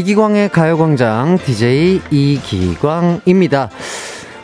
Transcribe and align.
이기광의 0.00 0.48
가요광장 0.48 1.36
DJ 1.44 2.00
이기광입니다. 2.10 3.68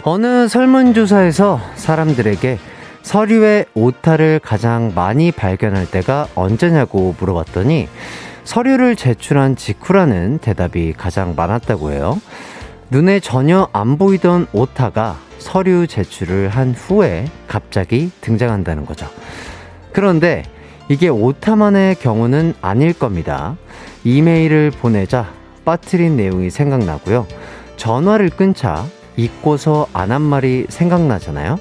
어느 0.02 0.48
설문조사에서 0.48 1.60
사람들에게 1.76 2.58
서류의 3.00 3.64
오타를 3.72 4.38
가장 4.42 4.92
많이 4.94 5.32
발견할 5.32 5.90
때가 5.90 6.28
언제냐고 6.34 7.14
물어봤더니 7.18 7.88
서류를 8.44 8.96
제출한 8.96 9.56
직후라는 9.56 10.38
대답이 10.38 10.92
가장 10.92 11.34
많았다고 11.34 11.90
해요. 11.92 12.20
눈에 12.90 13.18
전혀 13.20 13.68
안 13.72 13.96
보이던 13.96 14.48
오타가 14.52 15.16
서류 15.38 15.86
제출을 15.86 16.50
한 16.50 16.74
후에 16.74 17.30
갑자기 17.48 18.10
등장한다는 18.20 18.84
거죠. 18.84 19.08
그런데 19.92 20.42
이게 20.90 21.08
오타만의 21.08 21.94
경우는 21.94 22.54
아닐 22.60 22.92
겁니다. 22.92 23.56
이메일을 24.04 24.70
보내자 24.70 25.45
빠뜨린 25.66 26.16
내용이 26.16 26.48
생각나고요. 26.48 27.26
전화를 27.76 28.30
끊자 28.30 28.86
잊고서 29.16 29.86
안 29.92 30.10
한 30.12 30.22
말이 30.22 30.64
생각나잖아요. 30.70 31.58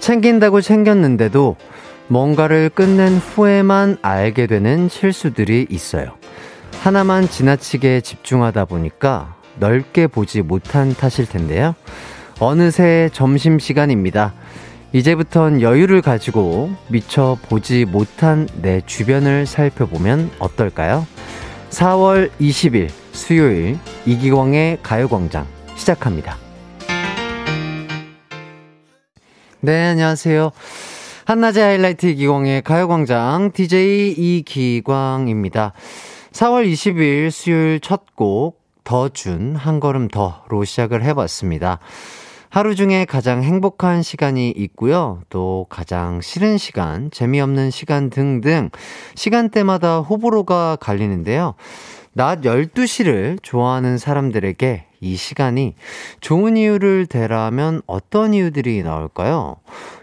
챙긴다고 0.00 0.60
챙겼는데도 0.60 1.56
뭔가를 2.08 2.70
끝낸 2.70 3.18
후에만 3.18 3.98
알게 4.02 4.46
되는 4.48 4.88
실수들이 4.88 5.66
있어요. 5.70 6.16
하나만 6.82 7.28
지나치게 7.28 8.00
집중하다 8.00 8.64
보니까 8.64 9.36
넓게 9.60 10.08
보지 10.08 10.42
못한 10.42 10.92
탓일 10.94 11.28
텐데요. 11.28 11.74
어느새 12.40 13.10
점심시간입니다. 13.12 14.34
이제부턴 14.92 15.60
여유를 15.60 16.02
가지고 16.02 16.70
미처 16.88 17.38
보지 17.42 17.84
못한 17.84 18.48
내 18.60 18.80
주변을 18.80 19.46
살펴보면 19.46 20.30
어떨까요? 20.40 21.06
4월 21.70 22.30
20일 22.40 22.88
수요일 23.12 23.78
이기광의 24.06 24.78
가요광장 24.82 25.46
시작합니다. 25.76 26.36
네, 29.60 29.86
안녕하세요. 29.88 30.50
한낮의 31.26 31.62
하이라이트 31.62 32.06
이기광의 32.06 32.62
가요광장 32.62 33.52
DJ 33.52 34.12
이기광입니다. 34.12 35.74
4월 36.32 36.70
20일 36.72 37.30
수요일 37.30 37.78
첫 37.80 38.16
곡, 38.16 38.59
더 38.84 39.08
준 39.08 39.56
한 39.56 39.80
걸음 39.80 40.08
더로 40.08 40.64
시작을 40.64 41.02
해봤습니다. 41.04 41.78
하루 42.48 42.74
중에 42.74 43.04
가장 43.04 43.44
행복한 43.44 44.02
시간이 44.02 44.50
있고요. 44.50 45.20
또 45.30 45.66
가장 45.70 46.20
싫은 46.20 46.58
시간, 46.58 47.10
재미없는 47.12 47.70
시간 47.70 48.10
등등 48.10 48.70
시간대마다 49.14 50.00
호불호가 50.00 50.76
갈리는데요. 50.80 51.54
낮 52.12 52.40
12시를 52.40 53.38
좋아하는 53.40 53.98
사람들에게 53.98 54.86
이 55.00 55.16
시간이 55.16 55.76
좋은 56.20 56.56
이유를 56.56 57.06
대라면 57.06 57.82
어떤 57.86 58.34
이유들이 58.34 58.82
나올까요? 58.82 59.56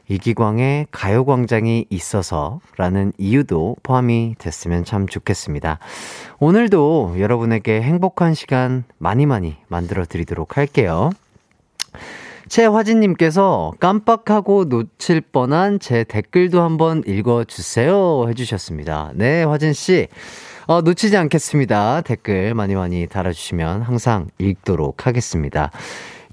이기광의 0.09 0.88
가요광장이 0.91 1.85
있어서 1.90 2.59
라는 2.78 3.12
이유도 3.18 3.75
포함이 3.84 4.35
됐으면 4.38 4.85
참 4.85 5.07
좋겠습니다. 5.07 5.79
오늘도 6.40 7.16
여러분에게 7.19 7.81
행복한 7.81 8.34
시간 8.34 8.84
많이 8.97 9.25
많이 9.25 9.57
만들어 9.67 10.06
드리도록 10.06 10.57
할게요. 10.57 11.09
최화진님께서 12.47 13.73
깜빡하고 13.79 14.66
놓칠 14.66 15.22
뻔한 15.22 15.79
제 15.79 16.03
댓글도 16.06 16.62
한번 16.62 17.03
읽어주세요 17.06 18.25
해주셨습니다. 18.29 19.12
네, 19.16 19.44
화진씨. 19.44 20.07
어, 20.67 20.81
놓치지 20.81 21.16
않겠습니다. 21.16 22.01
댓글 22.01 22.53
많이 22.53 22.75
많이 22.75 23.07
달아주시면 23.07 23.84
항상 23.84 24.28
읽도록 24.38 25.07
하겠습니다. 25.07 25.72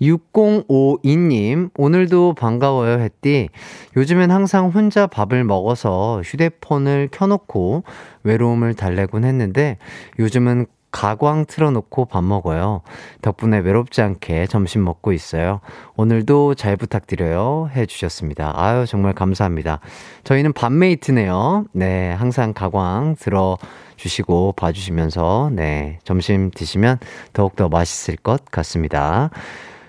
6052님, 0.00 1.70
오늘도 1.76 2.34
반가워요, 2.34 3.00
했디. 3.00 3.48
요즘엔 3.96 4.30
항상 4.30 4.68
혼자 4.68 5.06
밥을 5.06 5.44
먹어서 5.44 6.22
휴대폰을 6.24 7.08
켜놓고 7.12 7.84
외로움을 8.22 8.74
달래곤 8.74 9.24
했는데, 9.24 9.78
요즘은 10.18 10.66
가광 10.94 11.46
틀어놓고 11.46 12.04
밥 12.04 12.22
먹어요. 12.22 12.82
덕분에 13.20 13.58
외롭지 13.58 14.00
않게 14.00 14.46
점심 14.46 14.84
먹고 14.84 15.12
있어요. 15.12 15.58
오늘도 15.96 16.54
잘 16.54 16.76
부탁드려요. 16.76 17.68
해주셨습니다. 17.74 18.52
아유, 18.54 18.86
정말 18.86 19.12
감사합니다. 19.12 19.80
저희는 20.22 20.52
밥메이트네요. 20.52 21.64
네, 21.72 22.12
항상 22.12 22.52
가광 22.52 23.16
들어 23.18 23.58
주시고 23.96 24.52
봐주시면서, 24.52 25.50
네, 25.52 25.98
점심 26.04 26.52
드시면 26.52 26.98
더욱더 27.32 27.68
맛있을 27.68 28.14
것 28.16 28.44
같습니다. 28.52 29.30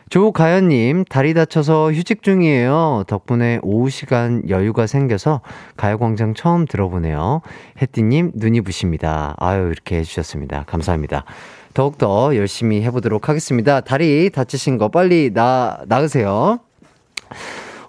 조가연님, 0.10 1.04
다리 1.06 1.34
다쳐서 1.34 1.92
휴직 1.92 2.22
중이에요. 2.22 3.06
덕분에 3.08 3.60
오후 3.64 3.90
시간 3.90 4.48
여유가 4.50 4.86
생겨서 4.86 5.42
가요광장 5.78 6.36
처음 6.36 6.66
들어보네요. 6.66 7.42
혜띠님, 7.82 8.34
눈이 8.36 8.62
부십니다. 8.62 9.36
아유, 9.38 9.72
이렇게 9.72 9.98
해주셨습니다. 9.98 10.66
감사합니다. 10.68 11.26
더욱더 11.74 12.36
열심히 12.36 12.84
해보도록 12.84 13.30
하겠습니다. 13.30 13.82
다리 13.82 14.30
다치신 14.30 14.78
거 14.78 14.90
빨리 14.90 15.32
나, 15.34 15.80
나으세요. 15.88 16.60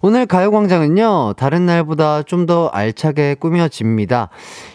오늘 0.02 0.26
가요광장은요, 0.26 1.34
다른 1.36 1.66
날보다 1.66 2.22
좀 2.22 2.46
더 2.46 2.68
알차게 2.68 3.34
꾸며집니다. 3.40 4.28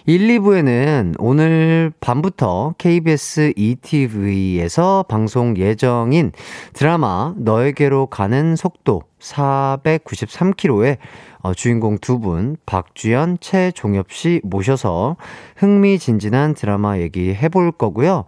1, 0.06 0.28
2부에는 0.40 1.16
오늘 1.20 1.94
밤부터 2.02 2.74
KBS 2.78 3.54
ETV에서 3.56 5.06
방송 5.08 5.56
예정인 5.56 6.34
드라마 6.74 7.34
너에게로 7.38 8.08
가는 8.08 8.58
속도 8.58 9.04
493km의 9.20 10.98
어, 11.44 11.54
주인공 11.54 11.98
두 11.98 12.20
분, 12.20 12.58
박주연, 12.66 13.38
최종엽 13.40 14.12
씨 14.12 14.42
모셔서 14.44 15.16
흥미진진한 15.56 16.54
드라마 16.54 16.98
얘기 16.98 17.34
해 17.34 17.48
볼 17.48 17.72
거고요. 17.72 18.26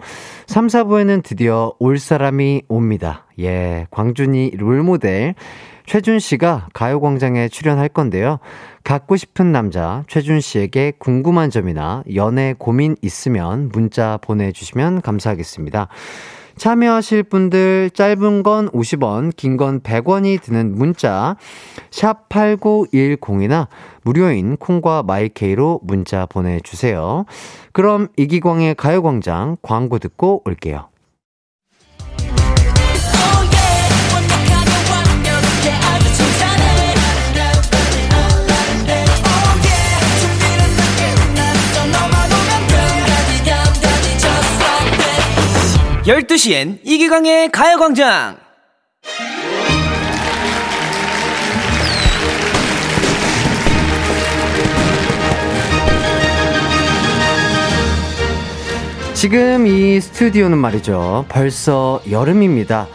3, 0.48 0.68
4부에는 0.68 1.22
드디어 1.22 1.74
올 1.80 2.00
사람이 2.00 2.64
옵니다. 2.70 3.26
예, 3.40 3.88
광준이 3.92 4.52
롤모델 4.58 5.36
최준 5.86 6.20
씨가 6.20 6.70
가요광장에 6.74 7.50
출연할 7.50 7.90
건데요. 7.90 8.40
갖고 8.84 9.16
싶은 9.16 9.52
남자 9.52 10.04
최준 10.08 10.42
씨에게 10.42 10.94
궁금한 10.98 11.50
점이나 11.50 12.04
연애 12.16 12.54
고민 12.58 12.96
있으면 13.02 13.70
문자 13.72 14.18
보내주시면 14.22 15.02
감사하겠습니다. 15.02 15.88
참여하실 16.56 17.24
분들 17.24 17.90
짧은 17.96 18.44
건 18.44 18.70
50원, 18.70 19.36
긴 19.36 19.58
건 19.58 19.82
100원이 19.82 20.40
드는 20.42 20.76
문자 20.76 21.36
샵 21.90 22.30
8910이나 22.30 23.68
무료인 24.04 24.58
콩과 24.58 25.02
마이케이로 25.04 25.80
문자 25.84 26.28
보내 26.28 26.60
주세요. 26.60 27.26
그럼 27.72 28.08
이기광의 28.18 28.76
가요 28.76 29.02
광장 29.02 29.58
광고 29.64 29.98
듣고 29.98 30.44
올게요. 30.46 30.93
12시엔 46.06 46.80
이기광의 46.84 47.50
가요광장! 47.50 48.36
지금 59.14 59.66
이 59.66 60.02
스튜디오는 60.02 60.58
말이죠. 60.58 61.24
벌써 61.30 62.02
여름입니다. 62.12 62.88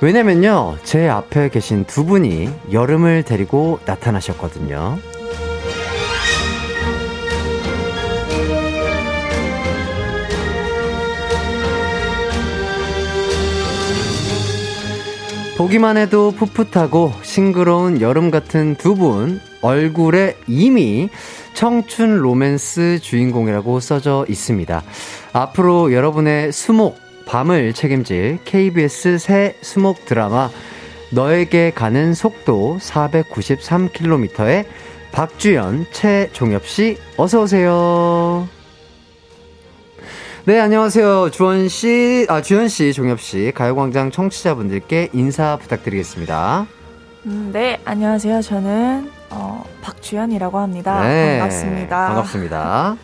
왜냐면요. 0.00 0.78
제 0.84 1.06
앞에 1.06 1.50
계신 1.50 1.84
두 1.84 2.06
분이 2.06 2.48
여름을 2.72 3.24
데리고 3.24 3.78
나타나셨거든요. 3.84 4.98
보기만 15.56 15.96
해도 15.96 16.32
풋풋하고 16.32 17.12
싱그러운 17.22 18.00
여름 18.00 18.30
같은 18.30 18.74
두 18.74 18.94
분 18.96 19.40
얼굴에 19.62 20.36
이미 20.46 21.08
청춘 21.54 22.18
로맨스 22.18 22.98
주인공이라고 23.00 23.80
써져 23.80 24.26
있습니다. 24.28 24.82
앞으로 25.32 25.92
여러분의 25.92 26.52
수목 26.52 26.98
밤을 27.26 27.72
책임질 27.72 28.40
KBS 28.44 29.18
새 29.18 29.56
수목 29.62 30.04
드라마 30.04 30.50
너에게 31.12 31.70
가는 31.70 32.12
속도 32.12 32.78
493km의 32.80 34.66
박주연, 35.12 35.86
최종엽 35.92 36.66
씨, 36.66 36.98
어서 37.16 37.42
오세요. 37.42 38.48
네, 40.46 40.60
안녕하세요. 40.60 41.30
주원 41.30 41.68
씨, 41.68 42.26
아 42.28 42.42
주연 42.42 42.68
씨, 42.68 42.92
종엽 42.92 43.18
씨, 43.20 43.50
가요광장 43.54 44.10
청취자분들께 44.10 45.08
인사 45.14 45.56
부탁드리겠습니다. 45.56 46.66
음, 47.26 47.50
네, 47.50 47.80
안녕하세요. 47.86 48.42
저는 48.42 49.10
어, 49.30 49.64
박주현이라고 49.80 50.58
합니다. 50.58 51.02
네, 51.02 51.38
반갑습니다. 51.38 52.06
반갑습니다. 52.08 52.96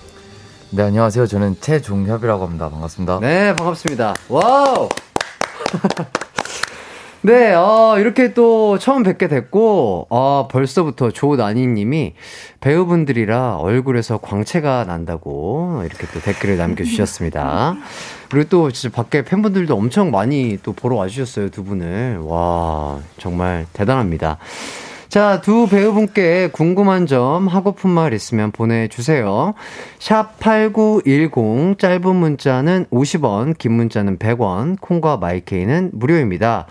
네, 0.72 0.82
안녕하세요. 0.82 1.26
저는 1.26 1.56
채종협이라고 1.60 2.46
합니다. 2.46 2.70
반갑습니다. 2.70 3.18
네, 3.20 3.54
반갑습니다. 3.56 4.14
Wow! 4.30 4.88
네, 7.22 7.52
어, 7.52 7.96
이렇게 7.98 8.32
또 8.32 8.78
처음 8.78 9.02
뵙게 9.02 9.28
됐고, 9.28 10.06
어, 10.08 10.48
벌써부터 10.50 11.10
조나니님이 11.10 12.14
배우분들이라 12.60 13.56
얼굴에서 13.56 14.18
광채가 14.18 14.84
난다고 14.84 15.82
이렇게 15.84 16.06
또 16.14 16.20
댓글을 16.20 16.56
남겨주셨습니다. 16.56 17.76
그리고 18.30 18.48
또 18.48 18.70
진짜 18.70 18.94
밖에 18.94 19.22
팬분들도 19.22 19.76
엄청 19.76 20.10
많이 20.10 20.58
또 20.62 20.72
보러 20.72 20.96
와주셨어요, 20.96 21.50
두 21.50 21.62
분을. 21.62 22.20
와, 22.22 23.00
정말 23.18 23.66
대단합니다. 23.74 24.38
자, 25.10 25.42
두 25.42 25.66
배우분께 25.68 26.48
궁금한 26.52 27.06
점, 27.06 27.48
하고픈 27.48 27.90
말 27.90 28.14
있으면 28.14 28.50
보내주세요. 28.50 29.52
샵 29.98 30.38
8910, 30.38 31.78
짧은 31.78 32.16
문자는 32.16 32.86
50원, 32.90 33.58
긴 33.58 33.72
문자는 33.72 34.18
100원, 34.18 34.80
콩과 34.80 35.18
마이케이는 35.18 35.90
무료입니다. 35.92 36.66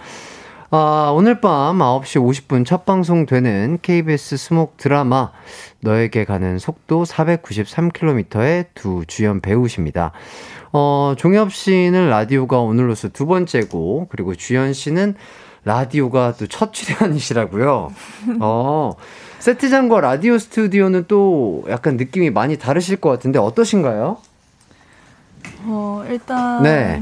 아, 0.71 1.11
오늘 1.15 1.41
밤 1.41 1.79
9시 1.79 2.21
50분 2.47 2.63
첫 2.63 2.85
방송되는 2.85 3.79
KBS 3.81 4.37
스목 4.37 4.77
드라마 4.77 5.31
너에게 5.79 6.25
가는 6.25 6.59
속도 6.59 7.05
493km의 7.05 8.67
두 8.75 9.03
주연 9.07 9.41
배우십니다. 9.41 10.11
어, 10.71 11.15
종엽 11.17 11.51
씨는 11.53 12.09
라디오가 12.09 12.59
오늘로서 12.59 13.09
두 13.09 13.25
번째고, 13.25 14.07
그리고 14.11 14.35
주연 14.35 14.73
씨는 14.73 15.15
라디오가 15.65 16.33
또 16.33 16.45
첫 16.47 16.71
출연이시라고요. 16.71 17.91
어, 18.39 18.91
세트장과 19.39 20.01
라디오 20.01 20.37
스튜디오는 20.37 21.05
또 21.07 21.63
약간 21.69 21.97
느낌이 21.97 22.29
많이 22.29 22.57
다르실 22.59 22.97
것 22.97 23.09
같은데 23.09 23.39
어떠신가요? 23.39 24.17
어, 25.65 26.05
일단. 26.07 26.61
네. 26.61 27.01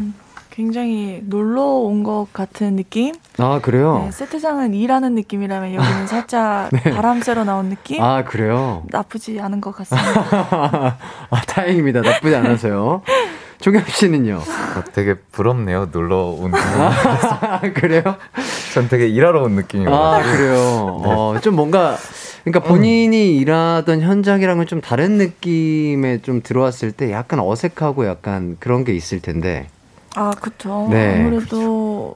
굉장히 0.57 1.21
놀러 1.24 1.62
온 1.62 2.01
것 2.04 2.25
같은 2.33 2.75
느낌? 2.77 3.13
아, 3.38 3.59
그래요? 3.62 4.01
네, 4.06 4.12
세트장은 4.12 4.74
일하는 4.74 5.13
느낌이라면 5.13 5.75
여기는 5.75 6.07
살짝 6.09 6.69
네. 6.71 6.81
바람 6.95 7.21
쐬러 7.21 7.44
나온 7.44 7.69
느낌? 7.69 8.01
아, 8.01 8.24
그래요? 8.24 8.81
나쁘지 8.89 9.39
않은 9.39 9.62
것 9.62 9.71
같습니다. 9.75 10.98
아, 11.30 11.42
다행입니다. 11.45 12.01
나쁘지 12.01 12.36
않아서요. 12.38 13.04
조겸 13.59 13.83
씨는요? 13.86 14.38
어, 14.38 14.83
되게 14.94 15.13
부럽네요. 15.31 15.89
놀러 15.92 16.25
온 16.25 16.50
느낌. 16.50 16.63
아, 16.81 17.62
그래요? 17.75 18.01
전 18.74 18.89
되게 18.89 19.07
일하러 19.07 19.44
온 19.44 19.51
느낌이에요. 19.51 19.94
아, 19.94 20.24
그래요? 20.24 21.01
네. 21.04 21.09
어, 21.12 21.39
좀 21.39 21.56
뭔가, 21.56 21.98
그러니까 22.45 22.68
본인이 22.68 23.36
음. 23.38 23.42
일하던 23.44 24.01
현장이랑은 24.01 24.65
좀 24.65 24.81
다른 24.81 25.19
느낌에 25.19 26.24
좀 26.24 26.42
들어왔을 26.42 26.92
때 26.94 27.12
약간 27.12 27.39
어색하고 27.39 28.07
약간 28.07 28.57
그런 28.59 28.83
게 28.83 28.94
있을 28.95 29.19
텐데. 29.21 29.68
아, 30.18 30.31
그쵸. 30.42 30.88
네. 30.90 31.19
아무래도 31.19 32.16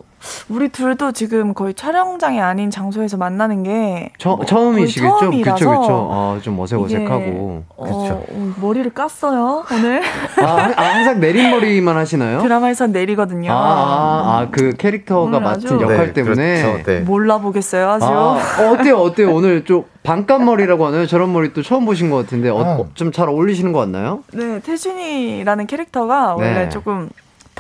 우리 0.50 0.70
둘도 0.70 1.12
지금 1.14 1.54
거의 1.54 1.74
촬영장이 1.74 2.40
아닌 2.42 2.70
장소에서 2.70 3.18
만나는 3.18 3.64
게 3.64 4.12
처, 4.20 4.36
뭐 4.36 4.46
처음이시겠죠? 4.46 5.32
그쵸, 5.32 5.54
그쵸. 5.54 6.10
아, 6.12 6.40
좀 6.42 6.60
어색어색하고. 6.60 7.64
어, 7.78 7.84
그쵸. 7.84 8.24
어, 8.30 8.54
머리를 8.62 8.92
깠어요, 8.92 9.64
오늘. 9.72 10.02
아, 10.44 10.74
아, 10.76 10.82
항상 10.96 11.20
내린머리만 11.20 11.96
하시나요? 11.96 12.42
드라마에서 12.42 12.88
내리거든요. 12.88 13.52
아, 13.52 13.56
아, 13.56 14.40
아 14.42 14.48
그 14.52 14.74
캐릭터가 14.78 15.40
맡은 15.40 15.80
역할 15.82 16.08
네, 16.08 16.14
때문에. 16.14 16.62
그렇죠, 16.64 16.84
네. 16.86 17.00
몰라보겠어요, 17.02 17.90
아주. 17.90 18.06
아, 18.06 18.38
어, 18.60 18.72
어때요, 18.74 18.98
어때요? 18.98 19.34
오늘 19.34 19.64
좀 19.66 19.86
반값머리라고 20.04 20.86
하나요? 20.88 21.06
저런 21.08 21.32
머리 21.34 21.54
또 21.54 21.62
처음 21.64 21.86
보신 21.86 22.10
것 22.10 22.18
같은데, 22.18 22.50
어, 22.50 22.58
어. 22.58 22.90
좀잘 22.94 23.28
어울리시는 23.30 23.72
것 23.74 23.80
같나요? 23.80 24.24
네, 24.34 24.60
태준이라는 24.60 25.66
캐릭터가 25.68 26.36
원래 26.36 26.54
네. 26.66 26.70
조금 26.70 27.10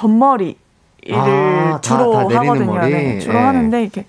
덧머리 0.01 0.57
를 1.03 1.15
아, 1.15 1.79
주로 1.81 2.13
다, 2.13 2.27
다 2.27 2.39
하거든요. 2.41 2.79
네, 2.81 3.19
주로 3.19 3.35
예. 3.35 3.39
하는데 3.39 3.81
이렇게 3.81 4.05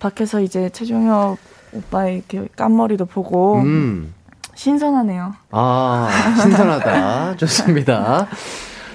밖에서 0.00 0.40
이제 0.40 0.68
최종혁 0.70 1.38
오빠의 1.72 2.18
이렇게 2.18 2.48
깐머리도 2.56 3.06
보고 3.06 3.58
음. 3.58 4.14
신선하네요. 4.54 5.34
아 5.50 6.08
신선하다. 6.40 7.36
좋습니다. 7.38 8.26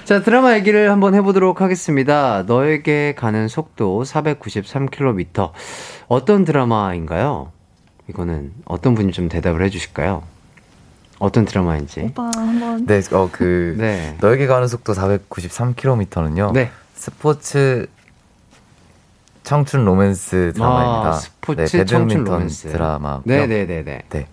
자 0.04 0.22
드라마 0.22 0.54
얘기를 0.54 0.90
한번 0.90 1.14
해보도록 1.14 1.60
하겠습니다. 1.60 2.44
너에게 2.46 3.14
가는 3.16 3.48
속도 3.48 4.02
493km 4.02 5.52
어떤 6.08 6.44
드라마인가요? 6.44 7.52
이거는 8.08 8.52
어떤 8.66 8.94
분이 8.94 9.12
좀 9.12 9.28
대답을 9.28 9.62
해주실까요? 9.64 10.22
어떤 11.20 11.44
드라마인지. 11.44 12.00
오빠 12.00 12.30
한번. 12.34 12.86
네, 12.86 13.00
어, 13.12 13.28
그, 13.30 13.76
네. 13.78 14.16
너에게 14.20 14.46
가는 14.48 14.66
속도 14.66 14.94
493km는요. 14.94 16.52
네. 16.52 16.72
스포츠 16.94 17.86
청춘 19.44 19.84
로맨스 19.84 20.52
드라마입니다. 20.54 21.08
아, 21.08 21.12
스포츠 21.12 21.60
네, 21.60 21.78
배드민턴 21.78 22.24
로맨스. 22.24 22.72
드라마. 22.72 23.20
네네네네. 23.24 24.02
네. 24.08 24.26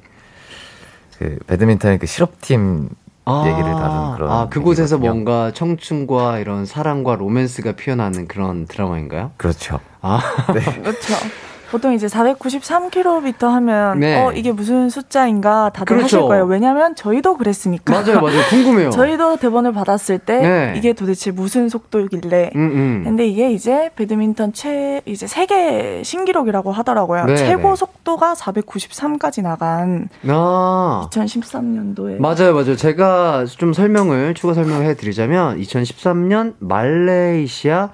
그 1.19 1.39
배드민턴의 1.47 1.99
그 1.99 2.05
실업팀 2.05 2.89
아, 3.25 3.43
얘기를 3.47 3.71
다룬 3.71 4.15
그런. 4.15 4.31
아 4.31 4.47
그곳에서 4.49 4.95
얘기거든요. 4.97 5.23
뭔가 5.23 5.51
청춘과 5.51 6.39
이런 6.39 6.65
사랑과 6.65 7.15
로맨스가 7.15 7.73
피어나는 7.73 8.27
그런 8.27 8.67
드라마인가요? 8.67 9.31
그렇죠. 9.37 9.79
아 10.01 10.19
네. 10.53 10.61
그렇죠. 10.81 11.13
보통 11.71 11.93
이제 11.93 12.07
493km 12.07 13.47
하면 13.47 13.99
네. 13.99 14.21
어 14.21 14.31
이게 14.31 14.51
무슨 14.51 14.89
숫자인가 14.89 15.69
다들 15.73 15.97
그렇죠. 15.97 16.17
하실 16.17 16.27
거예요. 16.27 16.45
왜냐하면 16.45 16.95
저희도 16.95 17.37
그랬으니까. 17.37 17.93
맞아요, 17.93 18.21
맞아요. 18.21 18.41
궁금해요. 18.49 18.89
저희도 18.91 19.37
대본을 19.37 19.73
받았을 19.73 20.19
때 20.19 20.39
네. 20.39 20.73
이게 20.77 20.93
도대체 20.93 21.31
무슨 21.31 21.69
속도길래. 21.69 22.51
음, 22.55 22.61
음. 22.61 23.01
근데 23.03 23.27
이게 23.27 23.51
이제 23.51 23.89
배드민턴 23.95 24.53
최 24.53 25.01
이제 25.05 25.27
세계 25.27 26.01
신기록이라고 26.03 26.71
하더라고요. 26.71 27.25
네, 27.25 27.35
최고 27.35 27.69
네. 27.69 27.75
속도가 27.75 28.33
493까지 28.33 29.41
나간 29.41 30.09
아. 30.27 31.07
2013년도에. 31.11 32.19
맞아요, 32.19 32.53
맞아요. 32.53 32.75
제가 32.75 33.45
좀 33.45 33.73
설명을 33.73 34.33
추가 34.33 34.53
설명을 34.53 34.85
해드리자면 34.85 35.59
2013년 35.59 36.53
말레이시아 36.59 37.89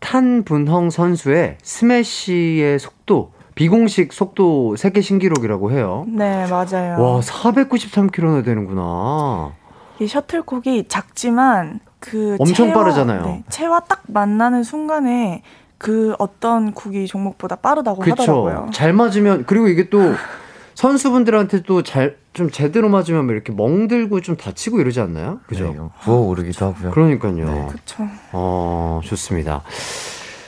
탄분헝 0.00 0.90
선수의 0.90 1.58
스매시의 1.62 2.78
속도 2.78 3.32
비공식 3.54 4.12
속도 4.12 4.76
세계 4.76 5.00
신기록이라고 5.00 5.72
해요. 5.72 6.04
네, 6.08 6.46
맞아요. 6.48 7.02
와, 7.02 7.20
493km나 7.20 8.44
되는구나. 8.44 9.52
이 9.98 10.06
셔틀콕이 10.06 10.86
작지만 10.86 11.80
그 11.98 12.36
엄청 12.38 12.68
채와, 12.68 12.74
빠르잖아요. 12.74 13.22
네, 13.24 13.44
채와 13.48 13.80
딱 13.80 14.02
만나는 14.06 14.62
순간에 14.62 15.42
그 15.76 16.14
어떤 16.20 16.72
국이 16.72 17.06
종목보다 17.08 17.56
빠르다고 17.56 18.00
그쵸. 18.00 18.12
하더라고요. 18.12 18.70
잘 18.72 18.92
맞으면 18.92 19.44
그리고 19.46 19.66
이게 19.66 19.88
또 19.88 19.98
선수분들한테 20.78 21.62
또잘좀 21.62 22.50
제대로 22.52 22.88
맞으면 22.88 23.24
뭐 23.24 23.34
이렇게 23.34 23.52
멍들고 23.52 24.20
좀 24.20 24.36
다치고 24.36 24.80
이러지 24.80 25.00
않나요? 25.00 25.40
그죠? 25.48 25.64
네, 25.64 25.76
부어 26.04 26.20
오르기도 26.20 26.66
하고요. 26.66 26.92
그러니까요. 26.92 27.34
네. 27.34 27.66
그렇죠. 27.68 28.06
어, 28.30 29.00
좋습니다. 29.02 29.64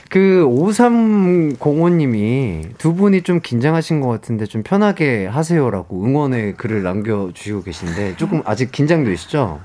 그 0.09 0.47
5305님이 0.49 2.77
두 2.77 2.95
분이 2.95 3.23
좀 3.23 3.41
긴장하신 3.41 3.99
것 3.99 4.07
같은데 4.07 4.45
좀 4.45 4.63
편하게 4.63 5.27
하세요라고 5.27 6.05
응원의 6.05 6.53
글을 6.53 6.81
남겨주시고 6.81 7.63
계신데 7.63 8.15
조금 8.15 8.41
아직 8.45 8.71
긴장되시죠? 8.71 9.59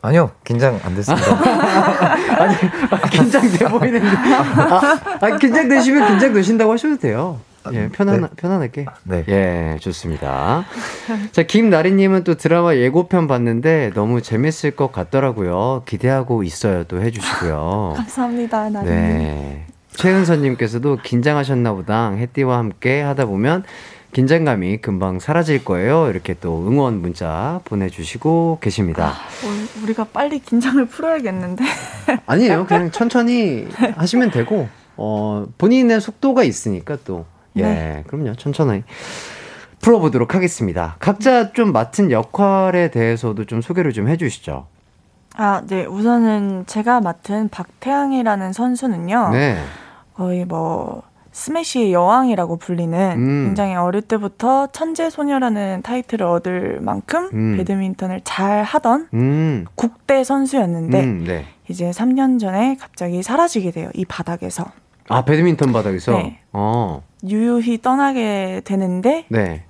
아니요, 0.00 0.30
긴장 0.44 0.80
안 0.82 0.94
됐습니다. 0.94 1.26
아니, 2.42 2.56
아, 2.90 3.00
긴장돼 3.10 3.66
보이는데. 3.66 4.08
아, 4.08 4.98
아, 5.20 5.36
긴장되시면 5.36 6.08
긴장되신다고 6.08 6.72
하셔도 6.72 6.96
돼요. 6.96 7.38
예, 7.72 7.88
편안, 7.88 8.20
네. 8.22 8.26
편안하게. 8.36 8.86
네. 9.04 9.24
예, 9.28 9.76
좋습니다. 9.80 10.64
자, 11.32 11.42
김나리 11.42 11.92
님은 11.92 12.24
또 12.24 12.34
드라마 12.36 12.74
예고편 12.76 13.26
봤는데 13.28 13.92
너무 13.94 14.22
재밌을 14.22 14.70
것 14.72 14.90
같더라고요. 14.92 15.82
기대하고 15.86 16.42
있어요. 16.44 16.84
또 16.84 16.98
해 17.00 17.10
주시고요. 17.10 17.94
감사합니다, 17.98 18.70
나리님. 18.70 18.94
네. 18.94 19.66
최은서님께서도 19.94 20.98
긴장하셨나 21.02 21.72
보다. 21.74 22.10
해띠와 22.12 22.58
함께 22.58 23.00
하다 23.02 23.26
보면 23.26 23.64
긴장감이 24.12 24.78
금방 24.78 25.18
사라질 25.18 25.64
거예요. 25.64 26.08
이렇게 26.08 26.34
또 26.40 26.66
응원 26.66 27.00
문자 27.02 27.60
보내주시고 27.64 28.58
계십니다. 28.62 29.08
아, 29.08 29.82
우리가 29.82 30.04
빨리 30.04 30.38
긴장을 30.38 30.82
풀어야겠는데. 30.86 31.64
아니에요. 32.26 32.66
그냥 32.66 32.90
천천히 32.92 33.66
하시면 33.96 34.30
되고, 34.30 34.68
어, 34.96 35.46
본인의 35.58 36.00
속도가 36.00 36.42
있으니까 36.44 36.96
또, 37.04 37.26
예, 37.58 37.62
네. 37.62 38.04
그럼요. 38.06 38.34
천천히. 38.34 38.82
풀어보도록 39.80 40.34
하겠습니다. 40.34 40.96
각자 40.98 41.52
좀 41.52 41.72
맡은 41.72 42.10
역할에 42.10 42.90
대해서도 42.90 43.44
좀 43.44 43.60
소개를 43.60 43.92
좀 43.92 44.08
해주시죠. 44.08 44.66
아, 45.36 45.62
네. 45.66 45.86
우선은 45.86 46.64
제가 46.66 47.00
맡은 47.00 47.48
박태양이라는 47.48 48.52
선수는요. 48.52 49.30
네. 49.32 49.62
거의 50.14 50.44
뭐 50.44 51.02
스매시의 51.30 51.92
여왕이라고 51.92 52.56
불리는 52.56 53.12
음. 53.16 53.44
굉장히 53.46 53.76
어릴 53.76 54.02
때부터 54.02 54.66
천재 54.72 55.08
소녀라는 55.08 55.82
타이틀을 55.82 56.26
얻을 56.26 56.80
만큼 56.80 57.30
음. 57.32 57.56
배드민턴을 57.56 58.22
잘 58.24 58.64
하던 58.64 59.08
음. 59.14 59.64
국대 59.76 60.24
선수였는데 60.24 61.00
음, 61.00 61.24
네. 61.24 61.44
이제 61.68 61.90
3년 61.90 62.40
전에 62.40 62.76
갑자기 62.80 63.22
사라지게 63.22 63.70
돼요. 63.70 63.90
이 63.94 64.04
바닥에서. 64.04 64.66
아, 65.08 65.24
배드민턴 65.24 65.72
바닥에서? 65.72 66.12
네. 66.12 66.40
어. 66.52 67.02
유유히 67.26 67.80
떠나게 67.80 68.62
되는데 68.64 69.24
네. 69.28 69.64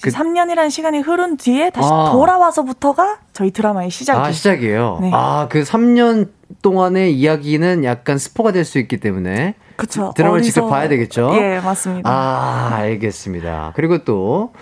그 0.00 0.10
3년이라는 0.10 0.70
시간이 0.70 0.98
흐른 1.00 1.36
뒤에 1.36 1.70
다시 1.70 1.88
아. 1.92 2.10
돌아와서부터가 2.12 3.18
저희 3.32 3.50
드라마의 3.52 3.90
시작이 3.90 4.18
아, 4.18 4.32
시작이에요. 4.32 4.98
네. 5.00 5.10
아, 5.14 5.46
그 5.48 5.62
3년 5.62 6.30
동안의 6.62 7.14
이야기는 7.14 7.84
약간 7.84 8.18
스포가 8.18 8.50
될 8.52 8.64
수 8.64 8.78
있기 8.78 8.98
때문에 8.98 9.54
그쵸. 9.76 10.12
드라마를 10.16 10.40
어디서... 10.40 10.52
직접 10.54 10.68
봐야 10.68 10.88
되겠죠? 10.88 11.32
예, 11.36 11.60
맞습니다. 11.60 12.10
아, 12.10 12.74
알겠습니다. 12.74 13.72
그리고 13.76 14.04
또 14.04 14.52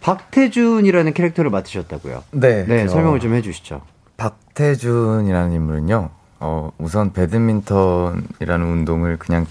박태준이라는 0.00 1.12
캐릭터를 1.12 1.50
맡으셨다고요? 1.50 2.24
네. 2.32 2.64
네, 2.66 2.86
저... 2.86 2.92
설명을 2.94 3.20
좀 3.20 3.34
해 3.34 3.42
주시죠. 3.42 3.82
박태준이라는 4.16 5.52
인물은요. 5.52 6.10
어, 6.40 6.70
우선 6.78 7.12
배드민턴이라는 7.12 8.66
운동을 8.66 9.18
그냥 9.18 9.46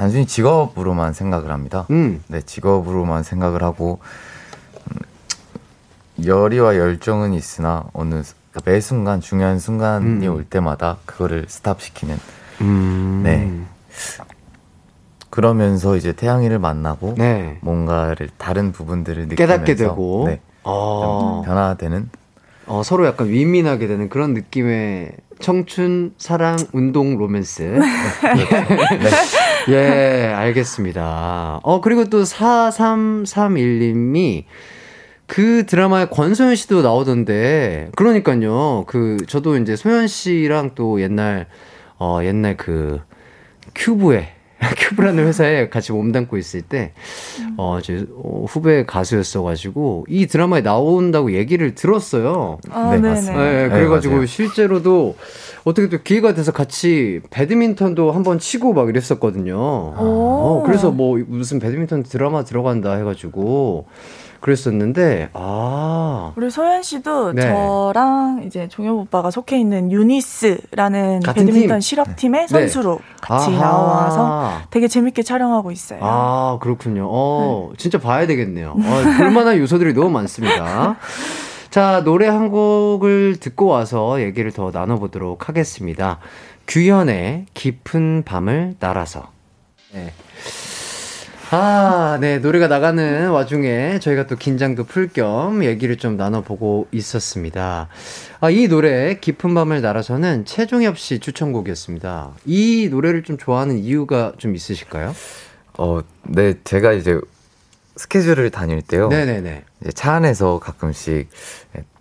단순히 0.00 0.24
직업으로만 0.24 1.12
생각을 1.12 1.50
합니다. 1.50 1.84
음. 1.90 2.24
네, 2.26 2.40
직업으로만 2.40 3.22
생각을 3.22 3.62
하고 3.62 3.98
음, 4.88 6.24
열의와 6.24 6.76
열정은 6.76 7.34
있으나 7.34 7.84
어느 7.92 8.22
그러니까 8.50 8.70
매 8.70 8.80
순간 8.80 9.20
중요한 9.20 9.58
순간이 9.58 10.26
음. 10.26 10.34
올 10.34 10.44
때마다 10.44 10.96
그거를 11.04 11.44
스탑시키는 11.48 12.18
음. 12.62 13.20
네. 13.22 13.52
그러면서 15.28 15.96
이제 15.96 16.14
태양이를 16.14 16.58
만나고 16.58 17.16
네. 17.18 17.58
뭔가를 17.60 18.30
다른 18.38 18.72
부분들을 18.72 19.28
깨닫게 19.28 19.74
되고 19.74 20.24
네. 20.28 20.40
어. 20.62 21.42
변화되는 21.44 22.08
어, 22.68 22.82
서로 22.82 23.04
약간 23.04 23.28
윈윈하게 23.28 23.86
되는 23.86 24.08
그런 24.08 24.32
느낌의 24.32 25.12
청춘 25.40 26.14
사랑 26.18 26.56
운동 26.72 27.18
로맨스. 27.18 27.62
네. 27.62 27.80
예, 29.72 30.32
알겠습니다. 30.34 31.60
어, 31.62 31.80
그리고 31.80 32.06
또 32.06 32.22
4331님이 32.22 34.44
그 35.26 35.66
드라마에 35.66 36.06
권소연 36.06 36.56
씨도 36.56 36.82
나오던데, 36.82 37.90
그러니까요. 37.94 38.84
그, 38.88 39.18
저도 39.28 39.56
이제 39.58 39.76
소연 39.76 40.08
씨랑 40.08 40.72
또 40.74 41.00
옛날, 41.00 41.46
어, 41.98 42.18
옛날 42.24 42.56
그, 42.56 43.00
큐브에, 43.74 44.39
큐브라는 44.76 45.26
회사에 45.26 45.68
같이 45.68 45.92
몸담고 45.92 46.36
있을 46.36 46.62
때, 46.62 46.92
어, 47.56 47.78
제 47.82 48.06
어, 48.14 48.44
후배 48.46 48.84
가수였어가지고, 48.84 50.06
이 50.08 50.26
드라마에 50.26 50.62
나온다고 50.62 51.32
얘기를 51.32 51.74
들었어요. 51.74 52.58
아, 52.70 52.90
네, 52.92 52.98
맞습니다. 52.98 53.42
네, 53.42 53.68
그래가지고 53.68 54.20
네, 54.20 54.26
실제로도 54.26 55.16
어떻게 55.64 55.88
또 55.88 56.02
기회가 56.02 56.34
돼서 56.34 56.52
같이 56.52 57.20
배드민턴도 57.30 58.12
한번 58.12 58.38
치고 58.38 58.74
막 58.74 58.88
이랬었거든요. 58.88 59.56
어, 59.56 60.62
그래서 60.66 60.90
뭐 60.90 61.18
무슨 61.26 61.58
배드민턴 61.58 62.02
드라마 62.02 62.44
들어간다 62.44 62.94
해가지고, 62.94 63.86
그랬었는데 64.40 65.30
아 65.34 66.32
우리 66.36 66.50
소연 66.50 66.82
씨도 66.82 67.32
네. 67.32 67.42
저랑 67.42 68.42
이제 68.46 68.68
종엽 68.68 68.96
오빠가 68.96 69.30
속해 69.30 69.58
있는 69.58 69.92
유니스라는 69.92 71.20
배드민턴 71.20 71.78
팀? 71.78 71.80
실업팀의 71.80 72.40
네. 72.42 72.46
선수로 72.48 73.00
같이 73.20 73.50
아하. 73.50 73.60
나와서 73.60 74.52
되게 74.70 74.88
재밌게 74.88 75.22
촬영하고 75.22 75.70
있어요. 75.70 76.00
아 76.02 76.58
그렇군요. 76.60 77.06
어 77.10 77.68
네. 77.70 77.76
진짜 77.76 77.98
봐야 77.98 78.26
되겠네요. 78.26 78.70
어, 78.70 79.02
볼만한 79.18 79.58
요소들이 79.58 79.94
너무 79.94 80.10
많습니다. 80.10 80.96
자 81.70 82.02
노래 82.02 82.26
한 82.26 82.50
곡을 82.50 83.36
듣고 83.36 83.66
와서 83.66 84.20
얘기를 84.20 84.50
더 84.52 84.70
나눠보도록 84.72 85.48
하겠습니다. 85.48 86.18
규현의 86.66 87.46
깊은 87.54 88.22
밤을 88.24 88.76
날아서. 88.78 89.28
네. 89.92 90.12
아, 91.52 92.18
네. 92.20 92.38
노래가 92.38 92.68
나가는 92.68 93.28
와중에 93.30 93.98
저희가 93.98 94.28
또 94.28 94.36
긴장도 94.36 94.84
풀 94.84 95.08
겸 95.12 95.64
얘기를 95.64 95.96
좀 95.96 96.16
나눠보고 96.16 96.86
있었습니다. 96.92 97.88
아, 98.40 98.50
이 98.50 98.68
노래, 98.68 99.18
깊은 99.18 99.54
밤을 99.54 99.80
날아서는 99.80 100.44
최종엽 100.44 100.96
씨 100.96 101.18
추천곡이었습니다. 101.18 102.30
이 102.46 102.88
노래를 102.88 103.24
좀 103.24 103.36
좋아하는 103.36 103.78
이유가 103.78 104.32
좀 104.38 104.54
있으실까요? 104.54 105.12
어, 105.76 106.00
네. 106.22 106.54
제가 106.62 106.92
이제 106.92 107.18
스케줄을 107.96 108.50
다닐 108.50 108.80
때요. 108.82 109.08
네네네. 109.08 109.64
이제 109.80 109.92
차 109.92 110.12
안에서 110.12 110.60
가끔씩 110.60 111.28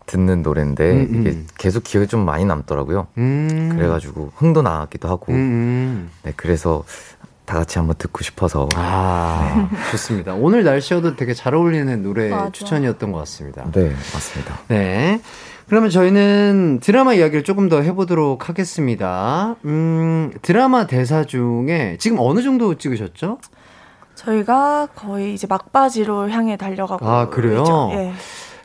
듣는 0.05 0.43
노래인데 0.43 0.91
음, 0.91 1.07
음. 1.09 1.21
이게 1.21 1.37
계속 1.57 1.83
기억에 1.83 2.05
좀 2.05 2.23
많이 2.23 2.45
남더라고요. 2.45 3.07
음. 3.17 3.69
그래가지고 3.75 4.31
흥도 4.35 4.61
나기도 4.61 5.07
하고. 5.07 5.31
음, 5.31 5.35
음. 5.35 6.09
네, 6.23 6.33
그래서 6.35 6.83
다 7.49 7.57
같이 7.57 7.79
한번 7.79 7.95
듣고 7.97 8.23
싶어서. 8.23 8.69
아, 8.75 9.67
네. 9.71 9.77
좋습니다. 9.89 10.35
오늘 10.35 10.63
날씨와도 10.63 11.15
되게 11.15 11.33
잘 11.33 11.55
어울리는 11.55 12.03
노래 12.03 12.29
맞아. 12.29 12.51
추천이었던 12.51 13.11
것 13.11 13.17
같습니다. 13.19 13.63
네, 13.71 13.89
맞습니다. 13.89 14.59
네. 14.67 15.19
그러면 15.67 15.89
저희는 15.89 16.79
드라마 16.79 17.15
이야기를 17.15 17.43
조금 17.43 17.67
더 17.67 17.81
해보도록 17.81 18.49
하겠습니다. 18.49 19.55
음, 19.65 20.31
드라마 20.43 20.85
대사 20.85 21.23
중에 21.23 21.97
지금 21.99 22.17
어느 22.19 22.43
정도 22.43 22.75
찍으셨죠? 22.75 23.39
저희가 24.13 24.89
거의 24.93 25.33
이제 25.33 25.47
막바지로 25.49 26.29
향해 26.29 26.55
달려가고 26.55 27.03
아 27.07 27.29
그래요? 27.29 27.63
예. 27.93 28.13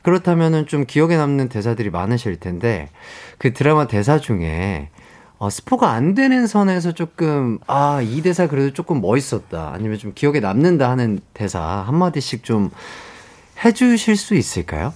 그렇다면은 0.02 0.66
좀 0.66 0.84
기억에 0.84 1.16
남는 1.16 1.48
대사들이 1.48 1.88
많으실 1.88 2.38
텐데 2.38 2.90
그 3.38 3.54
드라마 3.54 3.86
대사 3.86 4.18
중에 4.18 4.90
어, 5.38 5.50
스포가 5.50 5.90
안 5.90 6.14
되는 6.14 6.46
선에서 6.46 6.92
조금 6.92 7.58
아 7.66 8.00
이 8.02 8.22
대사 8.22 8.46
그래도 8.46 8.72
조금 8.72 9.00
멋있었다 9.00 9.72
아니면 9.74 9.98
좀 9.98 10.12
기억에 10.14 10.40
남는다 10.40 10.88
하는 10.90 11.20
대사 11.34 11.60
한 11.60 11.96
마디씩 11.96 12.44
좀 12.44 12.70
해주실 13.64 14.16
수 14.16 14.34
있을까요? 14.34 14.92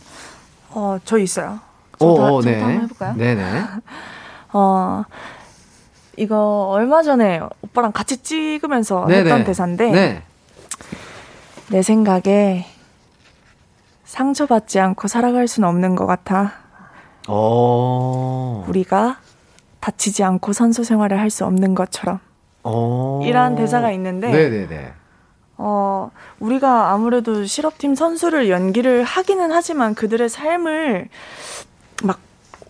어, 0.71 0.99
저 1.04 1.18
있어요. 1.18 1.59
저도, 1.99 2.12
오, 2.14 2.18
어, 2.21 2.33
어, 2.37 2.42
네. 2.42 2.61
한번 2.61 2.83
해볼까요? 2.85 3.14
네네. 3.16 3.62
어, 4.52 5.02
이거 6.16 6.68
얼마 6.71 7.02
전에 7.02 7.40
오빠랑 7.62 7.92
같이 7.92 8.18
찍으면서 8.23 9.07
네네. 9.07 9.21
했던 9.30 9.45
대사인데 9.45 9.90
네. 9.90 10.23
내 11.71 11.83
생각에 11.83 12.66
상처받지 14.04 14.80
않고 14.80 15.07
살아갈 15.09 15.49
수는 15.49 15.68
없는 15.68 15.97
것 15.97 16.07
같아. 16.07 16.52
어. 17.28 18.64
우리가 18.68 19.18
다치지 19.80 20.25
않고 20.25 20.52
선수 20.52 20.85
생활을 20.85 21.18
할 21.18 21.30
수 21.30 21.44
없는 21.44 21.75
것처럼. 21.75 22.20
어... 22.64 23.20
이러한 23.25 23.54
대사가 23.54 23.90
있는데 23.92 24.30
네네네. 24.30 24.92
어, 25.58 26.11
우리가 26.38 26.90
아무래도 26.92 27.44
실업팀 27.44 27.94
선수를 27.94 28.49
연기를 28.49 29.04
하기는 29.04 29.50
하지만 29.50 29.94
그들의 29.94 30.28
삶을 30.28 31.08
막 32.04 32.20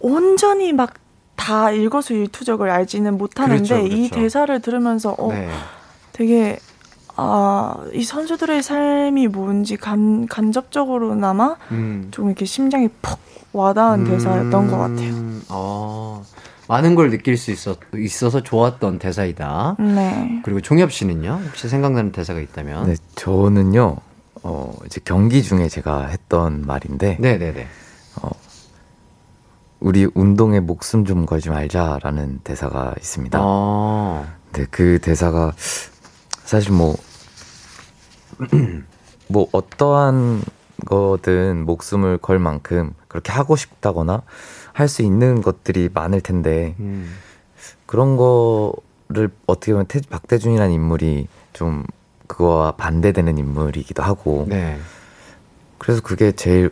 온전히 0.01 0.73
막 0.73 0.95
다 1.39 1.71
일거수일투족을 1.71 2.69
알지는 2.69 3.17
못하는데 3.17 3.63
그렇죠, 3.63 3.75
그렇죠. 3.77 3.97
이 3.97 4.11
대사를 4.11 4.61
들으면서 4.61 5.15
어, 5.17 5.33
네. 5.33 5.49
되게 6.13 6.59
아, 7.17 7.75
이 7.95 8.03
선수들의 8.05 8.63
삶이 8.63 9.29
뭔지 9.29 9.77
간, 9.77 10.27
간접적으로나마 10.27 11.57
음. 11.71 12.09
좀 12.11 12.27
이렇게 12.27 12.45
심장이 12.45 12.89
퍽 13.01 13.19
와닿은 13.53 14.01
음. 14.01 14.05
대사였던 14.05 14.71
것 14.71 14.77
같아요. 14.77 15.15
어. 15.49 16.23
많은 16.69 16.95
걸 16.95 17.11
느낄 17.11 17.37
수 17.37 17.51
있었, 17.51 17.79
있어서 17.97 18.43
좋았던 18.43 18.99
대사이다. 18.99 19.77
네. 19.79 20.41
그리고 20.45 20.61
종엽 20.61 20.93
씨는요? 20.93 21.41
혹시 21.47 21.69
생각나는 21.69 22.13
대사가 22.13 22.41
있다면? 22.41 22.87
네, 22.87 22.95
저는요, 23.15 23.97
어, 24.43 24.73
이제 24.85 25.01
경기 25.03 25.43
중에 25.43 25.69
제가 25.69 26.07
했던 26.07 26.63
말인데. 26.67 27.17
네네네. 27.21 27.67
어, 28.23 28.31
우리 29.81 30.07
운동에 30.15 30.61
목숨 30.61 31.07
좀 31.07 31.25
걸지 31.25 31.49
말자라는 31.49 32.41
대사가 32.45 32.95
있습니다. 32.99 33.39
아. 33.41 34.27
네, 34.53 34.67
그 34.71 34.99
대사가 35.01 35.53
사실 36.45 36.73
뭐, 36.73 36.97
뭐 39.29 39.49
어떠한 39.53 40.43
거든 40.85 41.65
목숨을 41.65 42.19
걸 42.19 42.39
만큼 42.39 42.93
그렇게 43.09 43.33
하고 43.33 43.57
싶다거나 43.57 44.23
할 44.79 44.87
수 44.87 45.03
있는 45.03 45.43
것들이 45.43 45.91
많을 45.93 46.21
텐데 46.21 46.77
음. 46.79 47.13
그런 47.85 48.17
거를 48.17 49.29
어떻게 49.47 49.73
보면 49.73 49.87
태, 49.89 50.01
박대준이라는 50.09 50.73
인물이 50.73 51.27
좀 51.53 51.85
그거와 52.29 52.73
반대되는 52.77 53.39
인물이기도 53.39 54.05
하고 54.05 54.47
네. 54.49 54.79
그래서 55.79 56.01
그게 56.01 56.31
제일 56.31 56.71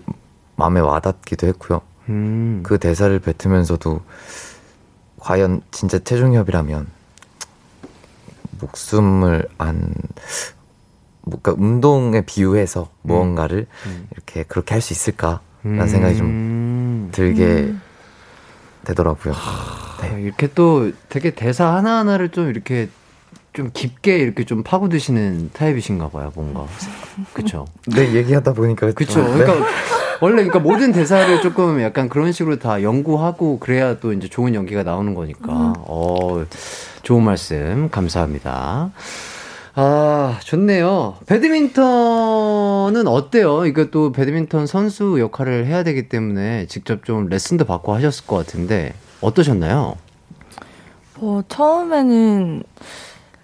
마음에 0.54 0.78
와닿기도 0.78 1.48
했고요. 1.48 1.80
음. 2.08 2.60
그 2.62 2.78
대사를 2.78 3.18
뱉으면서도 3.18 4.00
과연 5.18 5.62
진짜 5.72 5.98
체중협이라면 5.98 6.86
목숨을 8.60 9.48
안 9.58 9.92
뭔가 11.22 11.54
운동에 11.58 12.20
비유해서 12.20 12.88
무언가를 13.02 13.66
음. 13.86 13.90
음. 13.90 14.08
이렇게 14.12 14.44
그렇게 14.44 14.74
할 14.74 14.80
수 14.80 14.92
있을까라는 14.92 15.40
음. 15.64 15.88
생각이 15.88 16.16
좀 16.16 17.08
들게 17.10 17.44
음. 17.44 17.82
되더라고요. 18.86 19.34
네. 20.02 20.22
이렇게 20.22 20.48
또 20.54 20.92
되게 21.08 21.30
대사 21.30 21.74
하나하나를 21.74 22.30
좀 22.30 22.48
이렇게 22.48 22.88
좀 23.52 23.70
깊게 23.72 24.18
이렇게 24.18 24.44
좀 24.44 24.62
파고드시는 24.62 25.50
타입이신가 25.52 26.10
봐요, 26.10 26.32
뭔가. 26.34 26.66
그쵸? 27.32 27.66
네, 27.86 28.12
얘기하다 28.14 28.52
보니까. 28.52 28.92
그쵸. 28.92 29.22
네. 29.22 29.32
그러니까 29.32 29.66
원래 30.20 30.36
그러니까 30.36 30.58
모든 30.60 30.92
대사를 30.92 31.40
조금 31.40 31.80
약간 31.82 32.08
그런 32.08 32.32
식으로 32.32 32.58
다 32.58 32.82
연구하고 32.82 33.58
그래야 33.58 33.98
또 33.98 34.12
이제 34.12 34.28
좋은 34.28 34.54
연기가 34.54 34.82
나오는 34.82 35.14
거니까. 35.14 35.52
음. 35.52 35.74
어, 35.78 36.44
좋은 37.02 37.22
말씀 37.22 37.88
감사합니다. 37.90 38.90
아, 39.78 40.38
좋네요. 40.42 41.16
배드민턴은 41.26 43.06
어때요? 43.06 43.66
이거 43.66 43.84
또 43.90 44.10
배드민턴 44.10 44.66
선수 44.66 45.20
역할을 45.20 45.66
해야 45.66 45.82
되기 45.82 46.08
때문에 46.08 46.64
직접 46.66 47.04
좀 47.04 47.26
레슨도 47.26 47.66
받고 47.66 47.92
하셨을 47.94 48.26
것 48.26 48.36
같은데 48.36 48.94
어떠셨나요? 49.20 49.96
뭐 51.20 51.42
처음에는 51.46 52.62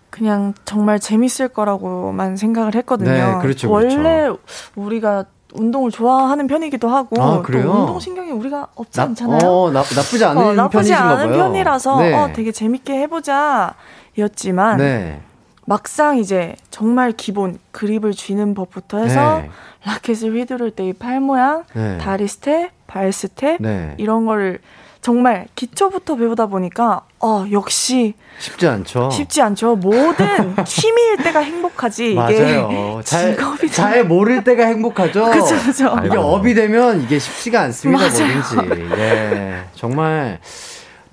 그냥 0.08 0.54
정말 0.64 0.98
재밌을 0.98 1.48
거라고만 1.48 2.38
생각을 2.38 2.76
했거든요. 2.76 3.10
네, 3.10 3.38
그렇죠, 3.42 3.70
그렇죠. 3.70 3.98
원래 3.98 4.30
우리가 4.74 5.26
운동을 5.52 5.90
좋아하는 5.90 6.46
편이기도 6.46 6.88
하고 6.88 7.22
아, 7.22 7.42
또 7.42 7.58
운동 7.58 8.00
신경이 8.00 8.30
우리가 8.30 8.68
없지 8.74 9.00
나, 9.00 9.04
않잖아요. 9.04 9.46
어, 9.46 9.70
나, 9.70 9.80
나쁘지 9.80 10.24
않은 10.24 10.42
어, 10.42 10.54
나쁘지 10.54 10.94
않은 10.94 11.30
봐요. 11.30 11.38
편이라서 11.38 12.00
네. 12.00 12.14
어, 12.14 12.32
되게 12.32 12.52
재밌게 12.52 13.00
해보자였지만 13.02 14.78
네. 14.78 15.20
막상 15.64 16.18
이제 16.18 16.56
정말 16.70 17.12
기본 17.12 17.58
그립을 17.70 18.12
쥐는 18.12 18.54
법부터 18.54 18.98
해서 18.98 19.38
네. 19.42 19.50
라켓을 19.84 20.34
휘두를 20.34 20.70
때 20.72 20.84
이 20.88 20.92
팔 20.92 21.20
모양, 21.20 21.64
네. 21.74 21.98
다리 21.98 22.26
스텝, 22.26 22.70
발 22.86 23.12
스텝 23.12 23.58
네. 23.60 23.94
이런 23.98 24.26
걸 24.26 24.58
정말 25.00 25.46
기초부터 25.56 26.14
배우다 26.16 26.46
보니까 26.46 27.02
어 27.20 27.44
역시 27.50 28.14
쉽지 28.38 28.66
않죠. 28.68 29.10
쉽지 29.10 29.42
않죠. 29.42 29.74
모든 29.76 30.54
취미일 30.64 31.16
때가 31.18 31.40
행복하지. 31.40 32.14
맞아요. 32.14 33.00
잘, 33.04 33.36
잘 33.70 34.04
모를 34.04 34.44
때가 34.44 34.64
행복하죠. 34.66 35.24
그렇죠, 35.30 35.58
그렇죠. 35.60 35.96
이게 36.06 36.16
업이 36.16 36.54
되면 36.54 37.02
이게 37.02 37.18
쉽지가 37.18 37.60
않습니다. 37.62 38.02
뭐든지. 38.08 38.56
예, 38.96 39.62
정말 39.74 40.38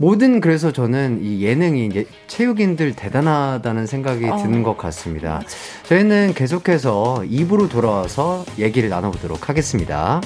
모든 0.02 0.40
그래서 0.40 0.72
저는 0.72 1.20
이 1.22 1.44
예능이 1.44 1.86
이제 1.86 2.06
체육인들 2.28 2.96
대단하다는 2.96 3.86
생각이 3.86 4.26
어. 4.30 4.38
드는 4.38 4.64
것 4.64 4.78
같습니다. 4.78 5.42
저희는 5.84 6.34
계속해서 6.36 7.26
입으로 7.26 7.68
돌아와서 7.68 8.46
얘기를 8.58 8.88
나눠보도록 8.88 9.50
하겠습니다. 9.50 10.22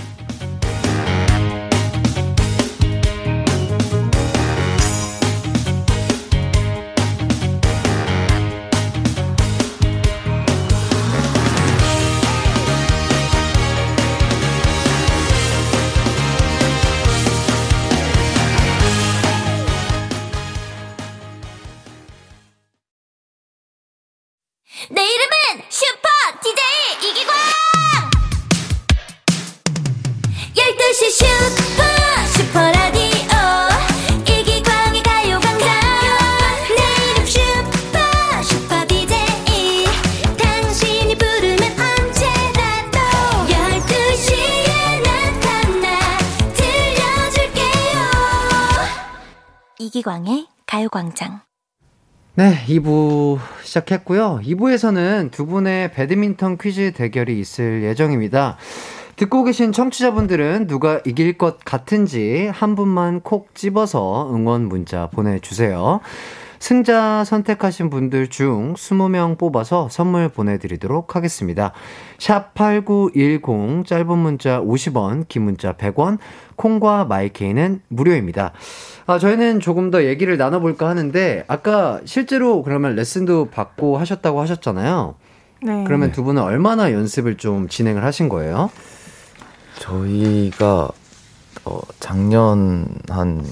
가요광장. 50.94 51.42
네, 52.36 52.56
2부 52.68 53.40
시작했고요. 53.64 54.42
2부에서는 54.44 55.32
두 55.32 55.46
분의 55.48 55.92
배드민턴 55.92 56.58
퀴즈 56.58 56.94
대결이 56.94 57.40
있을 57.40 57.84
예정입니다. 57.84 58.58
듣고 59.16 59.44
계신 59.44 59.72
청취자분들은 59.72 60.68
누가 60.68 61.00
이길 61.06 61.38
것 61.38 61.60
같은지 61.64 62.50
한 62.52 62.76
분만 62.76 63.22
콕 63.22 63.54
집어서 63.54 64.34
응원 64.34 64.68
문자 64.68 65.08
보내주세요. 65.08 66.00
승자 66.64 67.26
선택하신 67.26 67.90
분들 67.90 68.30
중 68.30 68.74
20명 68.76 69.38
뽑아서 69.38 69.90
선물 69.92 70.30
보내드리도록 70.30 71.14
하겠습니다. 71.14 71.74
샵 72.18 72.54
8910, 72.54 73.86
짧은 73.86 74.18
문자 74.18 74.62
50원, 74.62 75.28
긴 75.28 75.42
문자 75.42 75.74
100원, 75.74 76.20
콩과 76.56 77.04
마이케이는 77.04 77.82
무료입니다. 77.90 78.54
아, 79.08 79.20
저희는 79.20 79.60
조금 79.60 79.92
더 79.92 80.06
얘기를 80.06 80.38
나눠볼까 80.38 80.88
하는데, 80.88 81.44
아까 81.50 82.00
실제로 82.06 82.64
그러면 82.64 82.96
레슨도 82.96 83.50
받고 83.50 83.98
하셨다고 83.98 84.40
하셨잖아요. 84.40 85.16
네. 85.64 85.84
그러면 85.86 86.14
두 86.14 86.24
분은 86.24 86.42
얼마나 86.42 86.94
연습을 86.94 87.36
좀 87.36 87.68
진행을 87.68 88.06
하신 88.06 88.30
거예요? 88.30 88.72
저희가, 89.80 90.90
어, 91.66 91.80
작년 92.00 92.88
한 93.10 93.44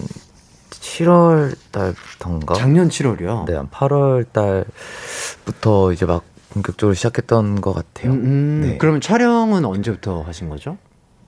7월 0.81 1.55
달부터인가? 1.71 2.55
작년 2.55 2.89
7월이요? 2.89 3.45
네, 3.45 3.55
한 3.55 3.69
8월 3.69 4.25
달부터 4.33 5.93
이제 5.93 6.05
막 6.05 6.23
본격적으로 6.49 6.93
시작했던 6.93 7.61
것 7.61 7.73
같아요. 7.73 8.11
음, 8.11 8.17
음. 8.25 8.61
네. 8.63 8.77
그러면 8.77 8.99
촬영은 8.99 9.63
언제부터 9.63 10.21
하신 10.23 10.49
거죠? 10.49 10.77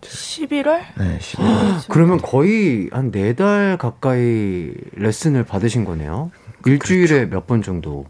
11월? 0.02 0.82
네, 0.98 1.18
11월. 1.20 1.86
그러면 1.88 2.18
거의 2.22 2.90
한네달 2.92 3.78
가까이 3.78 4.74
레슨을 4.94 5.46
받으신 5.46 5.86
거네요? 5.86 6.32
일주일에 6.66 7.08
그렇죠. 7.28 7.30
몇번 7.36 7.62
정도? 7.62 8.06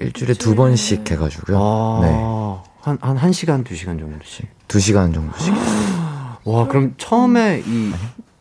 일주일에 0.00 0.34
두 0.34 0.54
번씩 0.54 1.10
해가지고요. 1.10 1.58
아, 1.58 2.00
네. 2.02 2.70
한, 2.80 2.98
한 3.00 3.16
1시간, 3.30 3.64
2시간 3.64 3.98
정도씩? 3.98 4.46
2시간 4.68 5.14
정도씩. 5.14 5.54
와, 6.44 6.66
그럼 6.66 6.94
처음에 6.98 7.62
이 7.64 7.92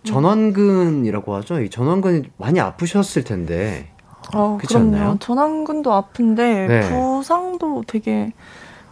전완근이라고 0.03 1.35
하죠. 1.35 1.61
이 1.61 1.69
전완근이 1.69 2.23
많이 2.37 2.59
아프셨을 2.59 3.23
텐데. 3.23 3.87
어, 4.33 4.57
그렇지 4.57 4.73
그럼요. 4.75 4.95
않나요? 4.95 5.17
전완근도 5.19 5.93
아픈데 5.93 6.67
네. 6.67 6.89
부상도 6.89 7.83
되게 7.87 8.33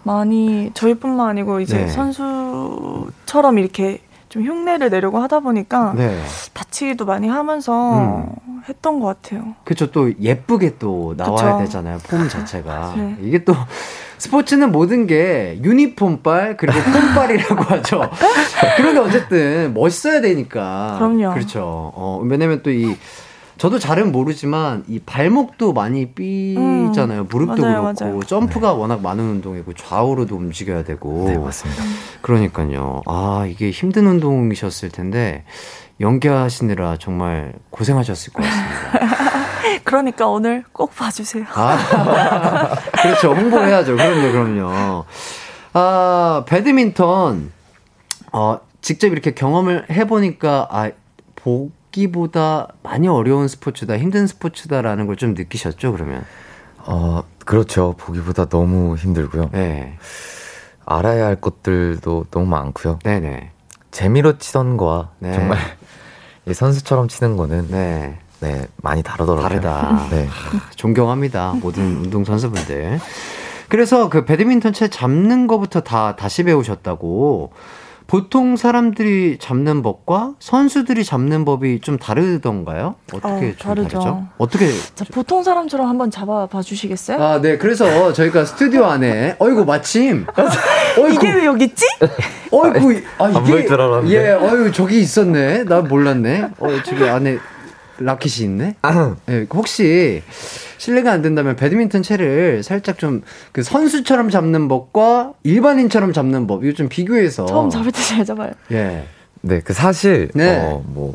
많이 0.04 0.72
저희뿐만 0.74 1.30
아니고 1.30 1.60
이제 1.60 1.78
네. 1.86 1.88
선수처럼 1.88 3.58
이렇게 3.60 4.02
좀 4.30 4.43
흉내를 4.43 4.89
내려고 4.89 5.19
하다 5.19 5.39
보니까 5.41 5.93
네. 5.95 6.22
다치기도 6.54 7.06
많이 7.06 7.28
하면서 7.28 8.00
음. 8.00 8.62
했던 8.67 9.00
것 9.00 9.08
같아요. 9.08 9.56
그렇죠. 9.63 9.91
또 9.91 10.12
예쁘게 10.19 10.78
또 10.78 11.15
나와야 11.17 11.54
그쵸? 11.58 11.65
되잖아요. 11.65 11.98
폼 12.08 12.30
자체가 12.30 12.93
네. 12.98 13.17
이게 13.22 13.43
또 13.43 13.54
스포츠는 14.19 14.71
모든 14.71 15.08
게 15.08 15.60
유니폼빨 15.63 16.58
그리고 16.58 16.77
폼빨이라고 16.79 17.63
하죠. 17.75 18.10
그런데 18.77 18.99
어쨌든 18.99 19.73
멋있어야 19.73 20.21
되니까. 20.21 20.95
그럼요. 20.99 21.34
그렇죠. 21.34 21.62
어, 21.95 22.21
왜냐면 22.23 22.62
또 22.62 22.69
이 22.71 22.95
저도 23.58 23.77
잘은 23.77 24.13
모르지만 24.13 24.86
이 24.88 24.99
발목도 24.99 25.73
많이 25.73 26.13
삐잖아요. 26.13 27.21
음, 27.23 27.27
무릎도 27.29 27.62
맞아요, 27.62 27.82
그렇고 27.82 28.05
맞아요. 28.05 28.19
점프가 28.23 28.71
네. 28.71 28.77
워낙 28.79 29.01
많은 29.01 29.21
운동이고 29.21 29.73
좌우로도 29.73 30.34
움직여야 30.34 30.86
되고. 30.86 31.25
네, 31.27 31.38
맞습니다. 31.38 31.84
그러니까요. 32.21 33.01
아, 33.05 33.45
이게 33.49 33.69
힘든 33.69 34.08
운동이셨을 34.08 34.91
텐데 34.91 35.43
연기하시느라 35.99 36.95
정말 37.01 37.51
고생하셨을 37.71 38.32
것 38.32 38.43
같습니다. 38.43 39.29
그러니까 39.84 40.27
오늘 40.27 40.63
꼭 40.71 40.95
봐주세요. 40.95 41.45
아, 41.53 41.77
그렇죠. 43.01 43.34
홍보해야죠. 43.34 43.95
그럼요, 43.95 44.32
그럼요. 44.32 45.05
아, 45.73 46.43
배드민턴, 46.47 47.51
어, 48.32 48.60
직접 48.82 49.08
이렇게 49.08 49.34
경험을 49.34 49.86
해보니까, 49.89 50.67
아, 50.71 50.89
보기보다 51.36 52.67
많이 52.84 53.08
어려운 53.08 53.47
스포츠다, 53.47 53.97
힘든 53.97 54.27
스포츠다라는 54.27 55.08
걸 55.08 55.15
좀 55.15 55.34
느끼셨죠, 55.34 55.91
그러면? 55.93 56.23
어, 56.86 57.23
그렇죠. 57.45 57.95
보기보다 57.97 58.45
너무 58.45 58.95
힘들고요. 58.95 59.49
네. 59.51 59.97
알아야 60.86 61.25
할 61.25 61.36
것들도 61.36 62.25
너무 62.32 62.45
많고요. 62.47 62.99
네네. 63.03 63.51
재미로 63.91 64.38
치던 64.38 64.77
거와 64.77 65.10
네. 65.19 65.34
정말 65.34 65.58
선수처럼 66.51 67.08
치는 67.10 67.38
거는 67.38 67.67
네. 67.69 68.17
네, 68.41 68.67
많이 68.78 69.04
다르더라고요. 69.04 69.47
다르다. 69.47 70.08
네. 70.12 70.28
존경합니다. 70.75 71.56
모든 71.62 71.84
운동 71.97 72.23
선수분들. 72.23 72.99
그래서 73.67 74.10
그 74.10 74.25
배드민턴 74.25 74.73
채 74.73 74.88
잡는 74.88 75.47
거부터 75.47 75.82
다 75.82 76.15
다시 76.15 76.43
배우셨다고. 76.43 77.52
보통 78.08 78.58
사람들이 78.58 79.38
잡는 79.39 79.84
법과 79.84 80.34
선수들이 80.39 81.06
잡는 81.06 81.45
법이 81.45 81.80
좀 81.82 81.99
다르던가요? 81.99 82.95
어떻게 83.13 83.49
어, 83.49 83.54
다르죠. 83.60 83.88
다르죠? 83.99 84.28
어떻게? 84.39 84.71
자, 84.95 85.06
보통 85.13 85.43
사람처럼 85.43 85.88
한번 85.88 86.10
잡아봐 86.10 86.63
주시겠어요? 86.63 87.21
아, 87.23 87.39
네. 87.39 87.60
그래서 87.60 88.12
저희가 88.12 88.45
스튜디오 88.45 88.86
안에, 88.86 89.36
어이구 89.38 89.63
마침. 89.65 90.25
어이구. 90.97 91.13
이게 91.13 91.32
왜 91.36 91.45
여기 91.45 91.65
있지? 91.65 91.86
어이구, 92.49 92.99
아 93.19 93.30
이게 93.30 94.15
예, 94.15 94.32
어유 94.32 94.71
저기 94.71 94.99
있었네. 95.02 95.65
나 95.65 95.82
몰랐네. 95.82 96.49
어, 96.58 96.67
저기 96.84 97.08
안에 97.08 97.38
라켓이 97.99 98.45
있네. 98.45 98.75
아. 98.81 99.15
네, 99.25 99.45
혹시 99.53 100.23
실례가 100.77 101.12
안 101.12 101.21
된다면 101.21 101.55
배드민턴 101.55 102.01
채를 102.03 102.63
살짝 102.63 102.97
좀 102.97 103.21
그 103.51 103.63
선수처럼 103.63 104.29
잡는 104.29 104.67
법과 104.67 105.33
일반인처럼 105.43 106.13
잡는 106.13 106.47
법 106.47 106.63
이거 106.63 106.73
좀 106.73 106.88
비교해서 106.89 107.45
처음 107.45 107.69
잡을 107.69 107.91
때 107.91 108.01
잘 108.01 108.25
잡아요. 108.25 108.51
예. 108.71 109.05
네, 109.41 109.62
그 109.62 109.73
사실 109.73 110.29
네. 110.33 110.57
어 110.59 110.81
뭐 110.93 111.13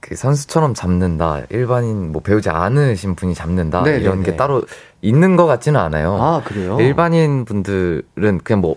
그 0.00 0.14
선수처럼 0.14 0.74
잡는다 0.74 1.42
일반인 1.50 2.12
뭐 2.12 2.22
배우지 2.22 2.48
않으신 2.48 3.14
분이 3.16 3.34
잡는다 3.34 3.82
네, 3.82 3.98
이런 3.98 4.18
네, 4.20 4.26
게 4.26 4.30
네. 4.30 4.36
따로 4.36 4.62
있는 5.02 5.36
것 5.36 5.44
같지는 5.46 5.78
않아요. 5.80 6.16
아 6.18 6.42
그래요? 6.44 6.78
일반인 6.80 7.44
분들은 7.44 8.40
그냥 8.44 8.60
뭐 8.60 8.76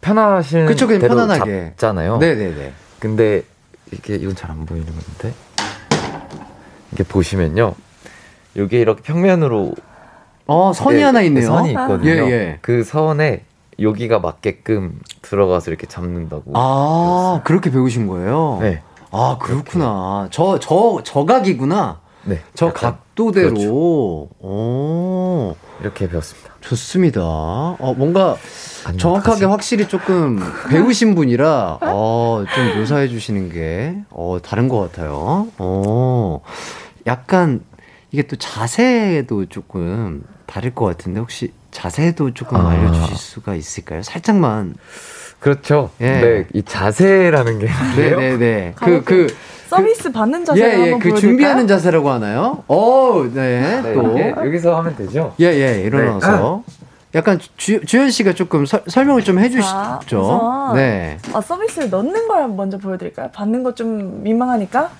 편하신 0.00 0.66
그쵸, 0.66 0.86
그냥 0.86 1.02
대로 1.02 1.14
편안하게 1.16 1.74
잡잖아요. 1.76 2.16
네네네. 2.18 2.72
근데 2.98 3.42
이게 3.92 4.16
이건 4.16 4.34
잘 4.34 4.50
안 4.50 4.64
보이는 4.66 4.86
건데 4.86 5.34
이렇게 6.94 7.04
보시면요. 7.04 7.74
여기 8.56 8.76
이렇게 8.78 9.02
평면으로 9.02 9.74
어 10.46 10.72
선이 10.72 10.98
네, 10.98 11.02
하나 11.02 11.22
있네요. 11.22 11.46
선이 11.46 11.70
있거든요. 11.70 12.10
예, 12.10 12.30
예. 12.30 12.58
그 12.62 12.84
선에 12.84 13.44
여기가 13.80 14.20
맞게끔 14.20 15.00
들어가서 15.22 15.70
이렇게 15.70 15.86
잡는다고. 15.86 16.52
아 16.54 16.60
배웠어요. 16.60 17.40
그렇게 17.44 17.70
배우신 17.70 18.06
거예요? 18.06 18.58
네. 18.60 18.82
아 19.10 19.38
그렇구나. 19.40 20.28
저 20.30 20.58
저 20.60 21.00
저각이구나. 21.02 22.00
네. 22.26 22.40
저 22.54 22.72
각도대로. 22.72 23.50
그렇죠. 23.54 23.72
오. 23.74 25.56
이렇게 25.80 26.08
배웠습니다. 26.08 26.50
좋습니다. 26.60 27.20
어 27.22 27.94
뭔가 27.96 28.36
정확하게 28.96 29.44
확실히 29.44 29.86
조금 29.86 30.38
배우신 30.70 31.14
분이라 31.14 31.78
어, 31.82 32.44
좀 32.54 32.78
묘사해 32.80 33.08
주시는 33.08 33.50
게 33.50 33.96
어, 34.10 34.38
다른 34.42 34.68
것 34.68 34.80
같아요. 34.80 35.48
어, 35.58 36.13
약간 37.06 37.60
이게 38.10 38.22
또 38.22 38.36
자세도 38.36 39.46
조금 39.46 40.24
다를 40.46 40.74
것 40.74 40.84
같은데 40.84 41.20
혹시 41.20 41.52
자세도 41.70 42.34
조금 42.34 42.58
아. 42.58 42.70
알려주실 42.70 43.16
수가 43.16 43.54
있을까요? 43.54 44.02
살짝만. 44.02 44.74
그렇죠. 45.40 45.90
예. 46.00 46.20
네, 46.20 46.46
이 46.54 46.62
자세라는 46.62 47.58
게 47.58 47.68
네네네. 47.96 48.36
네. 48.38 48.74
그그 48.76 49.26
서비스 49.68 50.10
받는 50.12 50.44
자세 50.44 50.60
예, 50.60 50.72
예, 50.72 50.80
한번 50.92 51.00
그 51.00 51.14
준비하는 51.18 51.66
자세라고 51.66 52.08
하나요? 52.08 52.62
어, 52.68 53.28
네. 53.32 53.82
네또 53.82 54.18
여기서 54.46 54.76
하면 54.78 54.96
되죠. 54.96 55.34
예, 55.40 55.46
예, 55.46 55.82
일어나서. 55.82 56.62
네. 56.66 56.74
약간 57.14 57.38
주, 57.56 57.84
주현 57.84 58.10
씨가 58.10 58.34
조금 58.34 58.66
서, 58.66 58.80
설명을 58.86 59.22
좀 59.22 59.38
해주시죠. 59.38 60.72
네. 60.74 61.18
아 61.32 61.40
서비스를 61.40 61.90
넣는 61.90 62.26
걸 62.26 62.48
먼저 62.48 62.78
보여드릴까요? 62.78 63.30
받는 63.32 63.62
거좀 63.62 64.22
민망하니까. 64.22 64.90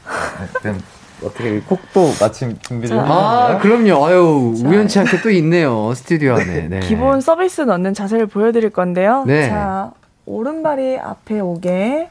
네, 1.20 1.26
어떻게 1.26 1.60
콕도 1.60 2.12
마침 2.20 2.58
준비를 2.60 2.98
아, 2.98 3.58
그럼요. 3.60 4.04
아유, 4.06 4.54
자, 4.60 4.68
우연치 4.68 4.98
않게 4.98 5.20
또 5.22 5.30
있네요. 5.30 5.92
스튜디오 5.94 6.34
안에. 6.34 6.68
네. 6.68 6.80
기본 6.80 7.20
서비스 7.20 7.62
넣는 7.62 7.94
자세를 7.94 8.26
보여드릴 8.26 8.70
건데요. 8.70 9.24
네. 9.26 9.48
자, 9.48 9.92
오른발이 10.26 10.98
앞에 10.98 11.40
오게. 11.40 12.08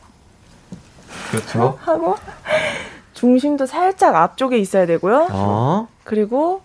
그렇죠. 1.31 1.77
하고, 1.81 2.15
중심도 3.13 3.65
살짝 3.65 4.15
앞쪽에 4.15 4.57
있어야 4.57 4.85
되고요. 4.85 5.27
어? 5.31 5.87
그리고, 6.03 6.61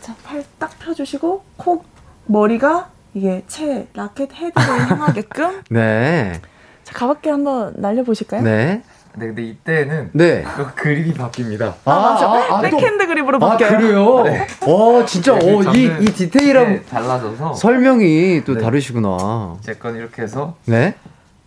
자, 0.00 0.14
팔 0.24 0.44
딱 0.58 0.78
펴주시고, 0.78 1.42
콕, 1.56 1.84
머리가 2.26 2.88
이게 3.14 3.42
채 3.48 3.86
라켓 3.94 4.32
헤드를 4.34 4.52
향하게끔. 4.90 5.62
네. 5.70 6.40
자, 6.84 6.92
가볍게 6.94 7.30
한번 7.30 7.72
날려보실까요? 7.76 8.42
네. 8.42 8.82
네, 9.16 9.26
근데 9.26 9.42
이때는 9.42 10.10
네. 10.12 10.44
또 10.56 10.66
그립이 10.74 11.14
바뀝니다. 11.14 11.74
아, 11.84 11.94
맞아. 11.94 12.26
아, 12.26 12.58
아, 12.58 12.60
백핸드 12.60 13.06
그립으로 13.06 13.36
아, 13.36 13.50
바뀌어요. 13.50 13.70
아, 13.72 13.78
그래요? 13.78 14.22
네. 14.24 14.46
어, 14.62 15.04
진짜 15.06 15.38
네, 15.38 15.54
어, 15.54 15.62
이, 15.72 15.84
이 16.00 16.04
디테일한 16.06 16.66
네, 16.68 16.82
달라져서 16.82 17.54
설명이 17.54 18.42
또 18.44 18.54
네. 18.54 18.60
다르시구나. 18.60 19.56
제 19.60 19.74
건 19.74 19.94
이렇게 19.96 20.22
해서 20.22 20.56
네. 20.64 20.94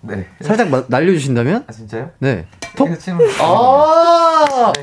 네. 0.01 0.27
살짝 0.41 0.69
마, 0.69 0.83
날려주신다면? 0.87 1.65
아, 1.67 1.71
진짜요? 1.73 2.11
네. 2.19 2.45
톡! 2.77 2.87
아! 3.41 4.71
네. 4.73 4.81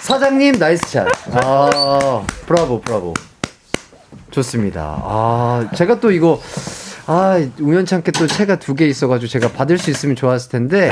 사장님, 0.00 0.58
nice 0.58 0.86
shot. 0.88 1.06
아, 1.34 2.22
브라보, 2.46 2.80
브라보. 2.80 3.14
좋습니다. 4.32 5.00
아, 5.04 5.68
제가 5.76 6.00
또 6.00 6.10
이거 6.10 6.40
아, 7.08 7.38
우연찮게 7.60 8.10
또 8.12 8.26
채가 8.26 8.56
두 8.56 8.74
개 8.74 8.86
있어가지고 8.86 9.28
제가 9.30 9.52
받을 9.52 9.78
수 9.78 9.90
있으면 9.90 10.16
좋았을 10.16 10.50
텐데, 10.50 10.90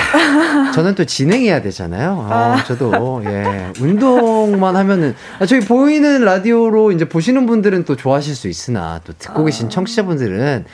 저는 0.74 0.94
또 0.94 1.05
진행해야 1.05 1.61
되잖아요. 1.62 2.27
아, 2.31 2.55
아. 2.59 2.64
저도, 2.64 3.22
예. 3.27 3.72
운동만 3.81 4.77
하면은, 4.77 5.14
아, 5.40 5.46
저희 5.46 5.61
보이는 5.61 6.24
라디오로 6.24 6.92
이제 6.92 7.09
보시는 7.09 7.46
분들은 7.46 7.85
또 7.85 7.96
좋아하실 7.96 8.35
수 8.37 8.48
있으나, 8.48 9.00
또 9.05 9.12
듣고 9.18 9.42
아. 9.42 9.44
계신 9.44 9.68
청취자분들은, 9.68 10.64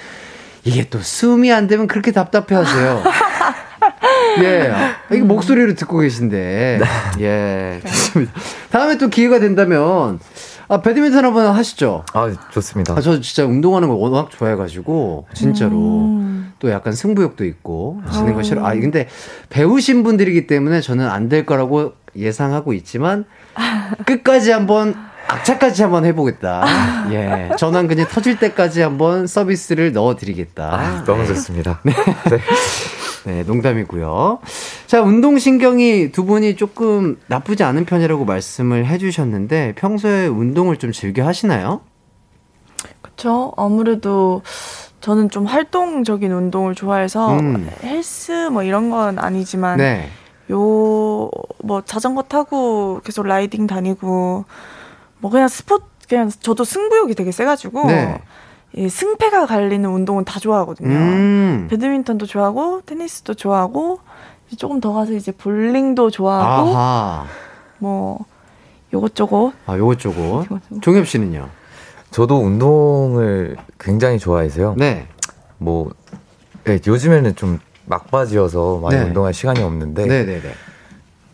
이게 0.64 0.88
또 0.90 1.00
숨이 1.00 1.50
안 1.52 1.66
되면 1.66 1.86
그렇게 1.86 2.12
답답해 2.12 2.54
하세요. 2.54 3.02
예. 4.42 4.72
이게 5.10 5.22
목소리로 5.22 5.74
듣고 5.74 5.98
계신데. 5.98 6.80
네. 7.18 7.22
예. 7.24 7.80
좋습니다. 7.88 8.32
다음에 8.70 8.98
또 8.98 9.08
기회가 9.08 9.40
된다면, 9.40 10.20
아, 10.70 10.80
배드민턴 10.80 11.24
한번 11.24 11.46
하시죠. 11.54 12.04
아, 12.14 12.30
좋습니다. 12.52 12.94
아, 12.94 13.00
저 13.00 13.20
진짜 13.20 13.44
운동하는 13.44 13.88
거 13.88 13.94
워낙 13.94 14.30
좋아해가지고, 14.30 15.26
진짜로. 15.34 15.76
음. 15.76 16.52
또 16.60 16.70
약간 16.70 16.92
승부욕도 16.92 17.44
있고, 17.44 18.00
지는 18.12 18.34
거 18.34 18.42
싫어. 18.44 18.64
아, 18.64 18.72
근데 18.74 19.08
배우신 19.48 20.04
분들이기 20.04 20.46
때문에 20.46 20.80
저는 20.80 21.08
안 21.08 21.28
될 21.28 21.44
거라고 21.44 21.92
예상하고 22.16 22.72
있지만, 22.74 23.24
끝까지 24.06 24.52
한번 24.52 24.94
악착같이 25.26 25.82
한번 25.82 26.04
해보겠다. 26.04 26.64
예. 27.12 27.50
전환 27.56 27.86
그냥 27.88 28.06
터질 28.08 28.38
때까지 28.38 28.80
한번 28.82 29.26
서비스를 29.28 29.92
넣어드리겠다. 29.92 30.72
아, 30.72 31.04
너무 31.04 31.26
좋습니다. 31.26 31.80
네. 31.84 31.92
네. 32.30 32.38
네, 33.24 33.42
농담이고요. 33.42 34.38
자, 34.86 35.02
운동신경이 35.02 36.12
두 36.12 36.24
분이 36.24 36.56
조금 36.56 37.18
나쁘지 37.26 37.64
않은 37.64 37.84
편이라고 37.84 38.24
말씀을 38.24 38.86
해주셨는데 38.86 39.74
평소에 39.76 40.26
운동을 40.26 40.76
좀 40.76 40.92
즐겨 40.92 41.26
하시나요? 41.26 41.80
그쵸. 43.02 43.52
아무래도 43.56 44.42
저는 45.00 45.30
좀 45.30 45.46
활동적인 45.46 46.30
운동을 46.32 46.74
좋아해서 46.74 47.38
음. 47.38 47.70
헬스 47.82 48.48
뭐 48.50 48.62
이런 48.62 48.90
건 48.90 49.18
아니지만 49.18 49.78
네. 49.78 50.08
요 50.50 51.30
뭐 51.62 51.82
자전거 51.82 52.22
타고 52.22 53.00
계속 53.04 53.26
라이딩 53.26 53.66
다니고 53.66 54.44
뭐 55.18 55.30
그냥 55.30 55.48
스포츠 55.48 55.84
그냥 56.08 56.30
저도 56.40 56.64
승부욕이 56.64 57.14
되게 57.14 57.30
세가지고 57.30 57.86
네. 57.86 58.20
이 58.74 58.88
승패가 58.88 59.46
갈리는 59.46 59.88
운동은 59.88 60.24
다 60.24 60.38
좋아하거든요. 60.38 60.88
음. 60.90 61.66
배드민턴도 61.70 62.26
좋아하고 62.26 62.82
테니스도 62.86 63.34
좋아하고 63.34 64.00
조금 64.56 64.80
더 64.80 64.92
가서 64.92 65.12
이제 65.12 65.32
볼링도 65.32 66.10
좋아하고 66.10 66.68
아하. 66.70 67.26
뭐 67.78 68.24
요것저것. 68.92 69.52
아 69.66 69.76
요것저것. 69.76 70.46
종엽 70.82 71.06
씨는요? 71.06 71.48
저도 72.10 72.38
운동을 72.40 73.56
굉장히 73.78 74.18
좋아해서요. 74.18 74.74
네. 74.76 75.06
뭐 75.58 75.90
네, 76.64 76.78
요즘에는 76.86 77.36
좀 77.36 77.58
막바지여서 77.86 78.80
많이 78.82 78.96
네. 78.96 79.02
운동할 79.04 79.34
시간이 79.34 79.62
없는데 79.62 80.06
네네네. 80.06 80.52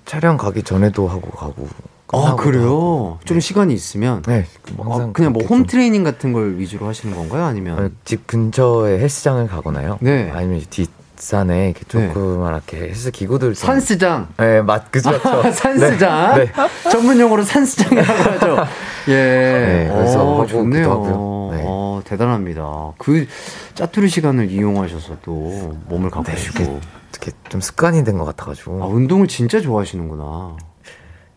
촬영 0.04 0.36
가기 0.36 0.62
전에도 0.62 1.08
하고 1.08 1.30
가고 1.30 1.68
아 2.12 2.36
그래요? 2.36 3.18
좀 3.24 3.36
네. 3.36 3.40
시간이 3.40 3.74
있으면 3.74 4.22
네 4.22 4.44
어, 4.76 5.10
그냥 5.12 5.32
뭐 5.32 5.44
홈 5.48 5.66
트레이닝 5.66 6.04
같은 6.04 6.32
걸 6.32 6.56
위주로 6.58 6.86
하시는 6.86 7.14
건가요? 7.16 7.44
아니면 7.44 7.78
어, 7.84 7.88
집 8.04 8.26
근처에 8.26 8.98
헬스장을 9.00 9.46
가거나요? 9.48 9.98
네 10.00 10.30
아니면 10.32 10.62
뒷 10.70 10.88
산에 11.16 11.70
이렇게 11.70 11.84
네. 11.98 12.08
조그맣게 12.12 12.78
네. 12.78 12.86
헬스 12.88 13.10
기구들 13.10 13.54
좀... 13.54 13.66
산스장. 13.66 14.28
네, 14.36 14.60
맞 14.60 14.92
그죠. 14.92 15.10
아, 15.24 15.48
산스장. 15.50 16.34
네. 16.36 16.44
네. 16.84 16.90
전문 16.90 17.18
용어로 17.18 17.42
산스장이라고 17.42 18.12
하죠. 18.12 18.56
예. 19.08 19.12
네, 19.14 19.90
그래서 19.90 20.22
오, 20.24 20.46
좋네요. 20.46 21.48
네. 21.52 21.62
어, 21.66 22.02
대단합니다. 22.04 22.92
그 22.98 23.26
짜투리 23.74 24.08
시간을 24.10 24.50
이용하셔서 24.50 25.16
또 25.22 25.74
몸을 25.88 26.10
가꾸시고 26.10 26.58
네, 26.64 26.80
이렇게 27.12 27.32
좀 27.48 27.62
습관이 27.62 28.04
된 28.04 28.18
것 28.18 28.26
같아가지고. 28.26 28.82
아, 28.84 28.86
운동을 28.86 29.26
진짜 29.26 29.58
좋아하시는구나. 29.62 30.56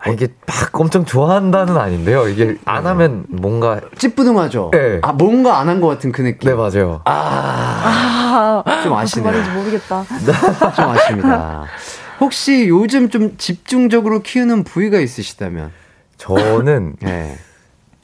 아, 0.01 0.09
이게 0.11 0.27
막 0.47 0.79
엄청 0.79 1.03
좋아한다는 1.03 1.75
아닌데요. 1.77 2.27
이게 2.29 2.57
안 2.65 2.83
네. 2.83 2.89
하면 2.89 3.25
뭔가 3.27 3.81
찌뿌둥하죠. 3.97 4.69
네. 4.73 4.99
아 5.01 5.11
뭔가 5.11 5.59
안 5.59 5.67
한 5.67 5.81
것 5.81 5.87
같은 5.87 6.11
그 6.13 6.21
느낌. 6.21 6.49
네 6.49 6.55
맞아요. 6.55 7.01
아, 7.05 8.63
아 8.65 8.81
좀 8.83 8.93
아시네요. 8.93 9.29
말인지 9.31 9.49
모르겠다. 9.51 10.05
좀 10.75 10.89
아쉽니다. 10.89 11.65
혹시 12.21 12.67
요즘 12.69 13.09
좀 13.09 13.35
집중적으로 13.37 14.21
키우는 14.21 14.63
부위가 14.63 14.99
있으시다면? 14.99 15.71
저는 16.17 16.95
네. 17.01 17.37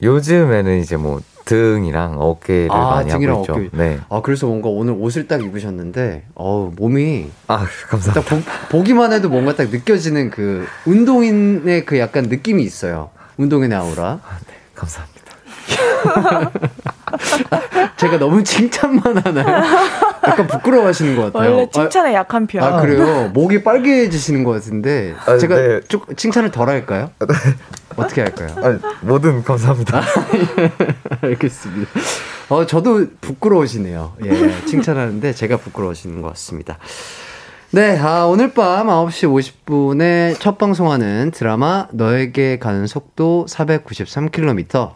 요즘에는 0.02 0.78
이제 0.80 0.96
뭐 0.96 1.20
등이랑 1.46 2.20
어깨를 2.20 2.72
아, 2.72 2.90
많이 2.90 3.10
하고 3.10 3.40
있죠. 3.40 3.52
어깨. 3.54 3.68
네. 3.72 3.98
아 4.10 4.20
그래서 4.20 4.46
뭔가 4.46 4.68
오늘 4.68 4.94
옷을 4.98 5.26
딱 5.26 5.42
입으셨는데 5.42 6.24
어 6.34 6.70
몸이 6.76 7.30
아 7.46 7.64
감사합니다. 7.88 8.36
딱 8.36 8.68
보, 8.68 8.82
기만 8.82 9.12
해도 9.12 9.30
뭔가 9.30 9.54
딱 9.54 9.70
느껴지는 9.70 10.30
그 10.30 10.66
운동인의 10.84 11.86
그 11.86 11.98
약간 11.98 12.24
느낌이 12.24 12.62
있어요. 12.62 13.10
운동인의 13.38 13.78
아우라. 13.78 14.20
아, 14.22 14.38
네. 14.46 14.54
감사합니다. 14.74 15.16
제가 17.96 18.18
너무 18.18 18.42
칭찬만 18.42 19.18
하나요? 19.18 19.64
약간 20.26 20.46
부끄러워하시는 20.46 21.16
것 21.16 21.32
같아요. 21.32 21.52
원래 21.52 21.68
칭찬에 21.70 22.10
아, 22.10 22.20
약한 22.20 22.46
편. 22.46 22.62
아 22.62 22.80
그래요? 22.80 23.30
목이 23.34 23.62
빨개지시는 23.62 24.44
것 24.44 24.52
같은데 24.52 25.14
아, 25.26 25.38
제가 25.38 25.56
네. 25.56 25.80
좀 25.88 26.02
칭찬을 26.14 26.50
덜 26.50 26.68
할까요? 26.68 27.10
네. 27.96 28.02
어떻게 28.04 28.20
할까요? 28.22 28.48
아, 28.56 28.96
뭐든 29.02 29.42
감사합니다. 29.44 30.02
알겠습니다. 31.22 31.90
어 32.48 32.66
저도 32.66 33.06
부끄러우시네요. 33.20 34.14
예, 34.24 34.64
칭찬하는데 34.66 35.32
제가 35.32 35.56
부끄러우시는 35.56 36.22
것 36.22 36.28
같습니다. 36.28 36.78
네, 37.72 37.98
아, 37.98 38.26
오늘 38.26 38.54
밤 38.54 38.86
9시 38.86 39.28
50분에 39.66 40.38
첫 40.38 40.56
방송하는 40.56 41.32
드라마 41.32 41.88
너에게 41.90 42.58
가는 42.58 42.86
속도 42.86 43.44
493km 43.48 44.92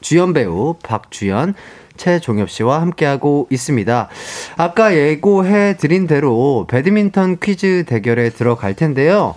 주연 0.00 0.34
배우 0.34 0.76
박주연, 0.82 1.54
최종엽 1.96 2.50
씨와 2.50 2.80
함께하고 2.82 3.48
있습니다. 3.50 4.08
아까 4.56 4.94
예고해 4.94 5.78
드린 5.78 6.06
대로 6.06 6.66
배드민턴 6.68 7.38
퀴즈 7.40 7.84
대결에 7.86 8.30
들어갈 8.30 8.74
텐데요. 8.74 9.34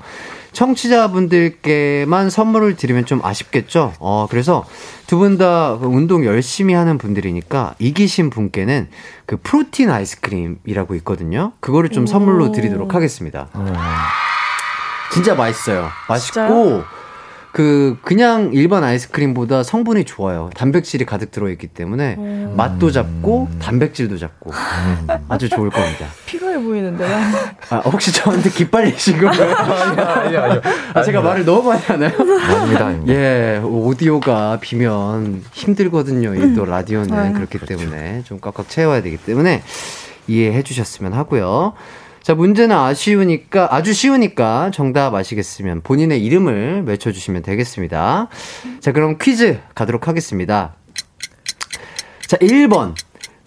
청취자분들께만 0.51 2.29
선물을 2.29 2.75
드리면 2.75 3.05
좀 3.05 3.19
아쉽겠죠? 3.23 3.93
어, 3.99 4.27
그래서 4.29 4.65
두 5.07 5.17
분 5.19 5.37
다 5.37 5.73
운동 5.73 6.25
열심히 6.25 6.73
하는 6.73 6.97
분들이니까 6.97 7.75
이기신 7.79 8.29
분께는 8.29 8.87
그 9.25 9.37
프로틴 9.41 9.89
아이스크림이라고 9.89 10.95
있거든요. 10.95 11.51
그거를 11.59 11.89
좀 11.89 12.05
선물로 12.05 12.51
드리도록 12.51 12.93
하겠습니다. 12.95 13.47
진짜 15.11 15.33
맛있어요. 15.35 15.89
맛있고, 16.07 16.33
진짜요? 16.33 16.83
그 17.59 17.97
그냥 18.03 18.51
일반 18.53 18.85
아이스크림보다 18.85 19.63
성분이 19.63 20.05
좋아요. 20.05 20.49
단백질이 20.55 21.03
가득 21.03 21.29
들어있기 21.29 21.67
때문에 21.67 22.15
음. 22.17 22.53
맛도 22.55 22.89
잡고 22.89 23.49
단백질도 23.59 24.17
잡고 24.17 24.51
아주 25.27 25.49
좋을 25.49 25.69
겁니다. 25.69 26.05
피곤해 26.25 26.57
보이는데요? 26.63 27.09
아, 27.69 27.79
혹시 27.79 28.13
저한테 28.13 28.49
기빨리신 28.49 29.19
건가요? 29.19 29.53
아니, 29.53 29.99
아니, 29.99 30.37
아니, 30.37 30.61
아, 30.93 31.03
제가 31.03 31.19
말을 31.19 31.43
너무 31.43 31.67
많이 31.67 31.81
하나요? 31.81 32.13
아닙니다. 32.17 32.93
예, 33.09 33.61
오디오가 33.61 34.57
비면 34.61 35.43
힘들거든요. 35.51 36.35
이또 36.35 36.63
라디오는 36.63 37.11
아, 37.11 37.33
그렇기 37.33 37.57
그렇죠. 37.57 37.75
때문에 37.75 38.23
좀 38.23 38.39
꽉꽉 38.39 38.69
채워야 38.69 39.01
되기 39.01 39.17
때문에 39.17 39.63
이해해 40.29 40.63
주셨으면 40.63 41.11
하고요. 41.11 41.73
자, 42.29 42.35
문제는 42.35 42.75
아쉬우니까, 42.75 43.73
아주 43.73 43.91
쉬우니까 43.91 44.69
정답 44.71 45.15
아시겠으면 45.15 45.81
본인의 45.81 46.23
이름을 46.23 46.83
외쳐주시면 46.85 47.41
되겠습니다. 47.41 48.27
자, 48.81 48.91
그럼 48.91 49.17
퀴즈 49.19 49.59
가도록 49.73 50.07
하겠습니다. 50.07 50.75
자, 52.27 52.37
1번. 52.37 52.93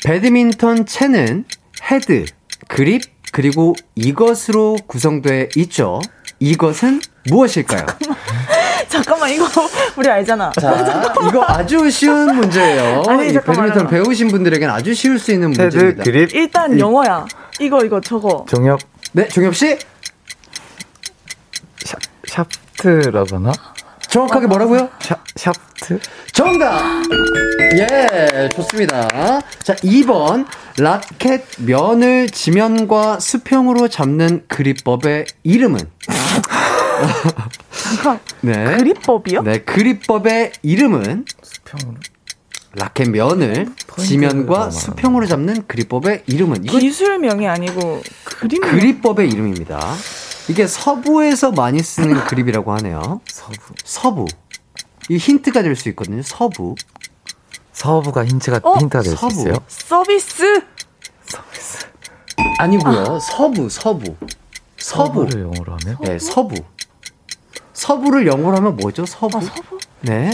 배드민턴 0.05 0.85
채는 0.85 1.45
헤드, 1.93 2.25
그립, 2.67 3.03
그리고 3.31 3.77
이것으로 3.95 4.79
구성되어 4.89 5.47
있죠. 5.59 6.01
이것은 6.41 7.03
무엇일까요? 7.29 7.87
잠깐만, 8.93 9.31
이거 9.31 9.47
우리 9.97 10.09
알잖아. 10.11 10.53
자, 10.61 11.09
이거 11.27 11.43
아주 11.49 11.91
쉬운 11.91 12.37
문제예요. 12.37 13.03
아니, 13.09 13.33
배드민턴 13.33 13.89
배우신 13.89 14.29
분들에게는 14.29 14.73
아주 14.73 14.93
쉬울 14.93 15.19
수 15.19 15.33
있는 15.33 15.51
문제입니다. 15.51 16.05
그립. 16.05 16.35
일단 16.35 16.79
영어야. 16.79 17.27
이거 17.59 17.83
이거 17.85 18.01
저거. 18.03 18.45
종협. 18.49 18.81
네, 19.13 19.27
종협 19.29 19.57
씨. 19.57 19.79
샤, 21.85 21.97
샤프트라고 22.29 23.37
하나? 23.37 23.53
정확하게 24.09 24.47
뭐라고요? 24.47 24.91
샤, 25.01 25.17
샤프트? 25.37 25.99
정답! 26.33 27.03
예, 27.77 28.49
좋습니다. 28.55 29.09
자, 29.63 29.75
2번. 29.77 30.47
라켓 30.79 31.45
면을 31.59 32.29
지면과 32.31 33.21
수평으로 33.21 33.89
잡는 33.89 34.45
그립법의 34.49 35.27
이름은? 35.45 35.79
잠깐. 37.97 38.21
네. 38.43 38.77
그립법이요? 38.77 39.43
네, 39.43 39.59
그립법의 39.63 40.53
이름은? 40.63 41.25
수평으로? 41.43 41.99
라켓 42.75 43.11
면을 43.11 43.67
지면과 43.99 44.71
수평으로 44.71 45.27
잡는 45.27 45.67
그립법의 45.67 46.23
이름은 46.27 46.63
기술명이 46.63 47.47
아니고 47.47 48.01
그림 48.25 48.63
그립법의 48.63 49.29
이름입니다. 49.29 49.79
이게 50.49 50.67
서부에서 50.67 51.53
많이 51.53 51.83
쓰는 51.83 52.25
그립이라고 52.25 52.73
하네요. 52.77 53.21
서부. 53.27 53.57
서부. 53.85 54.27
이 55.11 55.19
힌트가 55.19 55.63
될 55.63 55.77
수 55.77 55.89
있거든요. 55.91 56.23
서부. 56.23 56.75
서부가 57.75 58.25
힌트가 58.25 58.61
어? 58.63 58.79
힌트가 58.79 59.03
될 59.03 59.17
수 59.19 59.27
있어요? 59.27 59.55
서비스. 59.69 60.63
서비스. 61.27 61.79
아니고요. 62.59 63.17
아. 63.17 63.19
서부, 63.21 63.69
서부. 63.69 64.17
서부. 64.83 65.25
를 65.27 65.43
영어로 65.43 65.77
하면? 65.81 65.97
네, 66.01 66.19
서부. 66.19 66.57
서부를 67.73 68.27
영어로 68.27 68.57
하면 68.57 68.77
뭐죠? 68.77 69.07
서부. 69.07 69.39
아, 69.39 69.41
서부? 69.41 69.79
네. 70.03 70.31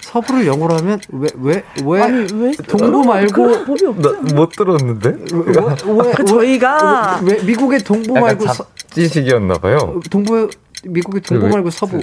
서부를 0.00 0.46
영어로 0.46 0.76
하면 0.78 1.00
왜 1.10 1.28
왜왜왜 1.38 2.52
동부 2.66 3.04
말고 3.04 3.64
법이 3.66 3.86
없죠? 3.86 4.12
못 4.34 4.50
들었는데 4.52 5.08
왜, 5.32 5.54
왜, 5.84 6.12
그 6.12 6.24
저희가 6.24 7.20
왜, 7.22 7.34
왜 7.34 7.42
미국의 7.42 7.80
동부 7.80 8.14
말고 8.14 8.46
지식이었나 8.90 9.58
봐요. 9.58 10.00
동부 10.10 10.48
미국의 10.84 11.20
동부 11.20 11.48
말고 11.48 11.70
서부 11.70 12.00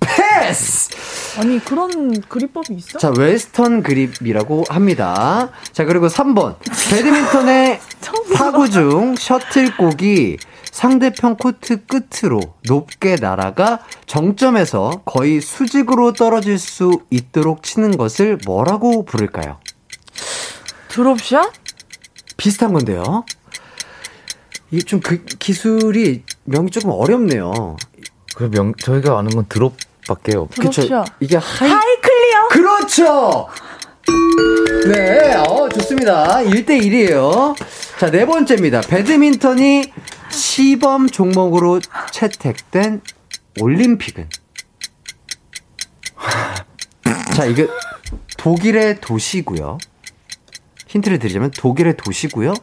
패스 0.00 0.90
아니 1.38 1.58
그런 1.64 2.20
그립법이 2.20 2.74
있어? 2.74 2.98
자 2.98 3.12
웨스턴 3.16 3.82
그립이라고 3.82 4.64
합니다. 4.68 5.50
자 5.72 5.84
그리고 5.84 6.08
3번 6.08 6.56
배드민턴의 6.90 7.80
타구 8.36 8.70
중 8.70 9.14
셔틀콕이 9.16 10.36
상대편 10.70 11.36
코트 11.36 11.84
끝으로 11.84 12.40
높게 12.66 13.16
날아가 13.16 13.80
정점에서 14.06 15.02
거의 15.04 15.40
수직으로 15.40 16.12
떨어질 16.14 16.58
수 16.58 17.00
있도록 17.10 17.62
치는 17.62 17.96
것을 17.96 18.38
뭐라고 18.46 19.04
부를까요? 19.04 19.58
드롭샷? 20.88 21.52
비슷한 22.36 22.72
건데요. 22.72 23.24
이게 24.70 24.82
좀그 24.82 25.24
기술이 25.38 26.24
명이 26.44 26.70
조금 26.70 26.90
어렵네요. 26.90 27.76
그 28.34 28.44
명, 28.44 28.74
저희가 28.74 29.18
아는 29.18 29.30
건 29.30 29.46
드롭밖에 29.48 30.36
없. 30.36 30.50
그렇죠. 30.54 31.04
이게 31.20 31.36
하이, 31.36 31.68
하이 31.70 32.00
클리어. 32.00 32.48
그렇죠. 32.48 33.48
네, 34.92 35.34
어, 35.34 35.68
좋습니다. 35.68 36.38
1대1이에요. 36.38 37.54
자, 37.98 38.10
네 38.10 38.26
번째입니다. 38.26 38.80
배드민턴이 38.80 39.92
시범 40.30 41.08
종목으로 41.08 41.80
채택된 42.10 43.00
올림픽은? 43.60 44.28
자, 47.36 47.44
이게 47.44 47.68
독일의 48.38 49.00
도시고요. 49.00 49.78
힌트를 50.88 51.18
드리자면 51.18 51.50
독일의 51.56 51.96
도시고요. 51.96 52.54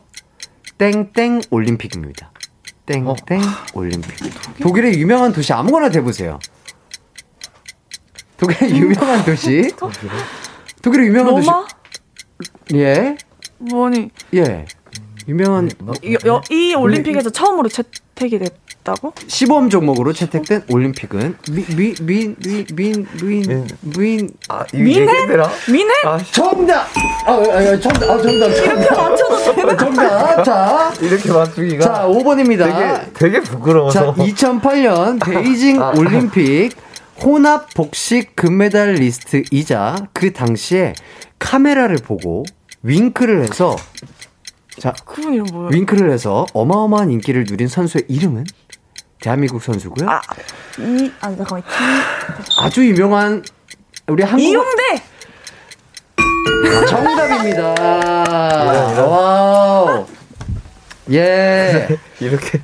땡땡 0.77 1.41
올림픽입니다. 1.49 2.31
땡땡 2.89 3.07
어? 3.07 3.15
올림픽. 3.75 4.17
독일? 4.17 4.59
독일의 4.63 4.93
유명한 4.99 5.31
도시 5.31 5.53
아무거나 5.53 5.89
대보세요. 5.89 6.39
독일의 8.37 8.75
유명한 8.75 9.23
도시. 9.23 9.71
독일의 10.81 11.07
유명한 11.07 11.35
로마? 11.35 11.67
도시. 11.67 12.79
예. 12.81 13.15
뭐니? 13.59 14.09
예. 14.33 14.65
유명한 15.27 15.69
이, 16.01 16.17
여, 16.25 16.41
이 16.49 16.73
올림픽에서 16.73 17.29
처음으로 17.29 17.69
채택이 17.69 18.39
됐 18.39 18.59
다고? 18.89 19.13
시범 19.27 19.69
종목으로 19.69 20.13
채택된 20.13 20.63
올림픽은 20.69 21.37
미미미미민 21.51 23.07
무인 23.19 23.67
무인 23.81 24.29
아, 24.47 24.65
민해 24.73 25.05
민해 25.69 25.93
아, 26.05 26.17
정답! 26.31 26.87
아, 27.25 27.31
아, 27.31 27.33
아 27.33 27.79
정답 27.79 28.09
아 28.09 28.21
정답. 28.21 28.47
이렇게 28.47 28.89
맞춰도 28.89 29.53
되는 29.55 29.77
정답. 29.77 30.43
자. 30.43 30.93
이렇게 31.01 31.31
맞추기가 31.31 31.85
자 31.85 32.07
5번입니다. 32.07 32.65
되게 32.65 33.11
되게 33.13 33.39
부끄러워서. 33.41 34.15
자 34.15 34.23
2008년 34.23 35.23
베이징 35.25 35.81
아, 35.81 35.91
올림픽 35.91 36.71
혼합 37.21 37.71
복식 37.73 38.35
금메달 38.35 38.93
리스트이자 38.93 40.07
그 40.13 40.33
당시에 40.33 40.93
카메라를 41.37 41.97
보고 41.97 42.43
윙크를 42.83 43.43
해서 43.43 43.75
자, 44.79 44.93
그분 45.05 45.33
이름 45.33 45.45
뭐예요? 45.51 45.69
윙크를 45.73 46.09
해서 46.11 46.45
어마어마한 46.53 47.11
인기를 47.11 47.45
누린 47.49 47.67
선수의 47.67 48.05
이름은 48.07 48.45
대한민국 49.21 49.61
선수고요. 49.61 50.09
아, 50.09 50.21
이, 50.77 51.11
아, 51.19 51.35
잠깐만. 51.35 51.61
기... 51.61 51.67
아주 52.61 52.85
유명한 52.87 53.43
우리 54.07 54.23
한국 54.23 54.43
이용대. 54.43 55.03
정답입니다. 56.87 57.73
와우. 59.03 60.07
예. 61.11 61.87
이렇게 62.19 62.61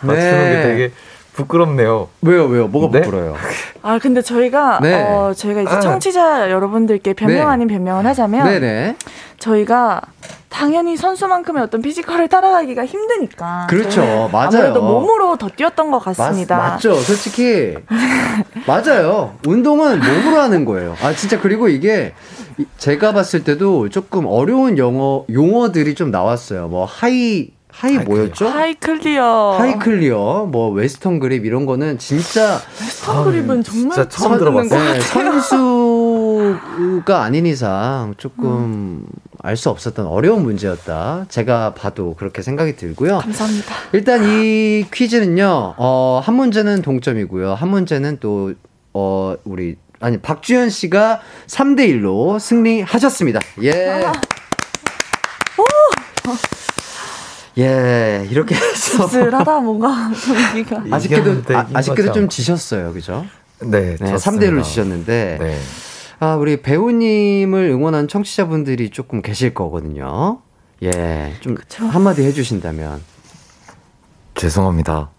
맞추는 0.00 0.52
게 0.52 0.62
되게 0.62 0.92
부끄럽네요. 1.38 2.08
왜요, 2.22 2.46
왜요? 2.46 2.66
뭐가 2.66 2.98
네? 2.98 3.04
부끄러요? 3.04 3.36
아, 3.82 3.98
근데 4.00 4.22
저희가, 4.22 4.80
네. 4.82 4.94
어, 4.94 5.32
저희가 5.34 5.62
이제 5.62 5.70
아. 5.70 5.78
청취자 5.80 6.50
여러분들께 6.50 7.14
변명 7.14 7.38
네. 7.38 7.42
아닌 7.44 7.68
변명을 7.68 8.04
하자면, 8.06 8.44
네네. 8.44 8.96
저희가 9.38 10.00
당연히 10.48 10.96
선수만큼의 10.96 11.62
어떤 11.62 11.80
physical을 11.80 12.26
따라가기가 12.28 12.84
힘드니까. 12.84 13.68
그렇죠. 13.70 14.00
맞아요. 14.32 14.48
아무래도 14.48 14.82
몸으로 14.82 15.36
더 15.36 15.48
뛰었던 15.48 15.92
것 15.92 16.00
같습니다. 16.00 16.56
맞, 16.56 16.70
맞죠. 16.72 16.94
솔직히. 16.94 17.76
맞아요. 18.66 19.34
운동은 19.46 20.00
몸으로 20.00 20.40
하는 20.40 20.64
거예요. 20.64 20.96
아, 21.00 21.12
진짜. 21.12 21.40
그리고 21.40 21.68
이게 21.68 22.14
제가 22.78 23.12
봤을 23.12 23.44
때도 23.44 23.90
조금 23.90 24.26
어려운 24.26 24.76
영어, 24.78 25.24
용어들이 25.30 25.94
좀 25.94 26.10
나왔어요. 26.10 26.66
뭐, 26.66 26.84
high, 26.84 27.50
high, 27.78 27.94
high 27.94 28.04
뭐였죠? 28.04 28.48
high 28.48 28.74
clear. 28.74 29.56
high 29.56 29.78
clear, 29.78 30.48
뭐 30.50 30.70
western 30.70 31.20
grip 31.20 31.44
이런 31.44 31.64
거는 31.64 31.98
진짜 31.98 32.60
western 32.80 33.24
grip은 33.24 33.62
정말 33.62 33.94
진짜 33.94 34.08
처음 34.08 34.36
들어봤어요. 34.36 34.94
네, 34.94 35.00
선수가 35.00 36.52
아닌 37.22 37.46
이상 37.46 38.14
조금 38.16 38.46
음. 38.48 39.06
알수 39.40 39.70
없었던 39.70 40.06
어려운 40.08 40.42
문제였다. 40.42 41.26
제가 41.28 41.74
봐도 41.74 42.14
그렇게 42.18 42.42
생각이 42.42 42.74
들고요. 42.74 43.18
감사합니다. 43.18 43.72
일단 43.92 44.24
이 44.24 44.84
퀴즈는요, 44.92 45.74
어, 45.76 46.20
한 46.24 46.34
문제는 46.34 46.82
동점이고요. 46.82 47.54
한 47.54 47.68
문제는 47.68 48.18
또, 48.18 48.54
어, 48.92 49.36
우리, 49.44 49.76
아니, 50.00 50.18
박주현 50.18 50.70
씨가 50.70 51.20
3대 51.46 51.88
1로 51.88 52.40
승리하셨습니다. 52.40 53.38
예. 53.62 54.02
아. 54.04 54.12
예, 57.58 58.26
이렇게 58.30 58.54
해서. 58.56 59.06
씁쓸하다, 59.08 59.60
뭔가, 59.60 60.10
분위기가. 60.14 60.82
아쉽게도, 60.90 61.42
아, 61.74 61.82
쉽게도좀 61.82 62.28
지셨어요, 62.28 62.92
그죠? 62.92 63.24
네, 63.60 63.96
네 63.96 64.14
3대 64.14 64.44
1로 64.50 64.62
지셨는데. 64.62 65.38
네. 65.40 65.58
아, 66.20 66.34
우리 66.36 66.62
배우님을 66.62 67.64
응원한 67.70 68.08
청취자분들이 68.08 68.90
조금 68.90 69.22
계실 69.22 69.54
거거든요. 69.54 70.38
예, 70.82 71.32
좀 71.40 71.54
그쵸? 71.54 71.84
한마디 71.86 72.22
해 72.24 72.32
주신다면. 72.32 73.02
죄송합니다. 74.34 75.10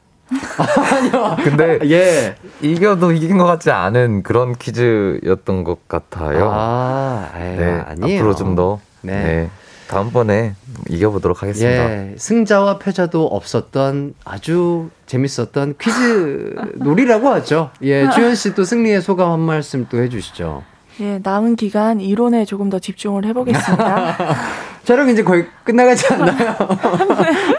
아니요. 0.58 1.36
근데 1.44 1.80
예 1.90 2.36
이겨도 2.62 3.12
이긴 3.14 3.38
것 3.38 3.46
같지 3.46 3.72
않은 3.72 4.24
그런 4.24 4.56
퀴즈였던 4.56 5.64
것 5.64 5.88
같아요. 5.88 6.50
아, 6.54 7.30
에이, 7.36 7.58
네, 7.58 7.82
아니에요. 7.86 8.20
앞으로 8.20 8.36
좀 8.36 8.56
더 8.56 8.80
네. 9.02 9.14
네. 9.24 9.50
다음번에 9.90 10.54
이겨보도록 10.88 11.42
하겠습니다. 11.42 11.92
예, 11.92 12.14
승자와 12.16 12.78
패자도 12.78 13.26
없었던 13.26 14.14
아주 14.24 14.90
재밌었던 15.08 15.76
퀴즈 15.82 16.56
놀이라고 16.78 17.28
하죠. 17.30 17.72
예, 17.82 18.08
주현 18.12 18.36
씨 18.36 18.54
또 18.54 18.64
승리의 18.64 19.02
소감 19.02 19.32
한 19.32 19.40
말씀 19.40 19.88
또 19.90 20.02
해주시죠. 20.02 20.64
예, 21.02 21.20
남은 21.24 21.56
기간 21.56 22.00
이론에 22.02 22.46
조금 22.46 22.70
더 22.70 22.78
집중을 22.78 23.26
해보겠습니다. 23.26 24.18
촬영 24.86 25.10
이제 25.10 25.24
거의 25.24 25.46
끝나가지 25.64 26.06
않나요? 26.14 26.56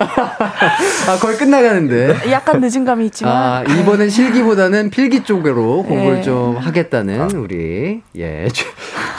아, 0.00 1.18
거의 1.20 1.36
끝나가는데. 1.36 2.30
약간 2.30 2.60
늦은 2.60 2.84
감이 2.84 3.06
있지만. 3.06 3.32
아, 3.34 3.62
이번엔 3.62 4.08
실기보다는 4.10 4.90
필기 4.90 5.22
쪽으로 5.24 5.82
공부를 5.84 6.18
예. 6.18 6.22
좀 6.22 6.56
하겠다는 6.56 7.30
우리, 7.32 8.02
예, 8.16 8.48
주, 8.52 8.66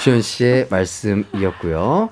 주현 0.02 0.22
씨의 0.22 0.68
말씀이었고요. 0.70 2.10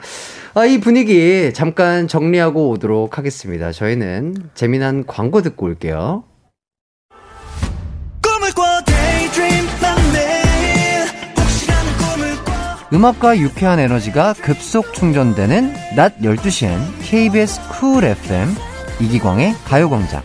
아, 0.55 0.65
이 0.65 0.79
분위기 0.79 1.51
잠깐 1.53 2.07
정리하고 2.07 2.69
오도록 2.69 3.17
하겠습니다. 3.17 3.71
저희는 3.71 4.35
재미난 4.55 5.05
광고 5.05 5.41
듣고 5.41 5.67
올게요. 5.67 6.23
음악과 12.91 13.37
유쾌한 13.37 13.79
에너지가 13.79 14.33
급속 14.33 14.93
충전되는 14.95 15.73
낮 15.95 16.17
12시엔 16.19 16.79
KBS 17.03 17.61
쿨 17.79 18.03
FM 18.03 18.49
이기광의 18.99 19.53
가요광장. 19.65 20.23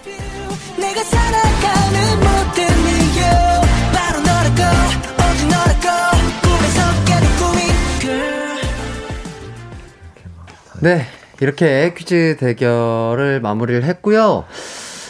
네, 10.84 11.06
이렇게 11.40 11.94
퀴즈 11.96 12.36
대결을 12.38 13.40
마무리를 13.40 13.84
했고요. 13.84 14.44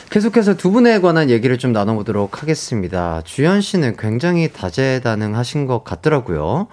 계속해서 0.08 0.54
두 0.54 0.70
분에 0.70 1.00
관한 1.00 1.30
얘기를 1.30 1.58
좀 1.58 1.72
나눠보도록 1.72 2.40
하겠습니다. 2.40 3.22
주현 3.24 3.60
씨는 3.60 3.96
굉장히 3.96 4.52
다재다능하신 4.52 5.66
것 5.66 5.82
같더라고요. 5.82 6.68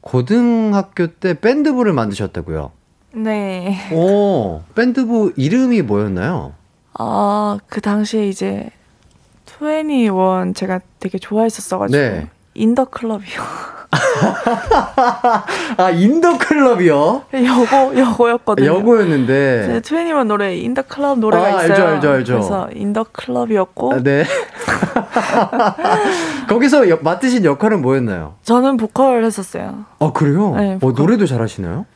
고등학교 0.00 1.06
때 1.06 1.34
밴드부를 1.38 1.92
만드셨다고요? 1.92 2.72
네. 3.14 3.88
오, 3.92 4.62
밴드부 4.74 5.34
이름이 5.36 5.82
뭐였나요? 5.82 6.54
아, 6.94 7.56
그 7.68 7.80
당시에 7.80 8.26
이제 8.26 8.68
21 9.46 10.54
제가 10.54 10.80
되게 10.98 11.18
좋아했었어가지고. 11.18 11.96
네. 11.96 12.28
인더 12.54 12.86
클럽이요. 12.86 13.79
아, 15.76 15.90
In 15.90 16.09
the 16.09 16.38
Club이요? 16.38 17.22
여고, 17.34 17.98
여고였거든요. 17.98 18.66
여고였는데. 18.66 19.80
2NE1 19.82 20.28
노래, 20.28 20.56
In 20.56 20.66
the 20.66 20.82
Club 20.82 21.18
노래가 21.18 21.44
아, 21.44 21.48
있어요. 21.50 21.62
알죠, 21.72 21.86
알죠, 21.86 22.10
알죠. 22.10 22.32
그래서 22.34 22.68
In 22.72 22.86
the 22.86 23.06
Club이었고. 23.12 23.92
아, 23.94 24.02
네. 24.02 24.24
거기서 26.48 26.88
여, 26.88 26.98
맡으신 27.02 27.44
역할은 27.44 27.82
뭐였나요? 27.82 28.34
저는 28.42 28.76
보컬 28.76 29.24
했었어요. 29.24 29.84
아, 29.98 30.12
그래요? 30.12 30.54
네, 30.56 30.78
어, 30.80 30.92
노래도 30.92 31.26
잘하시나요? 31.26 31.86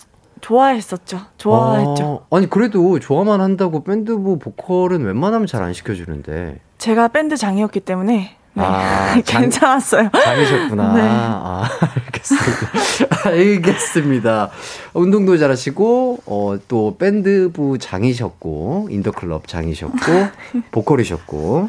좋아했었죠. 0.41 1.21
좋아했죠. 1.39 2.27
아, 2.31 2.41
니 2.41 2.51
그래도 2.51 2.99
좋아만 2.99 3.41
한다고 3.41 3.83
밴드부 3.83 4.39
보컬은 4.39 5.05
웬만하면 5.05 5.47
잘 5.47 5.63
안 5.63 5.73
시켜주는데. 5.73 6.61
제가 6.77 7.09
밴드 7.09 7.37
장이었기 7.37 7.81
때문에 7.81 8.37
네. 8.55 8.63
아, 8.65 9.21
괜찮았어요. 9.27 10.11
장이셨구나. 10.13 10.93
네. 10.95 11.01
아, 11.03 11.69
알겠습니다. 12.07 13.29
알겠습니다. 13.29 14.51
운동도 14.95 15.37
잘하시고, 15.37 16.19
어, 16.27 16.57
또 16.69 16.97
밴드부 16.97 17.79
장이셨고, 17.79 18.89
인더클럽 18.91 19.49
장이셨고, 19.49 19.97
보컬이셨고, 20.71 21.69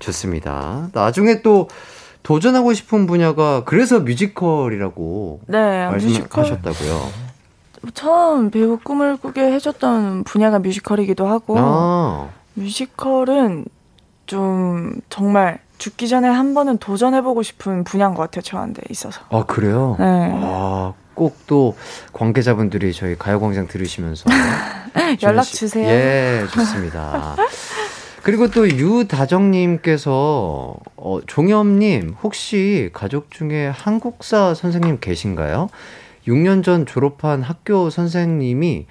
좋습니다. 0.00 0.88
나중에 0.92 1.40
또 1.42 1.68
도전하고 2.24 2.74
싶은 2.74 3.06
분야가 3.06 3.64
그래서 3.64 4.00
뮤지컬이라고 4.00 5.40
네, 5.46 5.86
말씀하셨다고요. 5.86 7.28
처음 7.94 8.50
배우 8.50 8.78
꿈을 8.82 9.16
꾸게 9.16 9.40
해줬던 9.52 10.24
분야가 10.24 10.58
뮤지컬이기도 10.58 11.26
하고, 11.26 11.54
아. 11.58 12.28
뮤지컬은 12.54 13.66
좀 14.26 15.00
정말 15.08 15.60
죽기 15.78 16.08
전에 16.08 16.28
한 16.28 16.54
번은 16.54 16.78
도전해보고 16.78 17.42
싶은 17.42 17.84
분야인 17.84 18.14
것 18.14 18.22
같아요, 18.22 18.42
저한테 18.42 18.82
있어서. 18.90 19.20
아, 19.30 19.44
그래요? 19.44 19.96
네. 19.98 20.30
아, 20.34 20.92
꼭 21.14 21.48
또 21.48 21.76
관계자분들이 22.12 22.92
저희 22.92 23.16
가요광장 23.18 23.66
들으시면서. 23.66 24.24
연락 25.22 25.42
주세요. 25.42 25.88
예, 25.88 26.44
좋습니다. 26.52 27.34
그리고 28.22 28.48
또 28.50 28.68
유다정님께서 28.68 30.12
어, 30.96 31.18
종엽님 31.26 32.14
혹시 32.22 32.90
가족 32.92 33.30
중에 33.30 33.68
한국사 33.68 34.54
선생님 34.54 34.98
계신가요? 35.00 35.68
6년 36.26 36.62
전 36.62 36.84
졸업한 36.84 37.42
학교 37.42 37.88
선생님이 37.90 38.86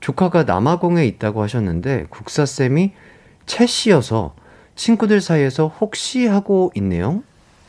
조카가 0.00 0.44
남아공에 0.44 1.06
있다고 1.06 1.42
하셨는데 1.42 2.06
국사쌤이 2.10 2.92
채 3.46 3.66
씨여서 3.66 4.34
친구들 4.76 5.20
사이에서 5.20 5.68
혹시 5.80 6.26
하고 6.26 6.72
있네요? 6.76 7.22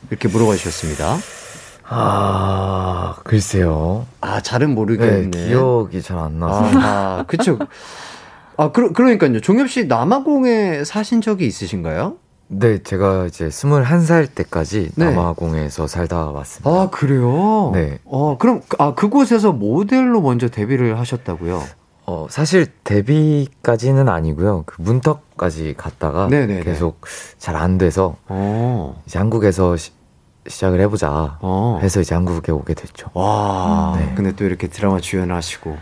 이렇게 0.10 0.28
물어봐 0.28 0.56
주셨습니다. 0.56 1.18
아, 1.88 3.16
글쎄요. 3.24 4.06
아, 4.22 4.41
잘은 4.41 4.74
모르겠네. 4.74 5.30
네, 5.30 5.47
기억이 5.47 6.01
잘 6.01 6.18
안 6.18 6.39
나서. 6.39 6.66
아, 6.80 7.24
그쵸. 7.28 7.60
아, 8.58 8.72
그러, 8.72 8.91
그러니까요. 8.91 9.39
종엽 9.41 9.70
씨 9.70 9.86
남아공에 9.86 10.84
사신 10.84 11.22
적이 11.22 11.45
있으신가요? 11.45 12.16
네, 12.47 12.82
제가 12.82 13.26
이제 13.26 13.47
21살 13.49 14.34
때까지 14.34 14.91
네. 14.95 15.06
남아공에서 15.06 15.88
살다 15.88 16.32
왔습니다. 16.32 16.70
아, 16.70 16.89
그래요? 16.89 17.72
네. 17.74 17.99
어, 18.06 18.38
그럼, 18.38 18.62
아, 18.80 18.93
그곳에서 18.93 19.51
모델로 19.51 20.22
먼저 20.22 20.47
데뷔를 20.47 20.97
하셨다고요? 20.99 21.64
어, 22.08 22.28
사실 22.30 22.68
데뷔까지는 22.84 24.10
아니고요. 24.10 24.64
그 24.66 24.82
문턱까지 24.82 25.74
갔다가 25.78 26.28
네네네. 26.28 26.64
계속 26.64 27.01
잘 27.38 27.56
안 27.56 27.78
돼서 27.78 28.16
어. 28.28 29.01
이제 29.08 29.18
한국에서 29.18 29.76
시, 29.78 29.91
작을 30.47 30.80
해보자 30.82 31.38
어. 31.41 31.80
해서 31.82 32.01
이제 32.01 32.14
한국에 32.14 32.51
오게 32.51 32.74
됐죠. 32.76 33.10
와, 33.14 33.95
네. 33.97 34.14
근데 34.16 34.32
또 34.36 34.45
이렇게 34.45 34.68
드라마 34.68 34.99
주연하시고. 34.99 35.78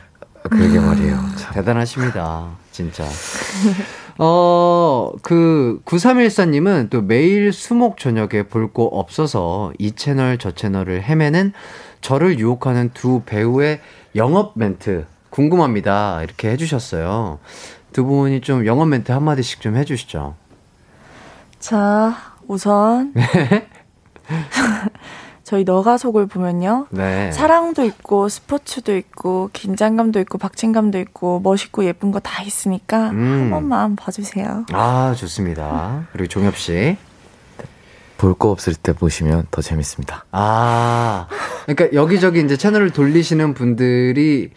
그러게 0.49 0.80
말이에요. 0.80 1.17
참. 1.38 1.53
대단하십니다. 1.53 2.47
진짜. 2.71 3.05
어, 4.19 5.11
그, 5.21 5.80
9314님은 5.86 6.89
또 6.89 7.01
매일 7.01 7.51
수목 7.53 7.97
저녁에 7.97 8.43
볼 8.43 8.71
거 8.74 8.84
없어서 8.84 9.71
이 9.80 9.91
채널 9.93 10.38
저 10.38 10.51
채널을 10.51 11.01
헤매는 11.03 11.53
저를 12.01 12.39
유혹하는 12.39 12.91
두 12.93 13.21
배우의 13.26 13.80
영업 14.15 14.53
멘트 14.55 15.05
궁금합니다. 15.43 16.21
이렇게 16.21 16.51
해주셨어요. 16.51 17.39
두 17.91 18.05
분이 18.05 18.41
좀 18.41 18.67
영업 18.67 18.88
멘트 18.88 19.11
한마디씩 19.11 19.61
좀 19.61 19.75
해주시죠. 19.75 20.36
자, 21.59 22.15
우선. 22.47 23.13
네. 23.15 23.67
저희 25.43 25.63
너가 25.63 25.97
속을 25.97 26.27
보면요. 26.27 26.86
네. 26.91 27.31
사랑도 27.31 27.84
있고 27.84 28.29
스포츠도 28.29 28.95
있고 28.95 29.49
긴장감도 29.53 30.19
있고 30.21 30.38
박진감도 30.38 30.99
있고 30.99 31.39
멋있고 31.41 31.84
예쁜 31.86 32.11
거 32.11 32.19
다 32.19 32.41
있으니까 32.43 33.09
음. 33.09 33.15
한 33.43 33.49
번만 33.49 33.95
봐주세요. 33.95 34.65
아 34.71 35.13
좋습니다. 35.17 36.05
그리고 36.11 36.27
종엽 36.27 36.57
씨. 36.57 36.95
볼 38.18 38.36
거 38.36 38.49
없을 38.51 38.76
때 38.76 38.93
보시면 38.93 39.47
더 39.51 39.61
재밌습니다. 39.61 40.26
아, 40.32 41.28
그러니까 41.66 41.93
여기저기 41.97 42.39
이제 42.41 42.55
채널을 42.57 42.91
돌리시는 42.91 43.53
분들이 43.53 44.51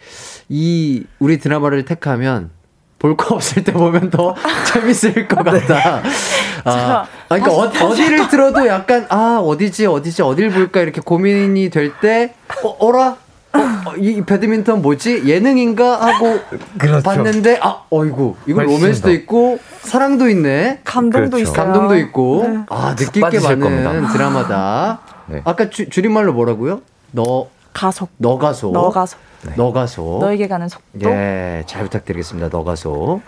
이 0.49 1.03
우리 1.19 1.37
드라마를 1.39 1.85
택하면 1.85 2.51
볼 2.99 3.15
거 3.17 3.35
없을 3.35 3.63
때 3.63 3.71
보면 3.73 4.09
더 4.09 4.33
재밌을 4.73 5.27
것 5.27 5.43
네. 5.43 5.59
같다. 5.59 6.01
아, 6.65 7.07
그러니까 7.27 7.51
어, 7.51 7.87
어디를 7.89 8.27
들어도 8.29 8.65
약간 8.67 9.05
아 9.09 9.39
어디지 9.41 9.85
어디지 9.85 10.21
어딜 10.23 10.49
볼까 10.49 10.81
이렇게 10.81 11.01
고민이 11.01 11.69
될 11.69 11.93
때 12.01 12.33
어, 12.63 12.69
어라 12.79 13.17
어, 13.53 13.89
어, 13.89 13.95
이 13.97 14.21
배드민턴 14.23 14.81
뭐지 14.81 15.23
예능인가 15.25 15.99
하고 16.01 16.39
그렇죠. 16.77 17.03
봤는데 17.03 17.59
아 17.61 17.83
어이구 17.89 18.35
이거 18.47 18.63
로맨스도 18.63 19.11
있고 19.13 19.59
사랑도 19.81 20.29
있네 20.29 20.81
감동도 20.83 21.37
그렇죠. 21.37 21.43
있어요 21.43 21.55
감동도 21.55 21.97
있고 21.97 22.45
네. 22.47 22.59
아 22.69 22.95
느낄 22.95 23.29
게 23.29 23.39
많은 23.39 23.59
겁니다. 23.59 24.13
드라마다 24.13 24.99
네. 25.27 25.41
아까 25.45 25.69
주, 25.69 25.89
줄임말로 25.89 26.33
뭐라고요 26.33 26.81
너 27.11 27.47
가속 27.73 28.09
너 28.17 28.37
가속 28.37 28.73
너 28.73 28.89
가속 28.89 29.19
네. 29.43 29.53
너가소. 29.55 30.19
너에게 30.21 30.47
가는 30.47 30.67
속도. 30.67 31.09
예, 31.09 31.63
잘 31.67 31.83
부탁드리겠습니다. 31.83 32.49
너가소. 32.49 33.21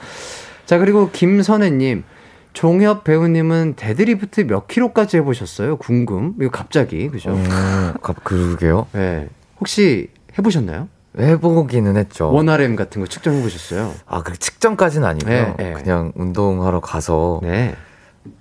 자, 0.66 0.78
그리고 0.78 1.10
김선혜님. 1.12 2.04
종혁 2.52 3.04
배우님은 3.04 3.76
데드리프트 3.76 4.48
몇 4.48 4.68
킬로까지 4.68 5.18
해보셨어요? 5.18 5.78
궁금. 5.78 6.34
이거 6.42 6.50
갑자기, 6.50 7.08
그죠? 7.10 7.30
음, 7.30 7.94
그러게요. 8.24 8.88
네. 8.92 9.30
혹시 9.60 10.10
해보셨나요? 10.38 10.88
해보기는 11.18 11.98
했죠. 11.98 12.32
one 12.32 12.58
RM 12.58 12.76
같은 12.76 13.02
거 13.02 13.08
측정해 13.08 13.42
보셨어요? 13.42 13.94
아, 14.06 14.22
그 14.22 14.38
측정까지는 14.38 15.08
아니고요. 15.08 15.34
네, 15.34 15.56
네. 15.58 15.74
그냥 15.74 16.12
운동하러 16.16 16.80
가서. 16.80 17.40
네. 17.44 17.76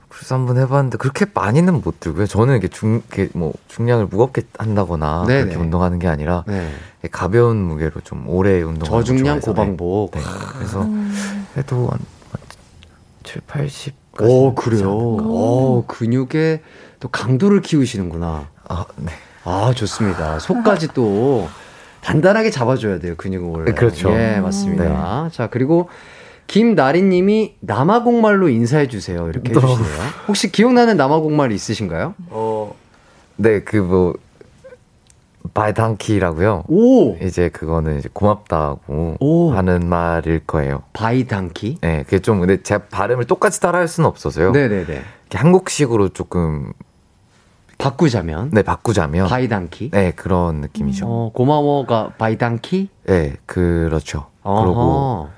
그래서 0.09 0.35
한번 0.35 0.59
해봤는데 0.59 0.99
그렇게 0.99 1.27
많이는 1.33 1.81
못 1.81 2.01
들고요. 2.01 2.27
저는 2.27 2.57
이게 2.57 2.69
중, 2.69 3.03
이게 3.13 3.29
뭐 3.35 3.53
중량을 3.69 4.07
무겁게 4.07 4.43
한다거나 4.59 5.25
네네. 5.27 5.41
그렇게 5.43 5.57
운동하는 5.59 5.99
게 5.99 6.09
아니라 6.09 6.45
네. 6.47 6.71
가벼운 7.11 7.57
무게로 7.59 8.01
좀 8.05 8.29
오래 8.29 8.61
운동. 8.63 8.89
저중량 8.89 9.41
고방복. 9.41 10.13
네. 10.13 10.21
그래서 10.57 10.83
음. 10.83 11.15
해도 11.57 11.89
한 11.91 11.99
7, 13.23 13.43
80. 13.47 13.95
오 14.21 14.55
그래요. 14.55 14.91
오 14.91 15.85
근육에 15.87 16.63
또 16.99 17.09
강도를 17.09 17.61
키우시는구나. 17.63 18.49
아 18.69 18.85
네. 18.97 19.13
아 19.45 19.73
좋습니다. 19.75 20.39
속까지 20.39 20.89
또 20.95 21.49
단단하게 22.01 22.51
잡아줘야 22.51 22.99
돼요 22.99 23.15
근육을. 23.17 23.65
네, 23.67 23.73
그렇죠. 23.73 24.11
예 24.11 24.41
맞습니다. 24.41 25.25
네. 25.25 25.31
자 25.37 25.49
그리고 25.49 25.89
김나리님이 26.47 27.57
남아공말로 27.61 28.49
인사해 28.49 28.89
주세요. 28.89 29.29
이렇게 29.29 29.51
해주시네요. 29.51 30.01
혹시 30.29 30.51
기억나는 30.51 30.97
남아공말 30.97 31.53
있으신가요? 31.53 32.15
어, 32.31 32.75
네, 33.37 33.61
그 33.63 33.77
뭐 33.79 34.15
baie 35.55 35.80
dankie라고요. 35.80 36.65
오. 36.69 37.17
이제 37.17 37.49
그거는 37.49 37.99
이제 37.99 38.09
고맙다고 38.13 39.17
오. 39.21 39.51
하는 39.53 39.89
말일 39.89 40.41
거예요. 40.47 40.83
baie 40.93 41.24
dankie? 41.24 41.79
네, 41.81 42.03
그게 42.05 42.19
좀 42.19 42.41
근데 42.41 42.63
제 42.63 42.79
발음을 42.79 43.25
똑같이 43.25 43.61
따라할 43.61 43.89
수는 43.89 44.09
없어서요. 44.09 44.53
네네네. 44.53 45.03
한국식으로 45.33 46.11
조금 46.11 46.73
바꾸자면? 47.79 48.51
네, 48.53 48.63
바꾸자면. 48.63 49.29
baie 49.29 49.51
dankie? 49.51 49.91
네, 49.91 50.13
그런 50.13 50.57
느낌이죠. 50.57 51.07
어, 51.07 51.31
고마워가 51.33 52.11
baie 52.19 52.44
dankie? 52.44 52.89
네, 53.07 53.37
그렇죠. 53.47 54.27
어허. 54.43 54.63
그리고 54.65 55.29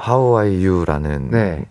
How 0.00 0.40
are 0.40 0.64
you라는 0.64 1.30
네. 1.30 1.64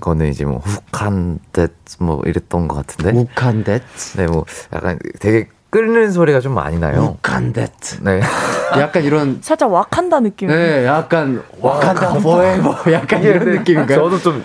거는 0.00 0.28
이제 0.28 0.44
뭐 0.44 0.60
욱한 0.66 1.38
듯뭐 1.52 2.22
이랬던 2.26 2.66
것 2.68 2.74
같은데. 2.76 3.16
욱한 3.18 3.62
듯? 3.64 3.82
네, 4.16 4.26
뭐 4.26 4.44
약간 4.72 4.98
되게 5.20 5.48
끓는 5.70 6.10
소리가 6.10 6.40
좀 6.40 6.54
많이 6.54 6.78
나요. 6.78 7.16
욱한 7.16 7.52
듯. 7.52 7.70
네. 8.02 8.20
약간 8.78 9.04
이런 9.04 9.38
살짝 9.40 9.72
왁한다 9.72 10.20
느낌. 10.20 10.48
네, 10.48 10.84
약간 10.84 11.42
왁한다 11.60 12.14
뭐해 12.18 12.58
뭐 12.58 12.74
약간 12.92 13.22
이런 13.22 13.44
느낌인가요? 13.58 13.98
저도 13.98 14.18
좀 14.18 14.44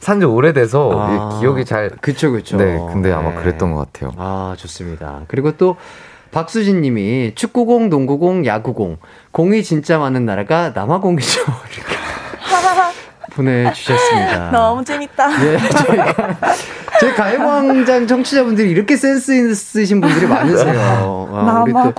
산지 0.00 0.26
오래돼서 0.26 0.90
아, 0.94 1.38
기억이 1.40 1.64
잘 1.64 1.90
그쵸 2.00 2.32
그쵸. 2.32 2.56
네, 2.56 2.78
근데 2.92 3.12
아마 3.12 3.30
네. 3.30 3.36
그랬던 3.36 3.72
것 3.72 3.92
같아요. 3.92 4.12
아 4.16 4.54
좋습니다. 4.58 5.22
그리고 5.28 5.56
또 5.56 5.76
박수진 6.30 6.82
님이 6.82 7.32
축구공, 7.34 7.88
농구공, 7.88 8.44
야구공. 8.44 8.98
공이 9.32 9.62
진짜 9.62 9.98
많은 9.98 10.26
나라가 10.26 10.72
남아공이죠. 10.74 11.40
이렇게. 11.40 11.96
보내주셨습니다. 13.32 14.50
너무 14.52 14.84
재밌다. 14.84 15.30
예, 15.44 15.58
저희가, 15.58 16.36
저희 17.00 17.14
가요광장 17.14 18.06
청취자분들이 18.06 18.70
이렇게 18.70 18.96
센스 18.96 19.32
있으신 19.32 20.00
분들이 20.00 20.26
많으세요. 20.26 21.28
아, 21.32 21.62
우리 21.62 21.72
또 21.72 21.92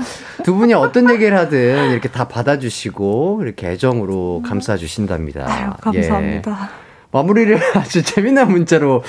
두 0.44 0.56
분이 0.56 0.74
어떤 0.74 1.10
얘기를 1.10 1.38
하든 1.38 1.92
이렇게 1.92 2.10
다 2.10 2.28
받아주시고, 2.28 3.42
이렇게 3.44 3.70
애정으로 3.70 4.42
감싸주신답니다. 4.46 5.46
아유, 5.48 5.70
감사합니다. 5.82 6.52
예. 6.52 6.89
마무리를 7.12 7.60
아주 7.78 8.04
재미난 8.04 8.52
문자로 8.52 9.04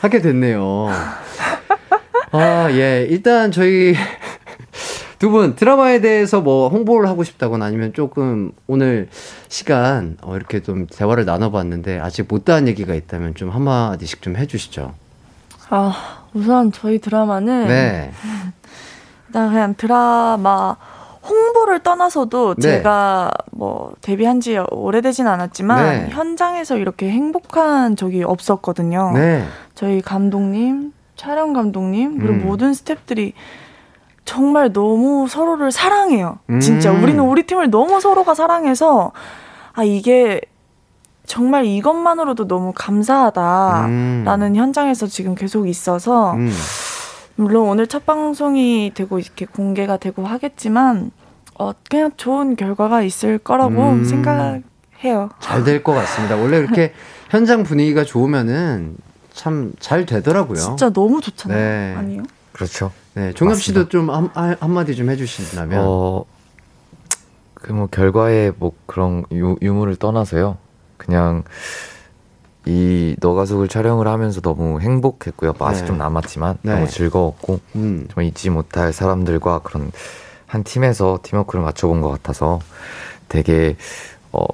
하게 0.00 0.20
됐네요. 0.20 0.88
아, 2.32 2.68
예. 2.70 3.06
일단 3.08 3.52
저희 3.52 3.94
두 5.18 5.30
분 5.30 5.54
드라마에 5.54 6.00
대해서 6.02 6.40
뭐 6.42 6.68
홍보를 6.68 7.08
하고 7.08 7.24
싶다거나 7.24 7.64
아니면 7.64 7.94
조금 7.94 8.52
오늘 8.66 9.08
시간 9.48 10.18
어, 10.20 10.36
이렇게 10.36 10.60
좀 10.60 10.86
대화를 10.86 11.24
나눠봤는데 11.24 11.98
아직 11.98 12.26
못다한 12.28 12.68
얘기가 12.68 12.94
있다면 12.94 13.34
좀 13.34 13.48
한마디씩 13.48 14.20
좀 14.20 14.36
해주시죠. 14.36 14.92
아 15.70 16.24
우선 16.34 16.72
저희 16.72 16.98
드라마는 16.98 17.68
네. 17.68 18.10
일단 19.28 19.48
그냥 19.50 19.74
드라마 19.76 20.76
홍보를 21.28 21.80
떠나서도 21.80 22.54
네. 22.56 22.60
제가 22.60 23.30
뭐 23.50 23.94
데뷔한 24.00 24.40
지 24.40 24.58
오래되진 24.70 25.26
않았지만 25.26 25.84
네. 25.84 26.08
현장에서 26.10 26.76
이렇게 26.76 27.10
행복한 27.10 27.96
적이 27.96 28.24
없었거든요. 28.24 29.12
네. 29.14 29.44
저희 29.74 30.00
감독님, 30.02 30.92
촬영 31.16 31.52
감독님 31.52 32.18
그리고 32.18 32.34
음. 32.34 32.46
모든 32.46 32.72
스탭들이 32.72 33.32
정말 34.24 34.72
너무 34.72 35.26
서로를 35.28 35.70
사랑해요. 35.70 36.38
진짜 36.60 36.90
음. 36.90 37.02
우리는 37.02 37.22
우리 37.22 37.44
팀을 37.44 37.70
너무 37.70 38.00
서로가 38.00 38.34
사랑해서 38.34 39.12
아 39.72 39.84
이게 39.84 40.40
정말 41.26 41.64
이것만으로도 41.64 42.46
너무 42.46 42.72
감사하다라는 42.74 44.42
음. 44.42 44.56
현장에서 44.56 45.06
지금 45.06 45.34
계속 45.34 45.68
있어서 45.68 46.34
음. 46.34 46.50
물론 47.36 47.68
오늘 47.68 47.86
첫 47.86 48.06
방송이 48.06 48.92
되고 48.94 49.18
이렇게 49.18 49.46
공개가 49.46 49.96
되고 49.96 50.24
하겠지만 50.26 51.10
어 51.58 51.72
그냥 51.90 52.10
좋은 52.16 52.56
결과가 52.56 53.02
있을 53.02 53.38
거라고 53.38 53.90
음. 53.90 54.04
생각해요. 54.04 55.30
잘 55.40 55.64
될 55.64 55.82
것 55.82 55.92
같습니다. 55.94 56.36
원래 56.36 56.58
이렇게 56.58 56.92
현장 57.30 57.62
분위기가 57.64 58.04
좋으면은 58.04 58.96
참 59.32 59.72
잘 59.80 60.06
되더라고요. 60.06 60.58
진짜 60.58 60.90
너무 60.90 61.20
좋잖아요. 61.20 61.58
네. 61.58 61.94
아니요? 61.96 62.22
그렇죠. 62.52 62.92
네, 63.14 63.32
종엽 63.32 63.56
씨도 63.60 63.88
좀 63.88 64.10
한, 64.10 64.30
한마디 64.60 64.94
좀 64.94 65.10
해주신다면. 65.10 65.80
어, 65.84 66.24
그 67.54 67.72
뭐 67.72 67.86
결과에 67.86 68.52
뭐 68.58 68.72
그런 68.86 69.24
유, 69.32 69.56
유무를 69.62 69.96
떠나서요. 69.96 70.58
그냥 70.98 71.42
이 72.66 73.14
너가속을 73.20 73.68
촬영을 73.68 74.08
하면서 74.08 74.40
너무 74.40 74.80
행복했고요. 74.80 75.54
맛이 75.58 75.80
네. 75.80 75.86
좀 75.86 75.98
남았지만 75.98 76.58
네. 76.62 76.72
너무 76.72 76.88
즐거웠고 76.88 77.60
음. 77.76 78.06
정말 78.08 78.26
잊지 78.26 78.50
못할 78.50 78.92
사람들과 78.92 79.60
그런 79.60 79.90
한 80.46 80.64
팀에서 80.64 81.18
팀워크를 81.22 81.62
맞춰본 81.64 82.00
것 82.00 82.08
같아서 82.10 82.60
되게 83.28 83.76
어 84.32 84.46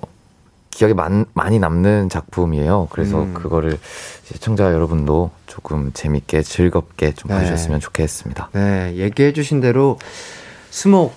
기억에 0.70 0.94
많, 0.94 1.26
많이 1.34 1.58
남는 1.58 2.08
작품이에요. 2.08 2.88
그래서 2.90 3.22
음. 3.22 3.34
그거를 3.34 3.78
시청자 4.24 4.72
여러분도 4.72 5.30
조금 5.46 5.92
재밌게 5.92 6.42
즐겁게 6.42 7.12
좀 7.12 7.28
네. 7.28 7.34
봐주셨으면 7.34 7.80
좋겠습니다. 7.80 8.50
네, 8.52 8.94
얘기해 8.96 9.32
주신 9.32 9.60
대로 9.60 9.98
스목 10.70 11.14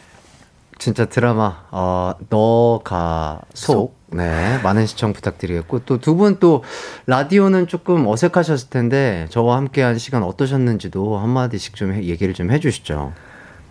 진짜 0.83 1.05
드라마 1.05 1.63
어 1.71 2.13
너가 2.27 3.39
속 3.53 3.95
네, 4.11 4.59
많은 4.63 4.85
시청 4.85 5.13
부탁드리겠고 5.13 5.85
또 5.85 5.97
두 5.97 6.17
분 6.17 6.39
또 6.41 6.61
라디오는 7.07 7.67
조금 7.67 8.05
어색하셨을 8.05 8.69
텐데 8.69 9.25
저와 9.29 9.55
함께한 9.55 9.97
시간 9.97 10.23
어떠셨는지도 10.23 11.17
한 11.17 11.29
마디씩 11.29 11.77
좀 11.77 11.95
얘기를 12.03 12.33
좀 12.33 12.51
해주시죠. 12.51 13.13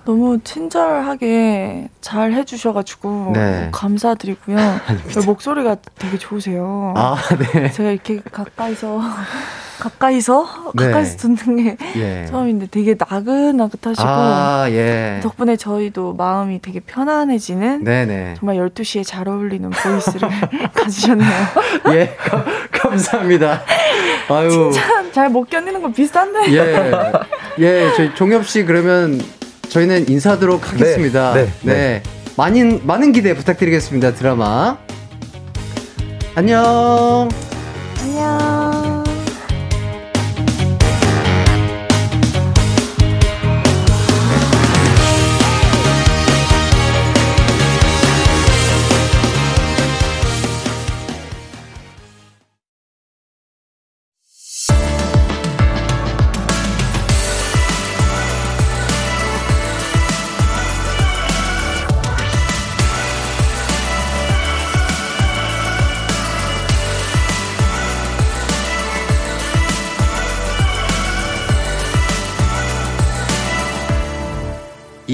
너무 0.05 0.39
친절하게 0.43 1.89
잘 2.01 2.33
해주셔가지고 2.33 3.31
네. 3.35 3.69
감사드리고요. 3.73 4.57
목소리가 5.27 5.77
되게 5.99 6.19
좋으세요. 6.19 6.95
아, 6.97 7.17
네. 7.53 7.71
제가 7.71 7.91
이렇게 7.91 8.21
가까이서 8.31 9.01
가까이서 9.79 10.73
네. 10.75 10.87
가까이서 10.87 11.17
듣는 11.17 11.57
게 11.57 11.77
예. 11.97 12.27
처음인데 12.27 12.67
되게 12.71 12.95
나긋나긋하시고 12.99 14.07
아, 14.09 14.67
예. 14.71 15.21
덕분에 15.23 15.57
저희도 15.57 16.15
마음이 16.15 16.61
되게 16.63 16.81
편안해지는 16.81 17.83
네네. 17.85 18.35
정말 18.39 18.57
12시에 18.57 19.05
잘 19.05 19.29
어울리는 19.29 19.69
보이스를 19.71 20.29
가지셨네요. 20.75 21.31
예, 21.95 22.15
가, 22.17 22.45
감사합니다. 22.71 23.63
아유. 24.29 24.71
진짜 24.73 25.11
잘못 25.13 25.49
견디는 25.51 25.83
거 25.83 25.91
비슷한데. 25.91 26.53
예, 26.53 26.93
예, 27.59 27.93
저희 27.97 28.15
종엽 28.15 28.47
씨 28.47 28.65
그러면 28.65 29.21
저희는 29.73 30.07
인사하도록 30.11 30.71
하겠습니다. 30.71 31.33
네, 31.33 31.45
네, 31.45 31.53
네. 31.63 31.73
네. 31.73 32.03
많은 32.37 32.87
많은 32.87 33.13
기대 33.13 33.35
부탁드리겠습니다. 33.35 34.15
드라마. 34.15 34.77
안녕. 36.35 37.31
안녕. 38.03 38.72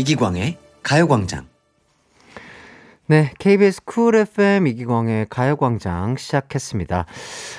이기광의 0.09 0.57
가요광장. 0.83 1.45
네, 3.09 3.31
KBS 3.39 3.85
Cool 3.85 4.17
FM 4.17 4.67
이기광의 4.67 5.27
가요광장 5.29 6.17
시작했습니다. 6.17 7.05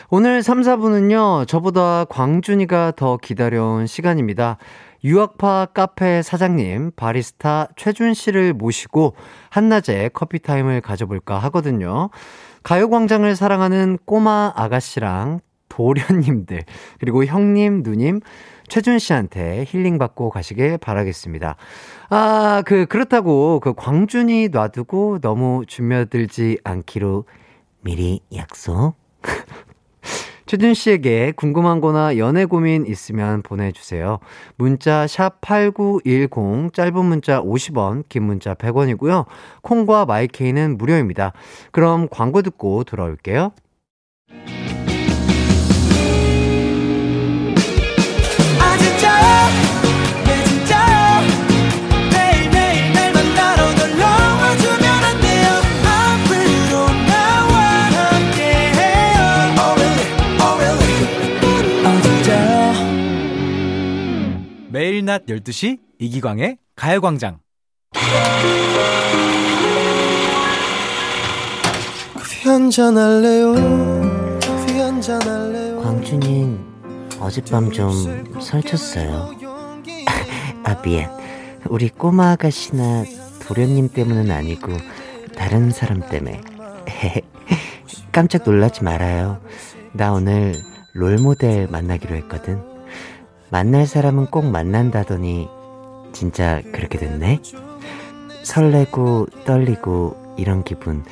오늘 0.10 0.41
3, 0.41 0.62
4부는요, 0.62 1.48
저보다 1.47 2.06
광준이가 2.06 2.93
더 2.95 3.18
기다려온 3.18 3.86
시간입니다. 3.86 4.58
유학파 5.04 5.68
카페 5.68 6.24
사장님, 6.24 6.93
바리스타 6.95 7.68
최준 7.76 8.16
씨를 8.16 8.54
모시고 8.54 9.16
한낮에 9.52 10.10
커피타임을 10.12 10.82
가져볼까 10.82 11.38
하거든요. 11.38 12.10
가요광장을 12.64 13.36
사랑하는 13.36 14.00
꼬마 14.06 14.52
아가씨랑 14.56 15.41
도련님들, 15.70 16.64
그리고 17.00 17.24
형님, 17.26 17.84
누님, 17.84 18.22
최준 18.68 19.00
씨한테 19.00 19.66
힐링받고 19.68 20.30
가시길 20.30 20.78
바라겠습니다. 20.78 21.56
아, 22.12 22.64
그, 22.66 22.88
그렇다고 22.88 23.60
그 23.60 23.74
광준이 23.74 24.49
놔두고 24.49 25.20
너무 25.20 25.64
주며들지 25.68 26.57
않기로 26.64 27.26
미리 27.82 28.20
약속. 28.36 28.95
최준 30.47 30.74
씨에게 30.74 31.34
궁금한 31.36 31.80
거나 31.80 32.18
연애 32.18 32.45
고민 32.45 32.88
있으면 32.88 33.43
보내주세요. 33.43 34.18
문자 34.55 35.05
샵 35.05 35.39
8910, 35.41 36.74
짧은 36.74 37.05
문자 37.05 37.39
50원, 37.43 38.03
긴 38.10 38.24
문자 38.24 38.55
100원이고요. 38.55 39.26
콩과 39.62 40.05
마이케이는 40.05 40.80
무료입니다. 40.80 41.34
그럼 41.72 42.07
광고 42.10 42.41
듣고 42.41 42.84
돌아올게요. 42.86 43.51
매일 65.10 65.18
낮 65.18 65.26
12시 65.26 65.80
이기광의 65.97 66.60
가요광장. 66.76 67.39
광준이 75.82 76.60
어젯밤 77.20 77.72
좀 77.72 78.39
설쳤어요. 78.39 79.32
아 80.64 80.80
미안. 80.84 81.10
우리 81.70 81.89
꼬마 81.89 82.34
아가씨나 82.34 83.03
도련님 83.47 83.89
때문은 83.89 84.30
아니고 84.30 84.74
다른 85.36 85.72
사람 85.72 86.07
때문에. 86.07 86.39
깜짝 88.12 88.43
놀라지 88.45 88.84
말아요. 88.84 89.41
나 89.91 90.14
오늘 90.14 90.53
롤모델 90.93 91.68
만나기로 91.68 92.16
했거든 92.16 92.69
만날 93.52 93.88
사람은 93.88 94.28
꼭 94.28 94.45
만난다더니 94.45 95.50
진짜 96.12 96.62
그렇게 96.72 97.00
됐네? 97.00 97.41
설레고 98.43 99.28
떨리고 99.45 100.36
이런 100.38 100.64
기분 100.64 101.04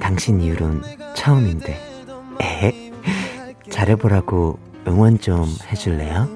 당신 0.00 0.40
이후론 0.40 0.82
처음인데 1.14 1.78
에헤 2.40 2.92
잘해보라고 3.70 4.58
응원 4.86 5.18
좀 5.20 5.44
해줄래요? 5.70 6.26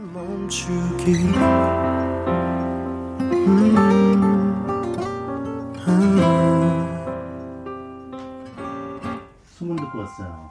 소문 9.57 9.76
듣고 9.76 9.99
왔어요 9.99 10.51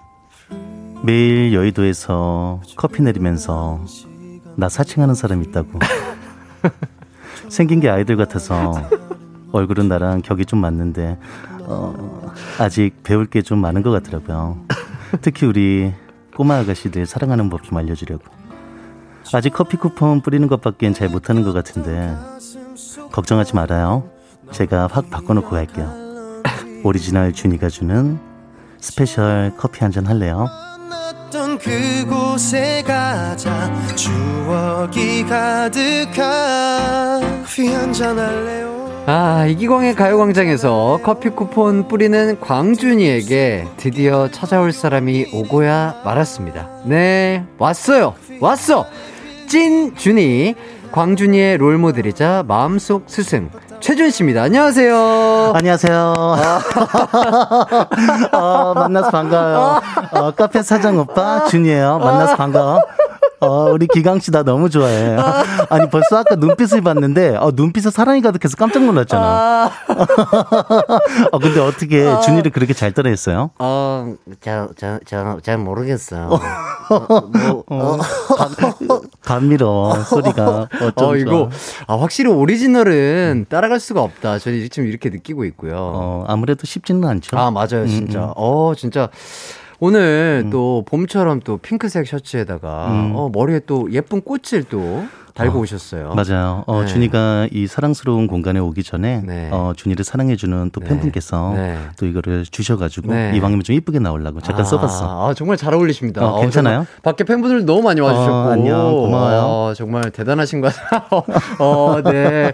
매일 1.04 1.54
여의도에서 1.54 2.62
커피 2.76 3.04
내리면서 3.04 3.80
나 4.56 4.70
사칭하는 4.70 5.16
사람 5.16 5.42
있다고. 5.44 5.80
생긴 7.50 7.80
게 7.80 7.90
아이들 7.90 8.16
같아서 8.18 8.74
얼굴은 9.52 9.88
나랑 9.88 10.22
격이 10.22 10.46
좀 10.46 10.60
맞는데 10.60 11.18
어, 11.64 12.32
아직 12.60 13.04
배울 13.04 13.26
게 13.26 13.42
좀 13.42 13.60
많은 13.60 13.82
것 13.82 13.92
같더라고요. 13.92 14.66
특히 15.22 15.46
우리 15.46 15.94
꼬마 16.36 16.58
아가씨들 16.60 17.06
사랑하는 17.06 17.50
법 17.50 17.62
좀 17.64 17.78
알려주려고. 17.78 18.24
아직 19.34 19.52
커피 19.54 19.78
쿠폰 19.78 20.22
뿌리는 20.22 20.48
것밖엔 20.48 20.94
잘 20.94 21.08
못하는 21.10 21.44
것 21.44 21.54
같은데 21.54 22.16
걱정하지 23.12 23.56
말아요. 23.56 24.10
제가 24.52 24.88
확 24.92 25.10
바꿔놓고 25.10 25.50
갈게요. 25.50 25.92
오리지널 26.84 27.32
준이가 27.34 27.70
주는 27.70 28.20
special 28.80 29.54
커피 29.58 29.82
한 29.84 29.92
잔 29.92 30.08
할래요? 30.08 30.48
그곳에 31.58 32.84
가자 32.86 33.72
추억이 33.96 35.24
가득한 35.24 37.22
커피 37.44 37.68
한잔 37.68 38.20
할래요 38.20 39.04
아, 39.08 39.46
이기광의 39.48 39.96
가요광장에서 39.96 41.00
커피 41.04 41.30
쿠폰 41.30 41.88
뿌리는 41.88 42.40
광준이에게 42.40 43.66
드디어 43.78 44.30
찾아올 44.30 44.72
사람이 44.72 45.28
오고야 45.34 46.02
말았습니다. 46.06 46.70
네, 46.86 47.44
왔어요! 47.58 48.14
왔어! 48.40 48.86
찐준이, 49.48 50.54
광준이의 50.92 51.58
롤모델이자 51.58 52.44
마음속 52.48 53.06
스승, 53.08 53.50
최준 53.80 54.12
씨입니다. 54.12 54.44
안녕하세요. 54.44 55.54
안녕하세요. 55.56 56.14
어, 58.34 58.74
만나서 58.76 59.10
반가워요. 59.10 59.82
어, 60.12 60.32
카페 60.32 60.62
사장 60.62 61.00
오빠 61.00 61.46
준이에요. 61.46 61.98
만나서 62.00 62.36
반가워. 62.36 62.82
어, 63.42 63.72
우리 63.72 63.88
기강 63.88 64.20
씨 64.20 64.32
나 64.32 64.44
너무 64.44 64.70
좋아해. 64.70 65.18
아니 65.70 65.90
벌써 65.90 66.18
아까 66.20 66.36
눈빛을 66.36 66.82
봤는데 66.82 67.36
어, 67.38 67.52
눈빛에 67.54 67.90
사랑이 67.90 68.22
가득해서 68.22 68.56
깜짝 68.56 68.84
놀랐잖아. 68.86 69.24
아. 69.26 69.72
어, 71.32 71.40
근데 71.42 71.60
어떻게 71.60 72.08
아. 72.08 72.20
준이를 72.20 72.52
그렇게 72.52 72.74
잘 72.74 72.92
따라했어요? 72.94 73.50
어, 73.60 74.14
저저저잘 74.40 75.58
모르겠어요. 75.58 76.30
어, 76.90 77.22
뭐, 77.22 77.64
어, 77.68 77.98
감미로 79.24 79.94
소리가 80.06 80.68
어 80.96 81.16
이거 81.16 81.50
아 81.88 81.96
확실히 81.98 82.32
오리지널은 82.32 83.48
따라갈 83.50 83.80
수가 83.80 84.02
없다. 84.02 84.40
저는 84.40 84.68
지금 84.70 84.88
이렇게 84.88 85.10
느끼고 85.10 85.46
있고요. 85.46 85.74
어, 85.76 86.26
아무래도 86.28 86.66
쉽지는 86.66 87.08
않죠. 87.08 87.38
아 87.38 87.50
맞아요, 87.52 87.88
진짜. 87.88 88.20
음, 88.20 88.24
음. 88.30 88.34
어 88.36 88.74
진짜. 88.78 89.10
오늘 89.84 90.44
음. 90.46 90.50
또 90.52 90.84
봄처럼 90.86 91.40
또 91.40 91.58
핑크색 91.58 92.06
셔츠에다가 92.06 92.92
음. 92.92 93.16
어, 93.16 93.30
머리에 93.34 93.62
또 93.66 93.92
예쁜 93.92 94.22
꽃을 94.22 94.64
또 94.70 95.04
달고 95.34 95.58
어, 95.58 95.62
오셨어요. 95.62 96.14
맞아요. 96.14 96.64
어, 96.68 96.82
네. 96.82 96.88
준이가 96.88 97.48
이 97.52 97.66
사랑스러운 97.66 98.28
공간에 98.28 98.60
오기 98.60 98.84
전에 98.84 99.24
네. 99.26 99.50
어, 99.52 99.74
준이를 99.76 100.06
사랑해주는 100.06 100.70
또 100.72 100.82
네. 100.82 100.88
팬분께서 100.88 101.54
네. 101.56 101.80
또 101.98 102.06
이거를 102.06 102.46
주셔가지고 102.46 103.12
네. 103.12 103.32
이 103.34 103.42
방송이 103.42 103.64
좀 103.64 103.76
이쁘게 103.76 103.98
나오려고 103.98 104.40
잠깐 104.40 104.62
아, 104.62 104.66
써봤어. 104.66 105.30
아, 105.30 105.34
정말 105.34 105.58
잘 105.58 105.74
어울리십니다. 105.74 106.28
어, 106.28 106.42
괜찮아요? 106.42 106.86
밖에 107.02 107.24
팬분들 107.24 107.66
너무 107.66 107.82
많이 107.82 108.02
와주셨고. 108.02 108.32
어, 108.32 108.52
안녕, 108.52 108.92
고마워요. 108.92 109.40
어, 109.42 109.74
정말 109.76 110.12
대단하신 110.12 110.62
것 110.62 110.72
같아요. 110.76 111.24
어, 111.58 112.02
네. 112.04 112.54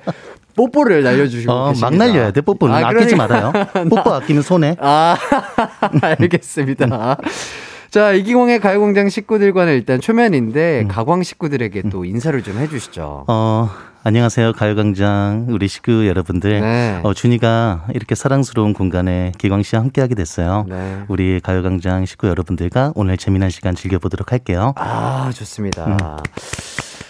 뽀뽀를 0.58 1.03
날려주시고 1.03 1.51
어, 1.51 1.74
막 1.80 1.95
날려야 1.95 2.32
돼 2.32 2.41
뽀뽀는. 2.41 2.76
아, 2.76 2.91
끼지 2.91 3.16
말아요. 3.16 3.53
뽀뽀 3.89 4.14
아끼면 4.14 4.41
손해 4.41 4.76
아 4.82 5.16
알겠습니다. 6.01 7.18
자 7.89 8.12
이기광의 8.12 8.60
가요공장 8.60 9.08
식구들과는 9.08 9.74
일단 9.74 10.01
초면인데 10.01 10.82
음. 10.82 10.88
가광 10.89 11.24
식구들에게 11.24 11.84
또 11.89 12.03
인사를 12.03 12.41
좀 12.43 12.58
해주시죠. 12.58 13.24
어 13.28 13.70
안녕하세요 14.03 14.53
가요광장 14.53 15.47
우리 15.49 15.68
식구 15.68 16.08
여러분들. 16.08 16.62
네. 16.62 16.99
어, 17.03 17.14
준이가 17.14 17.86
이렇게 17.93 18.16
사랑스러운 18.16 18.74
공간에 18.74 19.32
기광 19.38 19.64
씨와 19.64 19.82
함께하게 19.84 20.16
됐어요. 20.16 20.66
네. 20.68 21.03
우리 21.08 21.39
가요광장 21.41 22.05
식구 22.05 22.28
여러분들과 22.28 22.91
오늘 22.95 23.18
재미난 23.18 23.49
시간 23.49 23.76
즐겨보도록 23.76 24.32
할게요. 24.32 24.74
아 24.76 25.32
좋습니다. 25.34 25.86
음. 25.86 25.97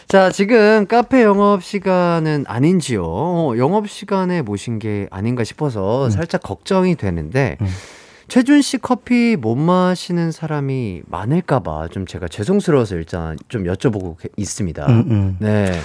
자, 0.08 0.32
지금 0.32 0.86
카페 0.88 1.22
영업 1.22 1.62
시간은 1.62 2.45
아닌지요? 2.47 3.03
어, 3.03 3.58
영업 3.58 3.89
시간에 3.89 4.41
모신 4.41 4.80
게 4.80 5.08
아닌가 5.12 5.43
싶어서 5.43 6.05
음. 6.05 6.10
살짝 6.10 6.41
걱정이 6.43 6.95
되는데, 6.95 7.58
음. 7.60 7.68
최준 8.30 8.62
씨 8.62 8.78
커피 8.78 9.36
못 9.36 9.55
마시는 9.55 10.32
사람이 10.32 11.01
많을까봐 11.08 11.89
좀 11.89 12.05
제가 12.05 12.30
죄송스러워서 12.30 12.95
일단 12.95 13.38
좀 13.49 13.66
여쭤보고 13.66 14.16
있습니다. 14.38 14.86
음, 14.88 15.05
음. 15.10 15.38
네. 15.39 15.78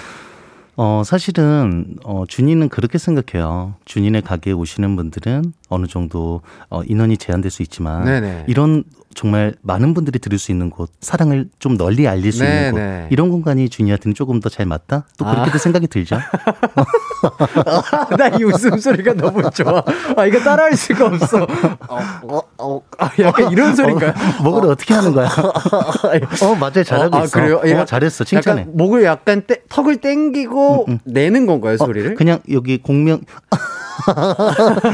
어, 0.76 1.02
사실은, 1.04 1.96
어, 2.04 2.22
준이는 2.28 2.68
그렇게 2.68 2.98
생각해요. 2.98 3.74
준이네 3.86 4.20
가게에 4.20 4.52
오시는 4.52 4.94
분들은 4.94 5.52
어느 5.72 5.86
정도, 5.86 6.40
어, 6.70 6.82
인원이 6.84 7.16
제한될 7.16 7.50
수 7.50 7.62
있지만, 7.62 8.04
네네. 8.04 8.44
이런 8.46 8.84
정말 9.14 9.54
많은 9.60 9.92
분들이 9.92 10.18
들을 10.18 10.38
수 10.38 10.52
있는 10.52 10.70
곳, 10.70 10.90
사랑을 11.00 11.48
좀 11.58 11.76
널리 11.76 12.08
알릴 12.08 12.32
수 12.32 12.42
네, 12.42 12.48
있는 12.68 12.70
곳, 12.72 12.78
네. 12.78 13.06
이런 13.10 13.28
공간이 13.30 13.68
주니한테는 13.68 14.14
조금 14.14 14.40
더 14.40 14.48
잘 14.48 14.66
맞다? 14.66 15.04
또 15.18 15.24
그렇게도 15.24 15.54
아. 15.54 15.58
생각이 15.58 15.86
들죠. 15.86 16.18
나이 18.18 18.42
웃음소리가 18.42 19.14
너무 19.14 19.42
좋아. 19.50 19.82
아, 20.16 20.26
이거 20.26 20.38
따라할 20.40 20.76
수가 20.76 21.06
없어. 21.06 21.42
어, 21.88 21.98
어, 22.22 22.40
어, 22.58 22.80
아, 22.98 23.10
약간 23.18 23.50
이런 23.50 23.74
소리인가요? 23.74 24.10
어, 24.10 24.42
목을 24.42 24.70
어. 24.70 24.74
떻게 24.74 24.92
하는 24.94 25.12
거야? 25.12 25.28
어, 26.42 26.54
맞아요. 26.58 26.84
잘하고 26.84 27.16
어, 27.16 27.20
아, 27.20 27.24
있어. 27.24 27.40
그래요? 27.40 27.60
어, 27.80 27.84
잘했어. 27.84 28.24
칭찬해. 28.24 28.62
약간 28.62 28.76
목을 28.76 29.04
약간 29.04 29.42
떼, 29.46 29.62
턱을 29.68 29.96
땡기고 29.98 30.86
음, 30.88 30.92
음. 30.92 30.98
내는 31.04 31.46
건가요, 31.46 31.76
소리를? 31.76 32.14
그냥 32.14 32.40
여기 32.50 32.78
공명. 32.78 33.20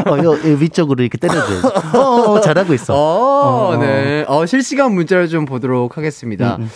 어, 0.06 0.16
요, 0.68 0.70
위쪽으로 0.70 1.02
이렇게 1.02 1.18
때려줘야지. 1.18 1.96
어, 1.96 1.98
어, 1.98 2.40
잘하고 2.40 2.74
있어. 2.74 2.94
어, 2.94 3.68
어, 3.70 3.76
네. 3.76 4.24
어, 4.28 4.46
실시간 4.46 4.92
문자를 4.94 5.28
좀 5.28 5.44
보도록 5.44 5.96
하겠습니다. 5.96 6.56
음, 6.56 6.62
음. 6.62 6.70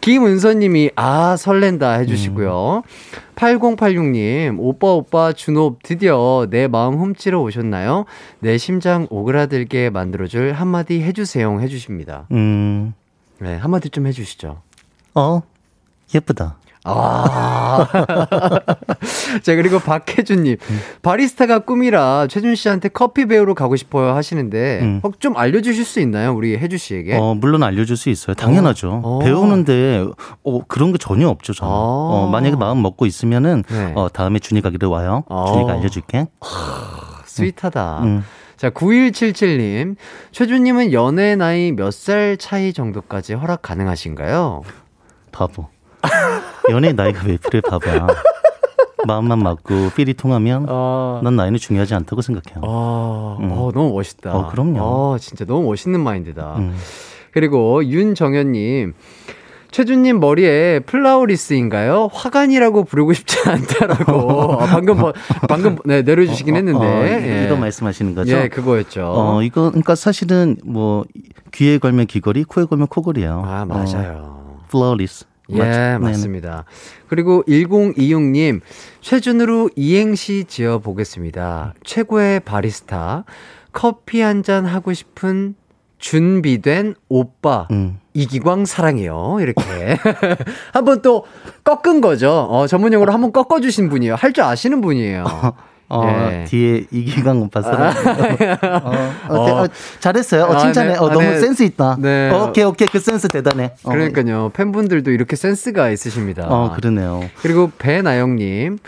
김은서님이 0.00 0.90
아 0.96 1.34
설렌다 1.34 1.92
해주시고요. 1.92 2.82
음. 2.84 3.24
8086님 3.36 4.56
오빠 4.58 4.88
오빠 4.88 5.32
준호 5.32 5.78
드디어 5.82 6.46
내 6.50 6.68
마음 6.68 6.96
훔치러 6.96 7.40
오셨나요? 7.40 8.04
내 8.40 8.58
심장 8.58 9.06
오그라들게 9.08 9.88
만들어줄 9.88 10.52
한마디 10.52 11.00
해주세요 11.00 11.58
해주십니다. 11.58 12.26
음. 12.32 12.92
네 13.38 13.56
한마디 13.56 13.88
좀 13.88 14.06
해주시죠. 14.06 14.60
어 15.14 15.42
예쁘다. 16.14 16.58
아. 16.84 17.86
자, 19.42 19.54
그리고 19.54 19.78
박혜준님. 19.78 20.56
음. 20.60 20.80
바리스타가 21.02 21.60
꿈이라 21.60 22.26
최준 22.28 22.54
씨한테 22.54 22.88
커피 22.90 23.24
배우러 23.26 23.54
가고 23.54 23.74
싶어요 23.76 24.14
하시는데, 24.14 24.80
음. 24.82 25.00
어, 25.02 25.10
좀 25.18 25.36
알려주실 25.36 25.84
수 25.84 26.00
있나요? 26.00 26.34
우리 26.34 26.56
혜주 26.58 26.76
씨에게? 26.78 27.16
어, 27.16 27.34
물론 27.34 27.62
알려줄 27.62 27.96
수 27.96 28.10
있어요. 28.10 28.34
당연하죠. 28.34 29.00
어. 29.02 29.18
배우는데, 29.20 30.06
어, 30.44 30.60
그런 30.68 30.92
게 30.92 30.98
전혀 30.98 31.26
없죠, 31.28 31.54
저는. 31.54 31.72
어. 31.72 31.76
어, 31.76 32.28
만약에 32.30 32.56
마음 32.56 32.82
먹고 32.82 33.06
있으면은, 33.06 33.64
네. 33.68 33.92
어, 33.96 34.08
다음에 34.12 34.38
준이 34.38 34.60
가기를 34.60 34.88
와요. 34.88 35.24
어. 35.28 35.52
준이가 35.52 35.72
알려줄게. 35.72 36.26
스윗하다. 37.24 37.98
음. 38.02 38.04
음. 38.04 38.24
자, 38.56 38.70
9177님. 38.70 39.96
최준님은 40.32 40.92
연애 40.92 41.34
나이 41.34 41.72
몇 41.72 41.90
살 41.92 42.36
차이 42.38 42.72
정도까지 42.72 43.34
허락 43.34 43.62
가능하신가요? 43.62 44.62
바보. 45.32 45.66
연애 46.70 46.92
나이가 46.92 47.22
왜 47.26 47.36
필요해 47.36 47.60
봐봐. 47.62 48.06
마음만 49.06 49.38
맞고 49.38 49.90
필이 49.94 50.14
통하면 50.14 50.66
어... 50.68 51.20
난 51.22 51.36
나이는 51.36 51.58
중요하지 51.58 51.94
않다고 51.94 52.22
생각해요. 52.22 52.62
어... 52.62 53.36
음. 53.40 53.50
어, 53.52 53.70
너무 53.72 53.92
멋있다. 53.92 54.34
어, 54.34 54.50
그럼요. 54.50 54.78
어, 54.80 55.18
진짜 55.18 55.44
너무 55.44 55.66
멋있는 55.66 56.00
마인드다. 56.00 56.56
음. 56.56 56.74
그리고 57.32 57.84
윤정현님. 57.84 58.94
최준님 59.74 60.20
머리에 60.20 60.78
flower 60.86 61.24
wreath인가요? 61.24 62.08
화관이라고 62.12 62.84
부르고 62.84 63.12
싶지 63.12 63.40
않다라고 63.48 64.12
어, 64.12 64.58
방금 64.70 65.12
방금 65.48 65.78
네, 65.84 66.02
내려주시긴 66.02 66.54
어, 66.54 66.58
어, 66.58 66.60
했는데 66.60 66.86
어, 66.86 67.04
예. 67.06 67.44
이거 67.44 67.56
말씀하시는 67.56 68.14
거죠? 68.14 68.36
예, 68.36 68.46
그거였죠. 68.46 69.12
어, 69.12 69.42
이거 69.42 69.70
그러니까 69.70 69.96
사실은 69.96 70.56
뭐 70.64 71.04
귀에 71.50 71.78
걸면 71.78 72.06
귀걸이, 72.06 72.44
코에 72.44 72.66
걸면 72.66 72.86
코걸이에요. 72.86 73.42
아 73.44 73.64
맞아요. 73.64 74.60
flower 74.68 74.94
wreath. 74.94 75.24
예, 75.50 75.58
맞 75.58 75.98
맞습니다. 76.00 76.64
그리고 77.08 77.42
1026님, 77.48 78.60
최준으로 79.00 79.70
이행시 79.76 80.44
지어 80.48 80.78
보겠습니다. 80.78 81.74
최고의 81.84 82.40
바리스타, 82.40 83.24
커피 83.72 84.20
한 84.20 84.42
잔 84.42 84.64
하고 84.66 84.92
싶은 84.92 85.54
준비된 85.98 86.94
오빠, 87.08 87.66
음. 87.70 87.98
이기광 88.14 88.64
사랑해요. 88.66 89.38
이렇게. 89.40 89.96
한번 90.72 91.02
또 91.02 91.24
꺾은 91.64 92.00
거죠. 92.00 92.30
어, 92.50 92.66
전문용어로 92.66 93.12
한번 93.12 93.32
꺾어주신 93.32 93.88
분이에요. 93.88 94.14
할 94.14 94.32
줄 94.32 94.44
아시는 94.44 94.80
분이에요. 94.80 95.24
어, 95.88 96.30
예. 96.32 96.44
뒤에 96.44 96.86
이기광 96.90 97.42
오빠 97.42 97.62
사람. 97.62 97.92
어, 98.72 99.34
어, 99.34 99.62
어, 99.62 99.66
잘했어요. 100.00 100.44
어, 100.44 100.56
칭찬해. 100.58 100.90
아, 100.90 100.92
네. 100.92 100.98
어, 100.98 101.08
너무 101.08 101.20
네. 101.20 101.38
센스 101.38 101.62
있다. 101.62 101.96
네. 102.00 102.30
오케이, 102.30 102.64
오케이. 102.64 102.88
그 102.88 102.98
센스 102.98 103.28
대단해. 103.28 103.72
어. 103.84 103.90
그러니까요. 103.90 104.50
팬분들도 104.54 105.10
이렇게 105.10 105.36
센스가 105.36 105.90
있으십니다. 105.90 106.46
어, 106.48 106.72
그러네요. 106.74 107.22
그리고 107.40 107.70
배나영님. 107.78 108.78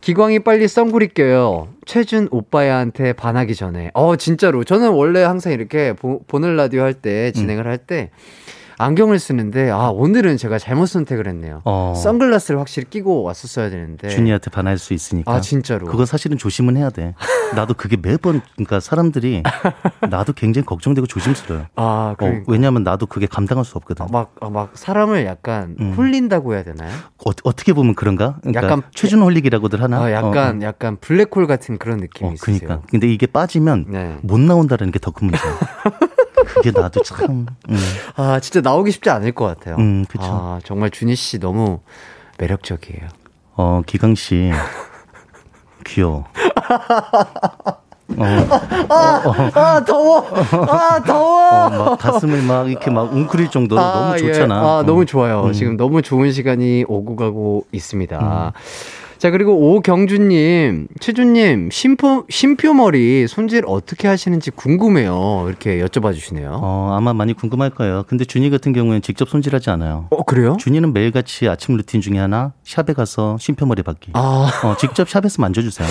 기광이 0.00 0.38
빨리 0.40 0.68
썬구리 0.68 1.08
껴요. 1.08 1.66
최준 1.84 2.28
오빠야한테 2.30 3.12
반하기 3.14 3.56
전에. 3.56 3.90
어, 3.92 4.14
진짜로. 4.14 4.62
저는 4.62 4.90
원래 4.90 5.24
항상 5.24 5.52
이렇게 5.52 5.94
보, 5.94 6.20
는 6.38 6.54
라디오 6.54 6.82
할 6.82 6.94
때, 6.94 7.32
진행을 7.32 7.66
음. 7.66 7.70
할 7.70 7.78
때, 7.78 8.10
안경을 8.78 9.18
쓰는데 9.18 9.70
아 9.70 9.88
오늘은 9.88 10.36
제가 10.36 10.58
잘못 10.58 10.86
선택을 10.86 11.26
했네요. 11.28 11.62
어. 11.64 11.94
선글라스를 11.96 12.60
확실히 12.60 12.88
끼고 12.90 13.22
왔었어야 13.22 13.70
되는데. 13.70 14.08
준이한테 14.08 14.50
반할 14.50 14.76
수 14.78 14.92
있으니까. 14.92 15.32
아 15.32 15.40
진짜로. 15.40 15.86
그거 15.86 16.04
사실은 16.04 16.36
조심은 16.36 16.76
해야 16.76 16.90
돼. 16.90 17.14
나도 17.54 17.74
그게 17.74 17.96
매번 18.00 18.42
그러니까 18.54 18.80
사람들이 18.80 19.42
나도 20.10 20.32
굉장히 20.34 20.66
걱정되고 20.66 21.06
조심스러워요. 21.06 21.66
아 21.76 21.82
어, 22.12 22.14
그러니까. 22.18 22.40
어, 22.42 22.44
왜냐하면 22.48 22.82
나도 22.82 23.06
그게 23.06 23.26
감당할 23.26 23.64
수 23.64 23.76
없거든. 23.78 24.04
아, 24.04 24.08
막, 24.12 24.34
아, 24.40 24.50
막 24.50 24.70
사람을 24.74 25.24
약간 25.26 25.76
음. 25.80 25.94
홀린다고 25.96 26.54
해야 26.54 26.62
되나요? 26.62 26.90
어, 27.24 27.52
떻게 27.52 27.72
보면 27.72 27.94
그런가? 27.94 28.36
그러니까 28.42 28.62
약간 28.62 28.82
최준 28.94 29.22
홀리기라고들 29.22 29.82
하나? 29.82 30.02
아, 30.02 30.12
약간 30.12 30.56
어, 30.56 30.64
어. 30.64 30.66
약간 30.68 30.96
블랙홀 31.00 31.46
같은 31.46 31.78
그런 31.78 31.98
느낌이 31.98 32.30
어, 32.30 32.32
있어요. 32.34 32.58
그러니까. 32.58 32.86
근데 32.90 33.08
이게 33.10 33.26
빠지면 33.26 33.86
네. 33.88 34.16
못 34.22 34.38
나온다는 34.40 34.90
게 34.92 34.98
더 34.98 35.10
큰 35.12 35.28
문제야. 35.28 35.58
그게 36.46 36.70
나도 36.70 37.02
참. 37.02 37.46
음. 37.68 37.76
아 38.16 38.40
진짜 38.40 38.60
나오기 38.60 38.90
쉽지 38.90 39.10
않을 39.10 39.32
것 39.32 39.44
같아요. 39.46 39.76
음, 39.76 40.04
그렇죠. 40.08 40.28
아 40.30 40.60
정말 40.64 40.90
준희 40.90 41.14
씨 41.14 41.38
너무 41.38 41.80
매력적이에요. 42.38 43.08
어 43.56 43.82
기강 43.86 44.14
씨 44.14 44.50
귀여워. 45.84 46.24
어. 48.18 48.24
아, 48.88 49.22
어, 49.24 49.30
어. 49.30 49.50
아, 49.54 49.84
더워. 49.84 50.20
아, 50.68 51.02
더워. 51.02 51.50
어, 51.50 51.70
막 51.70 51.98
가슴을 51.98 52.42
막 52.42 52.70
이렇게 52.70 52.90
막 52.90 53.12
웅크릴 53.12 53.50
정도로 53.50 53.80
아, 53.80 53.92
너무 54.00 54.14
예. 54.14 54.32
좋잖아. 54.32 54.54
예. 54.54 54.58
아, 54.60 54.82
너무 54.86 55.06
좋아요. 55.06 55.46
음. 55.46 55.52
지금 55.52 55.76
너무 55.76 56.02
좋은 56.02 56.30
시간이 56.30 56.84
오고 56.86 57.16
가고 57.16 57.66
있습니다. 57.72 58.18
음. 58.18 58.52
자, 59.18 59.30
그리고 59.30 59.74
오경주님, 59.74 60.88
최준님, 61.00 61.70
심표, 61.72 62.26
심표머리 62.28 63.26
손질 63.26 63.64
어떻게 63.66 64.08
하시는지 64.08 64.50
궁금해요. 64.50 65.46
이렇게 65.48 65.82
여쭤봐 65.82 66.12
주시네요. 66.12 66.60
어, 66.62 66.94
아마 66.96 67.14
많이 67.14 67.32
궁금할 67.32 67.70
거예요. 67.70 68.04
근데 68.06 68.26
준이 68.26 68.50
같은 68.50 68.74
경우에는 68.74 69.00
직접 69.00 69.28
손질하지 69.28 69.70
않아요. 69.70 70.08
어, 70.10 70.22
그래요? 70.24 70.56
준이는 70.60 70.92
매일같이 70.92 71.48
아침 71.48 71.76
루틴 71.76 72.02
중에 72.02 72.18
하나, 72.18 72.52
샵에 72.64 72.92
가서 72.94 73.38
심표머리 73.40 73.82
받기. 73.82 74.10
아. 74.12 74.50
어, 74.64 74.76
직접 74.76 75.08
샵에서 75.08 75.40
만져주세요. 75.40 75.88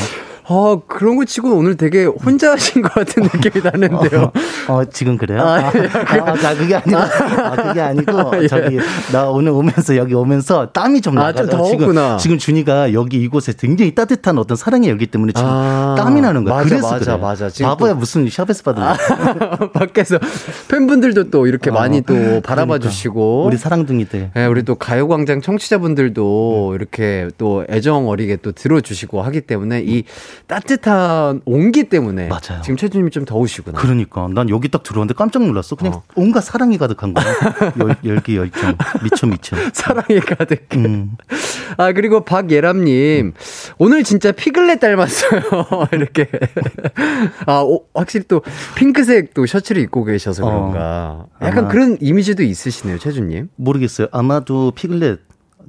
어, 0.47 0.81
그런 0.85 1.15
거 1.15 1.25
치고 1.25 1.55
오늘 1.55 1.75
되게 1.75 2.05
혼자 2.05 2.51
하신 2.51 2.83
것 2.83 2.93
같은 2.93 3.23
느낌이 3.23 3.63
나는데요. 3.63 4.31
어, 4.67 4.73
어 4.81 4.85
지금 4.85 5.17
그래요? 5.17 5.41
아, 5.41 5.57
아, 5.57 5.67
아, 5.67 6.33
나 6.33 6.55
그게 6.55 6.75
아니고, 6.75 6.97
아, 6.97 7.55
그게 7.55 7.81
아니고, 7.81 8.19
아, 8.19 8.31
예. 8.43 8.47
저기, 8.47 8.77
나 9.11 9.29
오늘 9.29 9.51
오면서, 9.51 9.97
여기 9.97 10.13
오면서 10.13 10.67
땀이 10.71 11.01
좀 11.01 11.15
나가. 11.15 11.29
아, 11.29 11.33
좀 11.33 11.49
더웠구나. 11.49 12.17
지금, 12.17 12.17
지금 12.17 12.37
준이가 12.37 12.93
여기 12.93 13.17
이곳에 13.17 13.53
굉장히 13.57 13.95
따뜻한 13.95 14.37
어떤 14.37 14.55
사랑의 14.55 14.89
열기 14.89 15.07
때문에 15.07 15.33
지금 15.33 15.49
아, 15.49 15.95
땀이 15.97 16.21
나는 16.21 16.43
거야. 16.43 16.55
맞아, 16.55 16.69
그래서 16.69 16.91
맞아, 16.91 17.05
그래. 17.05 17.17
맞아. 17.17 17.49
지금 17.49 17.69
바보야 17.69 17.93
또, 17.93 17.99
무슨 17.99 18.29
샵에서 18.29 18.63
받은 18.63 18.83
아, 18.83 18.95
밖에서 19.73 20.19
팬분들도 20.67 21.31
또 21.31 21.47
이렇게 21.47 21.71
어, 21.71 21.73
많이 21.73 22.01
또 22.01 22.13
바라봐 22.41 22.65
그러니까. 22.65 22.89
주시고. 22.89 23.45
우리 23.45 23.57
사랑둥이들. 23.57 24.31
네, 24.35 24.45
우리 24.45 24.61
또 24.63 24.75
가요광장 24.75 25.41
청취자분들도 25.41 26.69
음. 26.69 26.75
이렇게 26.75 27.29
또 27.39 27.65
애정 27.69 28.07
어리게 28.09 28.37
또 28.37 28.51
들어주시고 28.51 29.23
하기 29.23 29.41
때문에 29.41 29.81
이 29.83 30.03
따뜻한 30.47 31.41
온기 31.45 31.85
때문에 31.89 32.27
맞아요. 32.27 32.61
지금 32.63 32.77
최준님이 32.77 33.11
좀 33.11 33.25
더우시구나. 33.25 33.79
그러니까 33.79 34.27
난 34.33 34.49
여기 34.49 34.69
딱 34.69 34.83
들어왔는데 34.83 35.13
깜짝 35.15 35.43
놀랐어. 35.43 35.75
그냥 35.75 35.93
어. 35.95 36.03
온갖 36.15 36.41
사랑이 36.41 36.77
가득한 36.77 37.13
거야. 37.13 37.25
열, 37.79 37.95
열기 38.03 38.35
열정 38.37 38.75
미쳐 39.03 39.27
미쳐. 39.27 39.55
사랑이 39.73 40.19
가득. 40.19 40.67
음. 40.75 41.17
아 41.77 41.91
그리고 41.93 42.23
박예람님 42.23 43.33
오늘 43.77 44.03
진짜 44.03 44.31
피글렛 44.31 44.79
닮았어요. 44.79 45.41
이렇게 45.93 46.29
아 47.45 47.61
오, 47.61 47.85
확실히 47.93 48.25
또 48.27 48.41
핑크색 48.75 49.33
또 49.33 49.45
셔츠를 49.45 49.81
입고 49.83 50.03
계셔서 50.03 50.43
그런가. 50.45 51.25
어, 51.39 51.45
약간 51.45 51.67
그런 51.67 51.97
이미지도 51.99 52.43
있으시네요, 52.43 52.99
최준님. 52.99 53.49
모르겠어요. 53.55 54.07
아마도 54.11 54.71
피글렛 54.71 55.19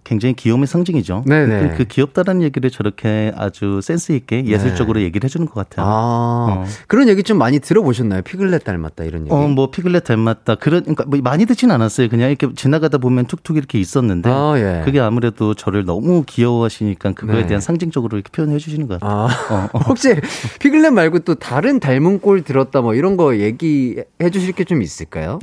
굉장히 0.07 0.35
귀여움의 0.35 0.69
상징이죠. 0.69 1.25
네네. 1.27 1.71
그, 1.71 1.77
그 1.79 1.85
귀엽다라는 1.85 2.43
얘기를 2.43 2.71
저렇게 2.71 3.33
아주 3.37 3.81
센스 3.83 4.13
있게 4.13 4.43
네. 4.43 4.51
예술적으로 4.53 5.01
네. 5.01 5.05
얘기를 5.05 5.25
해주는 5.25 5.45
것 5.49 5.55
같아요. 5.55 5.85
아, 5.85 6.47
어. 6.49 6.65
그런 6.87 7.09
얘기 7.09 7.25
좀 7.25 7.39
많이 7.39 7.59
들어보셨나요? 7.59 8.23
피글렛 8.23 8.63
닮았다 8.63 9.03
이런 9.03 9.23
얘기. 9.23 9.33
어, 9.35 9.49
뭐 9.49 9.73
피글렛 9.73 10.05
닮았다. 10.05 10.55
그런 10.57 10.83
그러니까 10.83 11.05
뭐 11.07 11.19
많이 11.23 11.45
듣진 11.45 11.73
않았어요. 11.73 12.09
그냥 12.09 12.29
이렇게 12.31 12.49
지나가다 12.55 12.99
보면 12.99 13.27
툭툭 13.27 13.57
이렇게 13.57 13.81
있었는데 13.81 14.31
아, 14.33 14.55
예. 14.59 14.83
그게 14.85 15.01
아무래도 15.01 15.55
저를 15.55 15.85
너무 15.85 16.23
귀여워하시니까 16.25 17.13
그거에 17.13 17.41
네. 17.43 17.47
대한 17.49 17.61
상징적으로 17.61 18.17
이렇게 18.17 18.31
표현해 18.31 18.59
주시는 18.59 18.87
것 18.87 19.01
같아요. 19.01 19.19
아, 19.29 19.55
어, 19.55 19.69
어. 19.73 19.79
혹시 19.89 20.15
피글렛 20.61 20.93
말고 20.93 21.21
또 21.21 21.35
다른 21.35 21.81
닮은 21.81 22.21
꼴 22.21 22.43
들었다 22.43 22.81
뭐 22.81 22.95
이런 22.95 23.17
거 23.17 23.37
얘기해 23.37 24.31
주실 24.33 24.53
게 24.53 24.67
좀 24.67 24.83
있을까요? 24.83 25.39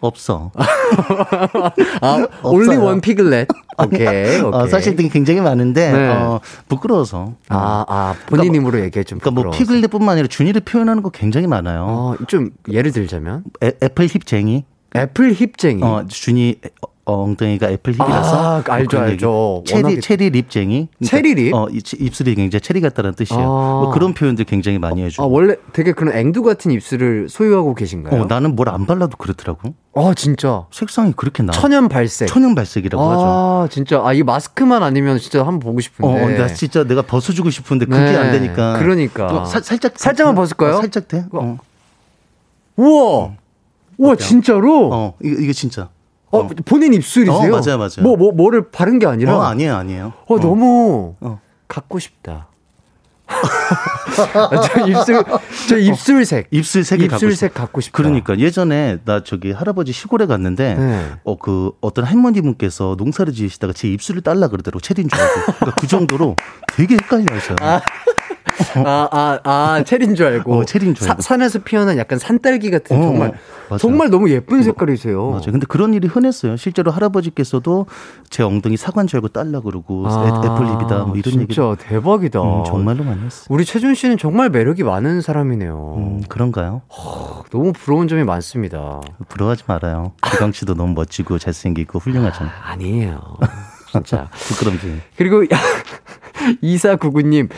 없어. 0.00 0.50
아, 2.00 2.26
only 2.42 2.76
one 2.76 3.00
piglet. 3.00 3.46
오케이, 3.78 4.06
오케이. 4.06 4.40
어, 4.40 4.66
사실 4.68 4.96
되게 4.96 5.08
굉장히 5.08 5.40
많은데 5.40 5.92
네. 5.92 6.08
어, 6.08 6.40
부끄러워서. 6.68 7.34
아, 7.48 7.84
아 7.88 8.14
본인 8.26 8.52
그러니까, 8.52 8.54
힘으로 8.54 8.84
얘기해 8.84 9.04
좀. 9.04 9.18
그러니까 9.18 9.42
뭐 9.42 9.50
피글렛뿐만 9.52 10.08
아니라 10.12 10.28
준이를 10.28 10.62
표현하는 10.62 11.02
거 11.02 11.10
굉장히 11.10 11.46
많아요. 11.46 11.86
어, 11.88 12.16
좀 12.26 12.50
예를 12.70 12.92
들자면 12.92 13.44
애, 13.62 13.72
apple 13.82 14.06
hip쟁이. 14.06 14.64
apple 14.94 15.32
hip쟁이. 15.32 15.82
어, 15.82 16.04
준이 16.08 16.56
어, 17.08 17.22
엉덩이가 17.22 17.70
apple 17.70 17.92
hip이라서 17.92 18.36
아, 18.36 18.64
알죠 18.66 18.98
알죠 18.98 19.62
cherry 19.64 20.00
cherry 20.00 20.28
lip쟁이 20.30 20.88
그러니까, 20.98 21.16
cherry 21.16 21.34
lip 21.34 21.54
어, 21.54 21.68
입술이 21.70 22.34
굉장히 22.34 22.60
체리 22.60 22.80
같다는 22.80 23.14
뜻이에요. 23.14 23.40
아. 23.42 23.46
뭐 23.46 23.90
그런 23.92 24.12
표현들 24.12 24.44
굉장히 24.44 24.80
많이 24.80 25.02
해줘. 25.04 25.22
아, 25.22 25.26
원래 25.26 25.54
되게 25.72 25.92
그런 25.92 26.12
앵두 26.16 26.42
같은 26.42 26.72
입술을 26.72 27.28
소유하고 27.28 27.74
계신가요? 27.76 28.22
어, 28.22 28.26
나는 28.26 28.56
뭘 28.56 28.66
안 28.68 28.84
발라도 28.86 29.16
그렇더라고. 29.16 29.74
아 29.94 30.12
진짜 30.16 30.66
색상이 30.72 31.12
그렇게 31.16 31.44
나. 31.44 31.52
천연 31.52 31.88
발색. 31.88 32.26
천연 32.26 32.56
발색이라고 32.56 33.02
아, 33.02 33.10
하죠. 33.12 33.22
아 33.24 33.68
진짜 33.70 34.02
아 34.04 34.12
이 34.12 34.24
마스크만 34.24 34.82
아니면 34.82 35.18
진짜 35.20 35.40
한번 35.40 35.60
보고 35.60 35.80
싶은데. 35.80 36.24
어, 36.24 36.38
나 36.38 36.48
진짜 36.48 36.82
내가 36.82 37.02
벗어주고 37.02 37.50
싶은데 37.50 37.86
그게 37.86 37.98
네. 38.00 38.16
안 38.16 38.32
되니까. 38.32 38.80
그러니까. 38.80 39.44
사, 39.44 39.60
살짝 39.60 39.92
살짝만 39.96 40.34
벗을까요? 40.34 40.74
어, 40.74 40.80
살짝 40.80 41.06
돼. 41.06 41.24
어. 41.30 41.56
우와. 42.74 43.30
우와 43.96 44.16
진짜로? 44.16 44.90
어 44.92 45.14
이거 45.22 45.40
이거 45.40 45.52
진짜. 45.52 45.88
어, 46.36 46.40
어, 46.44 46.48
본인 46.64 46.94
입술이세요? 46.94 47.36
어, 47.36 47.60
맞아요, 47.60 47.78
맞아요. 47.78 48.02
뭐, 48.02 48.16
뭐, 48.16 48.32
뭐를 48.32 48.70
바른 48.70 48.98
게 48.98 49.06
아니라? 49.06 49.36
어, 49.36 49.42
아니에요, 49.42 49.74
아니에요. 49.74 50.12
어, 50.26 50.34
어. 50.34 50.40
너무 50.40 51.14
어. 51.20 51.40
갖고 51.68 51.98
싶다. 51.98 52.48
저 54.72 54.86
입술, 54.86 55.24
저 55.68 55.76
입술색. 55.76 56.46
입술색이 56.50 57.06
입술색 57.06 57.54
갖고, 57.54 57.80
싶다. 57.80 57.96
그러니까 57.96 58.38
예전에 58.38 58.98
나 59.04 59.24
저기 59.24 59.50
할아버지 59.50 59.92
시골에 59.92 60.26
갔는데, 60.26 60.74
네. 60.74 61.12
어, 61.24 61.36
그 61.36 61.72
어떤 61.80 62.04
할머니분께서 62.04 62.94
농사를 62.98 63.32
지으시다가 63.32 63.72
제 63.72 63.88
입술을 63.88 64.22
딸라 64.22 64.48
그러더라고, 64.48 64.80
체리인 64.80 65.08
줄 65.08 65.20
알고. 65.20 65.34
그러니까 65.58 65.70
그 65.80 65.86
정도로 65.88 66.36
되게 66.76 66.94
헷갈려 66.94 67.34
하셔요. 67.34 67.56
아. 67.60 67.80
아, 68.84 69.08
아, 69.10 69.38
아, 69.44 69.82
체리인 69.84 70.14
줄 70.14 70.26
알고. 70.26 70.52
어, 70.54 70.64
체리인 70.64 70.94
줄 70.94 71.08
알고. 71.08 71.22
사, 71.22 71.28
산에서 71.28 71.60
피어난 71.60 71.98
약간 71.98 72.18
산딸기 72.18 72.70
같은 72.70 72.96
어, 72.96 73.00
정말 73.02 73.32
맞아요. 73.68 73.78
정말 73.78 74.10
너무 74.10 74.30
예쁜 74.30 74.62
색깔이세요. 74.62 75.30
맞아요. 75.30 75.42
근데 75.46 75.66
그런 75.68 75.92
일이 75.94 76.06
흔했어요. 76.08 76.56
실제로 76.56 76.90
할아버지께서도 76.90 77.86
제 78.30 78.42
엉덩이 78.42 78.76
사관 78.76 79.06
줄 79.06 79.18
알고 79.18 79.28
딸라 79.28 79.60
그러고 79.60 80.04
아, 80.06 80.42
애플립이다 80.44 81.04
뭐 81.04 81.16
이런 81.16 81.40
얘기. 81.40 81.54
진짜 81.54 81.76
대박이다. 81.78 82.40
음, 82.40 82.64
정말로 82.64 83.04
많이 83.04 83.22
했어요. 83.24 83.46
우리 83.50 83.64
최준 83.64 83.94
씨는 83.94 84.18
정말 84.18 84.50
매력이 84.50 84.82
많은 84.84 85.20
사람이네요. 85.20 85.94
음, 85.98 86.22
그런가요? 86.28 86.82
허, 86.96 87.42
너무 87.50 87.72
부러운 87.72 88.08
점이 88.08 88.24
많습니다. 88.24 89.00
부러워하지 89.28 89.64
말아요. 89.66 90.12
기광 90.22 90.52
씨도 90.52 90.74
너무 90.74 90.94
멋지고 90.94 91.38
잘생기고 91.38 91.98
훌륭하잖아요. 91.98 92.52
아, 92.64 92.70
아니에요. 92.72 93.20
진짜. 93.90 94.28
부끄럼지. 94.48 95.00
그리고 95.16 95.42
2499님, 96.62 97.48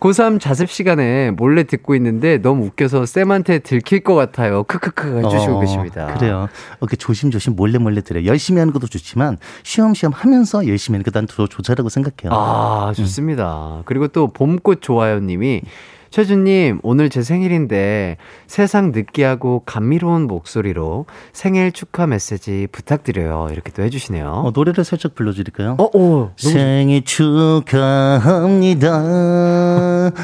고3 0.00 0.40
자습 0.40 0.70
시간에 0.70 1.30
몰래 1.32 1.64
듣고 1.64 1.94
있는데 1.96 2.38
너무 2.38 2.66
웃겨서 2.66 3.06
쌤한테 3.06 3.58
들킬 3.60 4.00
것 4.00 4.14
같아요. 4.14 4.62
크크크 4.64 5.18
해주시고 5.24 5.56
어, 5.56 5.60
계십니다. 5.60 6.14
그래요. 6.14 6.48
이렇게 6.80 6.96
조심조심 6.96 7.56
몰래 7.56 7.78
몰래 7.78 8.00
들어요. 8.00 8.24
열심히 8.26 8.60
하는 8.60 8.72
것도 8.72 8.86
좋지만 8.86 9.38
쉬엄쉬엄 9.64 10.12
하면서 10.12 10.66
열심히 10.66 10.96
하는 10.96 11.04
게난더 11.04 11.48
좋다라고 11.48 11.88
생각해요. 11.88 12.32
아, 12.32 12.92
좋습니다. 12.94 13.78
음. 13.78 13.82
그리고 13.84 14.08
또 14.08 14.28
봄꽃 14.28 14.80
좋아요 14.82 15.20
님이 15.20 15.62
최준님, 16.10 16.80
오늘 16.82 17.10
제 17.10 17.22
생일인데 17.22 18.16
세상 18.46 18.92
느끼하고 18.92 19.62
감미로운 19.66 20.26
목소리로 20.26 21.06
생일 21.32 21.70
축하 21.72 22.06
메시지 22.06 22.66
부탁드려요. 22.72 23.48
이렇게 23.52 23.70
또 23.72 23.82
해주시네요. 23.82 24.26
어, 24.26 24.50
노래를 24.54 24.84
살짝 24.84 25.14
불러드릴까요? 25.14 25.76
어, 25.78 25.90
어. 25.94 26.32
생일 26.36 27.04
축하합니다. 27.04 28.88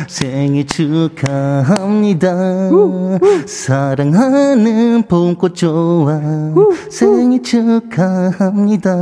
생일 0.08 0.66
축하합니다. 0.66 2.34
우, 2.70 3.18
우. 3.20 3.46
사랑하는 3.46 5.02
봄꽃 5.06 5.54
좋아. 5.54 6.14
우, 6.56 6.74
생일 6.90 7.42
축하합니다. 7.42 8.94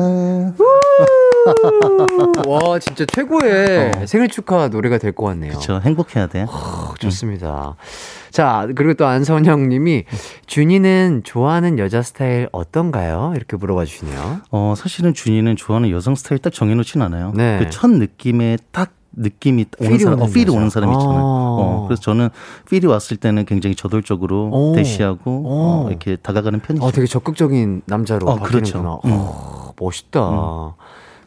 와, 2.46 2.78
진짜 2.78 3.04
최고의 3.06 3.92
어. 3.96 4.06
생일 4.06 4.28
축하 4.28 4.68
노래가 4.68 4.98
될 4.98 5.12
것 5.12 5.24
같네요. 5.26 5.50
그렇죠. 5.52 5.80
행복해야 5.84 6.26
돼. 6.26 6.46
어, 6.48 6.94
좋습니다. 6.98 7.76
음. 7.78 8.30
자, 8.30 8.66
그리고 8.74 8.94
또 8.94 9.06
안선영 9.06 9.68
님이 9.68 10.04
준이는 10.46 11.22
좋아하는 11.24 11.78
여자 11.78 12.00
스타일 12.02 12.48
어떤가요? 12.52 13.34
이렇게 13.36 13.56
물어봐 13.56 13.84
주시네요. 13.84 14.40
어, 14.50 14.74
사실은 14.76 15.12
준이는 15.12 15.56
좋아하는 15.56 15.90
여성 15.90 16.14
스타일 16.14 16.38
딱 16.40 16.52
정해놓진 16.52 17.02
않아요. 17.02 17.32
네. 17.34 17.58
그 17.58 17.68
첫 17.70 17.90
느낌에 17.90 18.56
딱 18.70 18.92
느낌이 19.14 19.66
오는 19.80 19.98
사람, 19.98 20.22
어, 20.22 20.26
필이 20.26 20.50
오는 20.50 20.70
사람 20.70 20.90
있잖아요. 20.92 21.18
아~ 21.18 21.22
어, 21.22 21.84
그래서 21.86 22.00
저는 22.00 22.30
필이 22.70 22.86
왔을 22.86 23.18
때는 23.18 23.44
굉장히 23.44 23.76
저돌적으로 23.76 24.48
오. 24.50 24.72
대시하고 24.74 25.42
어, 25.46 25.86
이렇게 25.90 26.16
다가가는 26.16 26.60
편이죠. 26.60 26.82
어, 26.84 26.90
되게 26.92 27.06
적극적인 27.06 27.82
남자로 27.84 28.26
어, 28.26 28.36
바뀌는구나. 28.36 28.82
그렇죠. 28.82 29.00
음. 29.04 29.10
어, 29.12 29.72
멋있다. 29.78 30.30
음. 30.30 30.70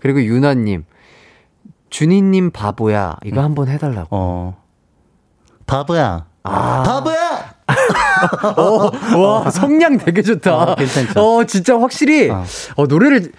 그리고 0.05 0.23
유나님, 0.23 0.85
준이님 1.89 2.51
바보야. 2.51 3.15
이거 3.25 3.39
음. 3.39 3.43
한번 3.43 3.69
해달라고. 3.69 4.07
어. 4.11 4.63
바보야. 5.65 6.27
아. 6.43 6.83
바보야! 6.83 7.55
어, 8.55 9.17
와, 9.17 9.49
성량 9.49 9.97
되게 9.97 10.21
좋다. 10.21 10.55
어, 10.55 10.75
괜찮죠. 10.75 11.19
어, 11.19 11.43
진짜 11.45 11.79
확실히, 11.79 12.29
어, 12.29 12.43
어 12.75 12.85
노래를, 12.85 13.31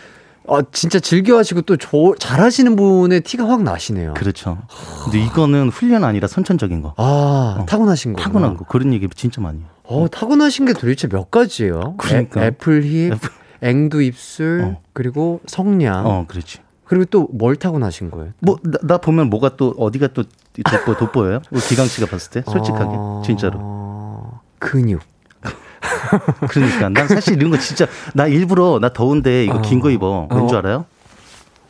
어, 0.49 0.59
진짜 0.73 0.99
즐겨 0.99 1.39
하시고 1.39 1.61
또 1.61 1.77
조, 1.77 2.17
잘하시는 2.19 2.75
분의 2.75 3.21
티가 3.21 3.49
확 3.49 3.63
나시네요. 3.63 4.15
그렇죠. 4.15 4.59
근데 5.05 5.21
이거는 5.21 5.69
훈련 5.69 6.03
아니라 6.03 6.27
선천적인 6.27 6.83
거. 6.83 6.95
아, 6.97 7.59
어. 7.61 7.67
타고나신 7.67 8.15
거. 8.15 8.23
타고난 8.23 8.57
거. 8.57 8.65
그런 8.65 8.93
얘기 8.93 9.07
진짜 9.15 9.41
많이 9.41 9.61
해요. 9.61 9.69
어, 9.85 10.09
타고나신 10.11 10.65
게 10.65 10.73
도대체 10.73 11.07
몇 11.07 11.31
가지예요? 11.31 11.95
그러니까. 11.97 12.45
애, 12.45 12.51
플 12.51 12.83
힙, 12.83 13.17
앵두 13.63 14.03
입술, 14.03 14.63
어. 14.65 14.81
그리고 14.93 15.41
성량. 15.47 16.07
어, 16.07 16.25
그렇지. 16.29 16.59
그리고 16.85 17.05
또 17.07 17.29
뭘 17.33 17.57
타고 17.57 17.79
나신 17.79 18.11
거예요? 18.11 18.33
뭐, 18.41 18.59
나, 18.63 18.79
나, 18.83 18.99
보면 18.99 19.29
뭐가 19.29 19.57
또, 19.57 19.75
어디가 19.79 20.09
또 20.09 20.23
돋보, 20.71 20.95
돋보여요? 20.97 21.41
기강 21.69 21.87
씨가 21.87 22.07
봤을 22.07 22.31
때? 22.31 22.43
솔직하게. 22.51 22.85
어... 22.87 23.23
진짜로. 23.25 24.31
근육. 24.59 25.01
그러니까. 26.49 26.89
난 26.89 27.09
사실 27.09 27.37
이런 27.37 27.51
거 27.51 27.59
진짜, 27.59 27.87
나 28.15 28.27
일부러, 28.27 28.79
나 28.81 28.89
더운데 28.93 29.45
이거 29.45 29.57
어... 29.59 29.63
긴거 29.63 29.91
입어. 29.91 30.29
왠 30.31 30.49
줄 30.49 30.59
알아요? 30.59 30.85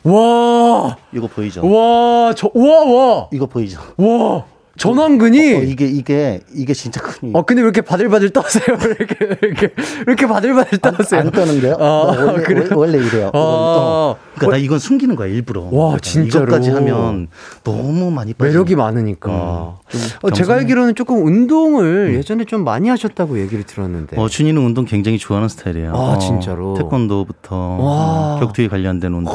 와! 0.03 0.95
이거 1.11 1.27
보이죠? 1.27 1.67
와, 1.67 2.33
저, 2.35 2.49
와, 2.53 2.83
와! 2.85 3.27
이거 3.33 3.45
보이죠? 3.47 3.81
와! 3.97 4.45
전완근이 4.77 5.53
어, 5.55 5.57
어, 5.57 5.61
이게 5.61 5.85
이게 5.85 6.41
이게 6.53 6.73
진짜 6.73 7.01
큰. 7.01 7.35
어 7.35 7.43
근데 7.43 7.61
왜 7.61 7.65
이렇게 7.65 7.81
바들바들 7.81 8.29
떠세요? 8.29 8.63
이렇게 8.99 9.15
이렇게 9.41 9.73
이렇게 10.05 10.27
바들바들 10.27 10.77
떠세요? 10.79 11.21
안, 11.21 11.27
안 11.27 11.31
떠는데요? 11.31 11.75
아, 11.79 11.83
원래, 11.83 12.43
그래? 12.43 12.67
원래 12.73 12.97
이래요. 12.97 13.27
아, 13.27 13.31
어. 13.33 14.17
그러니까 14.35 14.57
나 14.57 14.63
이건 14.63 14.79
숨기는 14.79 15.15
거야 15.15 15.27
일부러. 15.27 15.63
와 15.63 15.69
그러니까 15.69 15.99
진짜로. 16.01 16.43
이것까지 16.45 16.69
하면 16.71 17.27
너무 17.63 18.11
많이 18.11 18.33
빠져. 18.33 18.49
매력이 18.49 18.75
많으니까. 18.75 19.29
어, 19.31 19.79
어, 20.21 20.31
제가 20.31 20.55
알기로는 20.55 20.95
조금 20.95 21.25
운동을 21.25 22.09
음. 22.11 22.13
예전에 22.15 22.45
좀 22.45 22.63
많이 22.63 22.89
하셨다고 22.89 23.39
얘기를 23.39 23.63
들었는데. 23.63 24.19
어 24.19 24.29
준이는 24.29 24.61
운동 24.61 24.85
굉장히 24.85 25.17
좋아하는 25.17 25.49
스타일이에요. 25.49 25.91
아 25.93 25.97
어, 26.13 26.17
진짜로. 26.19 26.75
태권도부터 26.75 27.55
와. 27.79 28.39
격투에 28.39 28.67
관련된 28.67 29.13
운동. 29.13 29.33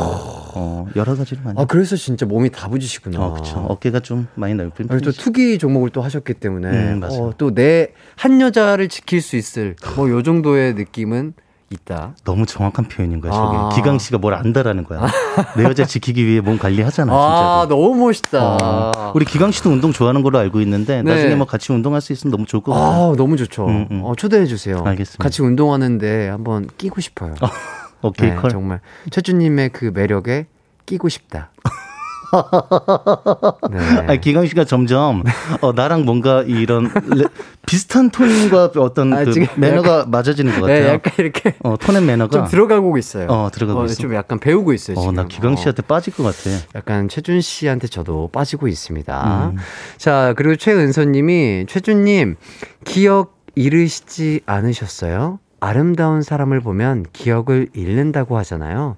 어, 0.55 0.87
여러 0.97 1.15
가지를 1.17 1.43
많이. 1.43 1.59
아 1.61 1.65
그래서 1.65 1.97
진짜 1.97 2.27
몸이 2.27 2.51
다부지시구나. 2.51 3.19
어, 3.21 3.33
그렇죠. 3.33 3.59
어깨가 3.69 4.01
좀 4.01 4.27
많이 4.35 4.55
넓은 4.55 4.71
편이죠. 4.89 5.11
또 5.11 5.13
투기 5.13 5.59
종목을 5.59 5.91
또 5.91 6.03
하셨기 6.03 6.35
때문에 6.35 6.69
음, 6.69 7.01
어, 7.05 7.33
또내 7.37 7.89
한 8.17 8.41
여자를 8.41 8.89
지킬 8.89 9.21
수 9.23 9.37
있을 9.37 9.77
뭐 9.97 10.09
요 10.11 10.23
정도의 10.23 10.75
느낌은 10.75 11.35
있다. 11.71 12.15
너무 12.25 12.45
정확한 12.45 12.87
표현인 12.89 13.23
거야, 13.23 13.33
저게. 13.33 13.57
아. 13.57 13.71
기강 13.75 13.99
씨가 13.99 14.19
뭘 14.19 14.35
안다라는 14.35 14.85
거야. 14.85 15.07
내 15.57 15.65
여자 15.65 15.87
지키기 15.87 16.27
위해 16.27 16.43
몸 16.43 16.59
관리하잖아, 16.59 17.11
아, 17.15 17.63
진짜. 17.63 17.75
너무 17.75 17.95
멋있다. 18.05 18.57
어. 18.63 19.13
우리 19.15 19.25
기강 19.25 19.51
씨도 19.53 19.71
운동 19.71 19.91
좋아하는 19.91 20.23
걸로 20.23 20.39
알고 20.39 20.61
있는데 20.61 21.03
네. 21.03 21.15
나중에 21.15 21.35
뭐 21.35 21.47
같이 21.47 21.73
운동할 21.73 22.03
수 22.03 22.13
있으면 22.13 22.31
너무 22.31 22.45
좋을 22.45 22.63
것 22.63 22.73
같아요. 22.75 23.13
아, 23.13 23.17
너무 23.17 23.39
좋죠. 23.39 23.65
음, 23.67 23.87
음. 23.91 24.01
어, 24.05 24.15
초대해 24.15 24.45
주세요. 24.45 24.83
알겠습니다. 24.85 25.23
같이 25.25 25.41
운동하는데 25.41 26.29
한번 26.29 26.69
끼고 26.77 27.01
싶어요. 27.01 27.37
오케이, 28.03 28.31
네, 28.31 28.37
정말 28.51 28.81
최주님의 29.11 29.71
그 29.71 29.91
매력에 29.95 30.47
끼고 30.87 31.09
싶다. 31.09 31.51
네. 33.71 33.79
아니, 34.09 34.21
기강 34.21 34.47
씨가 34.47 34.65
점점 34.65 35.23
어, 35.61 35.73
나랑 35.73 36.05
뭔가 36.05 36.43
이런 36.43 36.91
레, 37.15 37.25
비슷한 37.67 38.11
톤과 38.11 38.71
어떤 38.79 39.13
아, 39.13 39.25
그 39.25 39.47
매너가 39.57 39.99
약간, 39.99 40.11
맞아지는 40.11 40.59
것 40.59 40.67
네, 40.67 40.81
같아요. 40.81 40.87
네, 40.87 40.93
약간 40.95 41.13
이렇게 41.19 41.55
어, 41.63 41.77
톤의 41.77 42.03
매너가 42.03 42.31
좀 42.31 42.49
들어가고 42.49 42.97
있어요. 42.97 43.27
어, 43.29 43.51
들어가고 43.53 43.81
어, 43.81 43.85
있어. 43.85 43.97
좀 43.97 44.15
약간 44.15 44.39
배우고 44.39 44.73
있어요. 44.73 44.97
어, 44.97 45.01
지금. 45.03 45.15
나 45.15 45.27
기강 45.27 45.57
씨한테 45.57 45.83
어. 45.83 45.87
빠질 45.87 46.15
것 46.15 46.23
같아. 46.23 46.57
약간 46.75 47.09
최준 47.09 47.41
씨한테 47.43 47.87
저도 47.87 48.31
빠지고 48.33 48.67
있습니다. 48.67 49.51
음. 49.53 49.59
자, 49.99 50.33
그리고 50.37 50.57
최은서님이 50.57 51.67
최준님 51.69 52.37
기억 52.85 53.43
잃으시지 53.55 54.41
않으셨어요? 54.47 55.39
아름다운 55.63 56.23
사람을 56.23 56.61
보면 56.61 57.07
기억을 57.13 57.69
잃는다고 57.73 58.37
하잖아요. 58.39 58.97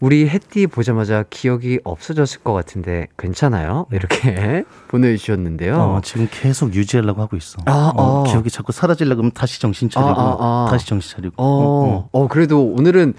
우리 0.00 0.26
햇띠 0.26 0.66
보자마자 0.66 1.26
기억이 1.28 1.78
없어졌을 1.84 2.40
것 2.40 2.54
같은데 2.54 3.06
괜찮아요? 3.18 3.86
이렇게 3.92 4.64
보내주셨는데요. 4.88 5.76
어, 5.76 6.00
지금 6.02 6.26
계속 6.30 6.74
유지하려고 6.74 7.20
하고 7.20 7.36
있어. 7.36 7.58
아, 7.66 7.92
어, 7.94 8.20
어. 8.20 8.24
기억이 8.24 8.48
자꾸 8.48 8.72
사라지려고 8.72 9.20
하면 9.20 9.32
다시 9.32 9.60
정신 9.60 9.90
차리고 9.90 10.08
아, 10.08 10.14
아, 10.14 10.36
아. 10.40 10.70
다시 10.70 10.86
정신 10.86 11.16
차리고. 11.16 11.34
어, 11.36 11.44
어, 11.44 12.08
어. 12.12 12.28
그래도 12.28 12.64
오늘은 12.64 13.12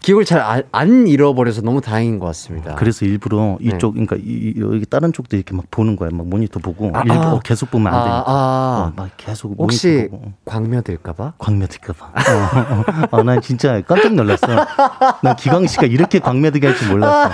기억을 0.00 0.24
잘안 0.24 1.06
잃어버려서 1.08 1.62
너무 1.62 1.80
다행인 1.80 2.18
것 2.20 2.26
같습니다. 2.26 2.74
그래서 2.76 3.04
일부러 3.04 3.56
네. 3.60 3.74
이쪽, 3.74 3.96
네. 3.98 4.06
그러니까 4.06 4.16
이, 4.24 4.54
여기 4.60 4.86
다른 4.86 5.12
쪽도 5.12 5.36
이렇게 5.36 5.54
막 5.54 5.64
보는 5.70 5.96
거야. 5.96 6.10
막 6.12 6.26
모니터 6.28 6.60
보고 6.60 6.90
아, 6.94 7.00
일부러 7.00 7.36
아, 7.36 7.40
계속 7.42 7.70
보면 7.72 7.92
안 7.92 8.00
되니까. 8.04 8.18
아, 8.18 8.24
아. 8.26 8.86
어, 8.88 8.92
막 8.94 9.10
계속 9.16 9.54
혹시 9.58 10.08
광며들까봐? 10.44 11.32
광며들까봐. 11.38 12.06
어, 12.06 13.16
어, 13.18 13.22
난 13.24 13.40
진짜 13.40 13.80
깜짝 13.82 14.14
놀랐어. 14.14 14.46
난 15.22 15.34
기광 15.36 15.66
씨가 15.66 15.86
이렇게 15.86 16.18
광며들게 16.20 16.66
할 16.68 16.76
줄 16.76 16.88
몰랐어. 16.90 17.30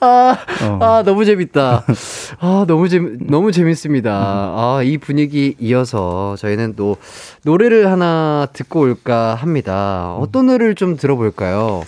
아, 0.00 0.36
어. 0.64 0.78
아, 0.82 1.02
너무 1.04 1.24
재밌다. 1.24 1.84
아, 2.40 2.64
너무 2.66 2.88
재 2.88 2.98
너무 3.20 3.52
재밌습니다. 3.52 4.10
아, 4.12 4.80
이 4.84 4.98
분위기 4.98 5.54
이어서 5.60 6.36
저희는 6.36 6.74
또 6.76 6.96
노래를 7.44 7.90
하나 7.90 8.48
듣고 8.52 8.80
올까 8.80 9.34
합니다. 9.34 10.14
어떤 10.18 10.46
노래를 10.46 10.74
좀 10.74 10.96
들어볼까요? 10.96 11.84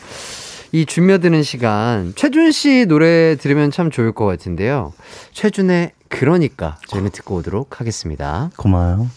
이 0.75 0.87
준며드는 0.87 1.45
시간 1.45 2.13
최준 2.17 2.51
씨 2.51 2.87
노래 2.87 3.37
들으면 3.37 3.71
참 3.71 3.93
좋을 3.93 4.11
것 4.11 4.27
같은데요. 4.27 4.93
최준의 5.31 5.93
그러니까 6.09 6.79
저희는 6.89 7.11
듣고 7.13 7.37
오도록 7.37 7.79
하겠습니다. 7.81 8.51
고마워요. 8.57 9.09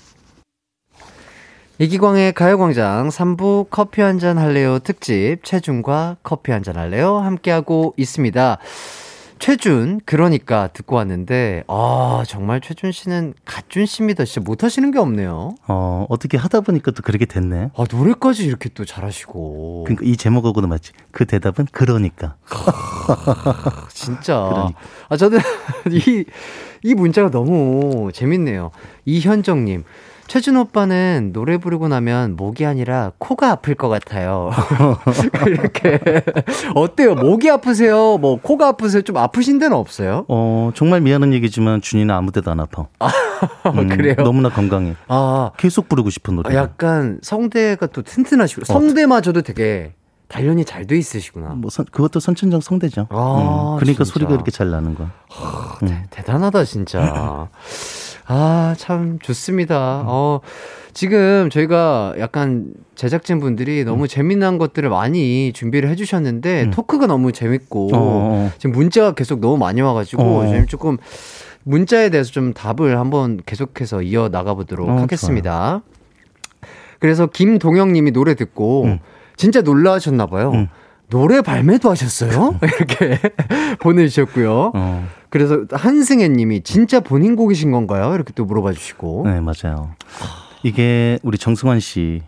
이기광의 1.80 2.34
가요광장 2.34 3.10
3부 3.10 3.72
커피 3.72 4.01
한 4.01 4.20
잔 4.20 4.38
할래요 4.38 4.78
특집 4.78 5.38
최준과 5.43 6.18
커피 6.22 6.51
한 6.51 6.62
잔 6.62 6.78
할래요 6.78 7.18
함께하고 7.18 7.95
있습니다. 7.97 8.60
최준 9.40 10.00
그러니까 10.06 10.68
듣고 10.74 10.96
왔는데 10.96 11.64
아 11.68 12.24
정말 12.28 12.62
최준 12.62 12.92
씨는 12.92 13.34
갓준 13.46 13.86
씨입니다. 13.86 14.26
진짜 14.26 14.42
못하시는 14.42 14.92
게 14.92 15.00
없네요. 15.00 15.56
어 15.68 16.06
어떻게 16.10 16.38
하다 16.38 16.62
보니까 16.62 16.92
또 16.92 17.02
그렇게 17.04 17.26
됐네. 17.26 17.70
아 17.76 17.86
노래까지 17.92 18.46
이렇게 18.46 18.70
또 18.70 18.86
잘하시고. 18.86 19.86
그러니까 19.86 20.06
이 20.06 20.18
제목하고도 20.18 20.68
맞지. 20.68 20.92
그 21.12 21.26
대답은 21.26 21.68
그러니까. 21.72 22.36
진짜. 23.90 24.50
그러니까. 24.50 24.80
아 25.10 25.18
저는 25.18 25.40
이이 26.84 26.94
문자가 26.94 27.30
너무 27.30 28.12
재밌네요. 28.14 28.72
이현정님. 29.06 29.84
최준 30.28 30.57
오빠는 30.57 31.32
노래 31.34 31.57
부르고 31.57 31.88
나면 31.88 32.36
목이 32.36 32.65
아니라 32.65 33.11
코가 33.17 33.49
아플 33.51 33.75
것 33.75 33.88
같아요. 33.88 34.51
이렇게 35.47 35.99
어때요? 36.75 37.15
목이 37.15 37.49
아프세요? 37.49 38.17
뭐 38.17 38.39
코가 38.41 38.67
아프세요? 38.69 39.01
좀 39.03 39.17
아프신 39.17 39.57
데는 39.57 39.75
없어요? 39.78 40.25
어 40.28 40.71
정말 40.75 41.01
미안한 41.01 41.34
얘기지만 41.34 41.82
준이는 41.82 42.13
아무 42.13 42.32
데도 42.32 42.51
안 42.51 42.59
아파. 42.59 42.88
아, 42.99 43.09
음, 43.73 43.88
그래요? 43.88 44.15
너무나 44.17 44.49
건강해. 44.49 44.95
아 45.07 45.51
계속 45.57 45.88
부르고 45.88 46.09
싶은 46.09 46.36
노래. 46.36 46.53
약간 46.55 47.19
성대가 47.21 47.88
또 47.88 48.01
튼튼하시고 48.01 48.61
어. 48.63 48.65
성대마저도 48.65 49.43
되게 49.43 49.93
단련이 50.28 50.65
잘 50.65 50.86
돼 50.86 50.97
있으시구나. 50.97 51.49
뭐 51.55 51.69
선, 51.69 51.86
그것도 51.89 52.19
선천적 52.19 52.61
성대죠. 52.61 53.07
아, 53.11 53.75
음, 53.75 53.80
그러니까 53.80 54.03
진짜. 54.03 54.13
소리가 54.13 54.34
이렇게 54.34 54.51
잘 54.51 54.69
나는 54.69 54.93
거야. 54.93 55.09
하, 55.30 55.78
음. 55.84 56.03
대, 56.09 56.21
단하다 56.21 56.65
진짜. 56.65 57.47
아, 58.28 58.75
참 58.78 59.19
좋습니다. 59.19 60.03
어, 60.05 60.41
지금 60.93 61.49
저희가 61.49 62.15
약간 62.19 62.73
제작진 62.95 63.39
분들이 63.39 63.86
너무 63.86 64.03
음. 64.03 64.07
재미난 64.07 64.57
것들을 64.57 64.89
많이 64.89 65.53
준비를 65.53 65.89
해주셨는데 65.89 66.63
음. 66.63 66.71
토크가 66.71 67.07
너무 67.07 67.32
재밌고 67.32 67.89
어, 67.93 67.97
어, 67.97 67.99
어. 67.99 68.51
지금 68.57 68.73
문자가 68.73 69.13
계속 69.13 69.39
너무 69.39 69.57
많이 69.57 69.82
와가지고 69.82 70.23
어. 70.23 70.47
지금 70.47 70.65
조금 70.65 70.97
문자에 71.63 72.09
대해서 72.09 72.32
좀 72.32 72.53
답을 72.53 72.97
한번 72.97 73.39
계속해서 73.45 74.01
이어 74.01 74.30
나가보도록 74.30 74.89
어, 74.89 74.97
하겠습니다. 75.01 75.67
좋아요. 75.69 75.82
그래서 76.99 77.28
김동영 77.28 77.93
님이 77.93 78.11
노래 78.11 78.36
듣고 78.36 78.86
음. 78.86 78.99
진짜 79.36 79.61
놀라셨나 79.61 80.25
봐요. 80.25 80.51
음. 80.53 80.67
노래 81.10 81.41
발매도 81.41 81.89
하셨어요? 81.89 82.60
이렇게 82.64 83.20
보내주셨고요. 83.80 84.72
어. 84.76 85.08
그래서 85.30 85.64
한승혜 85.72 86.28
님이 86.30 86.62
진짜 86.62 86.99
본인 86.99 87.36
곡이신 87.36 87.72
건가요? 87.72 88.14
이렇게 88.14 88.34
또 88.34 88.45
물어봐 88.45 88.74
주시고. 88.74 89.24
네, 89.26 89.39
맞아요. 89.41 89.91
이게 90.64 91.20
우리 91.24 91.38
정승환 91.38 91.80
씨 91.80 92.22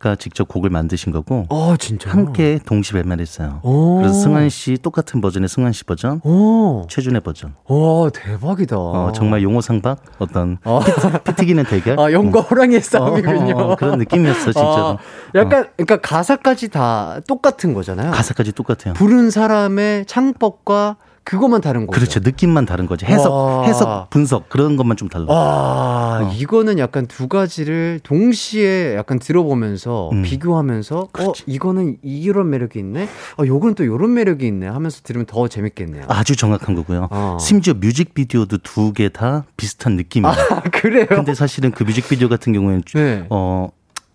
가 0.00 0.16
직접 0.16 0.48
곡을 0.48 0.70
만드신 0.70 1.12
거고 1.12 1.44
어, 1.50 1.76
진짜 1.78 2.10
함께 2.10 2.58
동시 2.64 2.94
발매를 2.94 3.20
했어요. 3.20 3.60
그래서 3.98 4.14
승환 4.14 4.48
씨 4.48 4.78
똑같은 4.80 5.20
버전의 5.20 5.46
승환 5.50 5.72
씨 5.72 5.84
버전, 5.84 6.22
오. 6.24 6.86
최준의 6.88 7.20
버전. 7.20 7.54
와 7.68 8.08
대박이다. 8.08 8.78
어, 8.78 9.12
정말 9.14 9.42
용호 9.42 9.60
상박 9.60 9.98
어떤 10.18 10.56
어. 10.64 10.80
피튀기는 11.24 11.64
대결. 11.64 12.00
아 12.00 12.10
용과 12.10 12.40
호랑이의 12.40 12.80
싸움이군요. 12.80 13.54
어, 13.58 13.72
어, 13.72 13.76
그런 13.76 13.98
느낌이었어 13.98 14.52
진짜로. 14.52 14.86
아, 14.88 14.96
약간 15.34 15.68
그러니까 15.76 16.00
가사까지 16.00 16.70
다 16.70 17.20
똑같은 17.28 17.74
거잖아요. 17.74 18.10
가사까지 18.10 18.52
똑같아요. 18.52 18.94
부른 18.94 19.30
사람의 19.30 20.06
창법과 20.06 20.96
그것만 21.30 21.60
다른 21.60 21.86
거죠. 21.86 21.96
그렇죠. 21.96 22.18
느낌만 22.18 22.66
다른 22.66 22.86
거죠. 22.86 23.06
해석, 23.06 23.32
와. 23.32 23.62
해석, 23.62 24.10
분석 24.10 24.48
그런 24.48 24.74
것만 24.74 24.96
좀 24.96 25.08
달라. 25.08 25.26
와, 25.28 26.18
어. 26.24 26.32
이거는 26.34 26.80
약간 26.80 27.06
두 27.06 27.28
가지를 27.28 28.00
동시에 28.02 28.96
약간 28.96 29.20
들어보면서 29.20 30.10
음. 30.10 30.22
비교하면서 30.22 30.98
어, 30.98 31.08
그렇지. 31.12 31.42
어 31.42 31.44
이거는 31.46 31.98
이런 32.02 32.50
매력이 32.50 32.80
있네. 32.80 33.08
어 33.38 33.46
요거는 33.46 33.76
또 33.76 33.84
이런 33.84 34.12
매력이 34.12 34.44
있네 34.44 34.66
하면서 34.66 35.02
들으면 35.04 35.24
더 35.26 35.46
재밌겠네요. 35.46 36.06
아주 36.08 36.34
정확한 36.34 36.74
거고요. 36.74 37.06
어. 37.12 37.36
심지어 37.40 37.74
뮤직비디오도 37.74 38.58
두 38.58 38.92
개 38.92 39.08
다 39.08 39.44
비슷한 39.56 39.94
느낌이에요. 39.94 40.34
아, 40.50 40.60
그래요? 40.72 41.06
근데 41.08 41.32
사실은 41.34 41.70
그 41.70 41.84
뮤직비디오 41.84 42.28
같은 42.28 42.52
경우에는 42.52 42.82
네. 42.94 43.26
어 43.30 43.68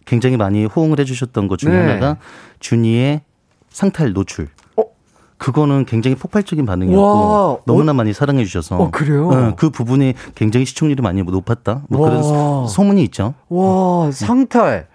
굉장히 0.05 0.35
많이 0.35 0.65
호응을 0.65 0.99
해주셨던 0.99 1.47
것 1.47 1.59
중에 1.59 1.71
네. 1.71 1.77
하나가 1.79 2.17
준이의 2.59 3.21
상탈 3.69 4.11
노출. 4.11 4.49
그거는 5.37 5.85
굉장히 5.85 6.15
폭발적인 6.15 6.65
반응이었고 6.65 7.03
와, 7.03 7.57
너무나 7.65 7.91
어, 7.91 7.93
많이 7.93 8.13
사랑해 8.13 8.45
주셔서 8.45 8.77
어, 8.77 8.89
그래요? 8.91 9.29
네, 9.29 9.53
그 9.57 9.69
부분이 9.69 10.13
굉장히 10.33 10.65
시청률이 10.65 11.01
많이 11.01 11.21
높았다. 11.21 11.83
뭐 11.89 12.01
와. 12.01 12.09
그런 12.09 12.67
소문이 12.67 13.03
있죠. 13.03 13.33
와 13.49 14.11
상탈. 14.11 14.87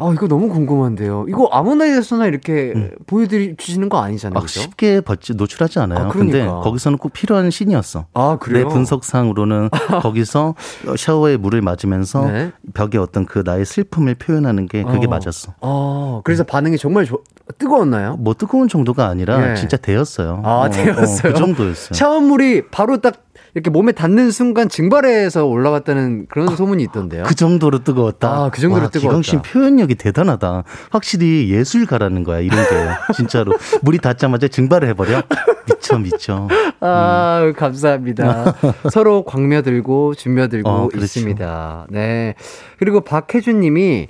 아 0.00 0.12
이거 0.12 0.26
너무 0.26 0.48
궁금한데요. 0.48 1.26
이거 1.28 1.48
아무나 1.52 1.84
에서나 1.84 2.26
이렇게 2.26 2.72
음. 2.74 2.90
보여드리시는 3.06 3.88
거 3.88 3.98
아니잖아요. 3.98 4.36
아, 4.36 4.40
그렇죠? 4.40 4.60
쉽게 4.60 5.00
벌지, 5.02 5.34
노출하지 5.34 5.78
않아요. 5.80 6.06
아, 6.06 6.08
그러니까. 6.08 6.38
근데 6.38 6.46
거기서는 6.46 6.98
꼭 6.98 7.12
필요한 7.12 7.50
신이었어. 7.50 8.06
아 8.14 8.38
그래요? 8.40 8.66
내 8.66 8.72
분석상으로는 8.72 9.70
거기서 10.02 10.54
샤워에 10.96 11.36
물을 11.36 11.60
맞으면서 11.60 12.26
네? 12.26 12.52
벽에 12.74 12.98
어떤 12.98 13.26
그 13.26 13.42
나의 13.44 13.64
슬픔을 13.64 14.14
표현하는 14.14 14.66
게 14.66 14.82
그게 14.82 15.06
어. 15.06 15.10
맞았어. 15.10 15.54
아 15.60 16.20
그래서 16.24 16.44
반응이 16.44 16.78
정말 16.78 17.04
조, 17.04 17.22
뜨거웠나요? 17.58 18.16
뭐 18.16 18.34
뜨거운 18.34 18.68
정도가 18.68 19.06
아니라 19.06 19.38
네. 19.38 19.54
진짜 19.54 19.76
데였어요. 19.76 20.42
아 20.44 20.50
어, 20.60 20.70
데였어요. 20.70 21.30
어, 21.30 21.34
그 21.34 21.38
정도였어요. 21.38 21.92
샤워물이 21.92 22.68
바로 22.70 23.00
딱 23.00 23.14
이렇게 23.54 23.70
몸에 23.70 23.92
닿는 23.92 24.30
순간 24.30 24.68
증발해서 24.68 25.44
올라갔다는 25.46 26.26
그런 26.28 26.48
아, 26.50 26.56
소문이 26.56 26.82
있던데요. 26.84 27.24
그 27.24 27.34
정도로 27.34 27.82
뜨거웠다. 27.82 28.28
아, 28.28 28.50
그 28.50 28.60
정도로 28.60 28.84
와, 28.84 28.90
뜨거웠다. 28.90 29.20
기광 29.20 29.22
씨 29.22 29.36
표현력이 29.38 29.96
대단하다. 29.96 30.64
확실히 30.90 31.50
예술가라는 31.50 32.24
거야, 32.24 32.40
이런 32.40 32.58
게. 32.64 32.70
진짜로. 33.14 33.52
물이 33.82 33.98
닿자마자 33.98 34.48
증발을 34.48 34.88
해버려? 34.88 35.22
미쳐, 35.68 35.98
미쳐. 35.98 36.48
아, 36.80 37.42
음. 37.44 37.52
감사합니다. 37.54 38.54
서로 38.90 39.24
광며들고, 39.24 40.14
준며들고 40.14 40.68
어, 40.68 40.88
그렇죠. 40.88 41.04
있습니다. 41.04 41.86
네. 41.90 42.34
그리고 42.78 43.00
박혜준 43.00 43.60
님이 43.60 44.08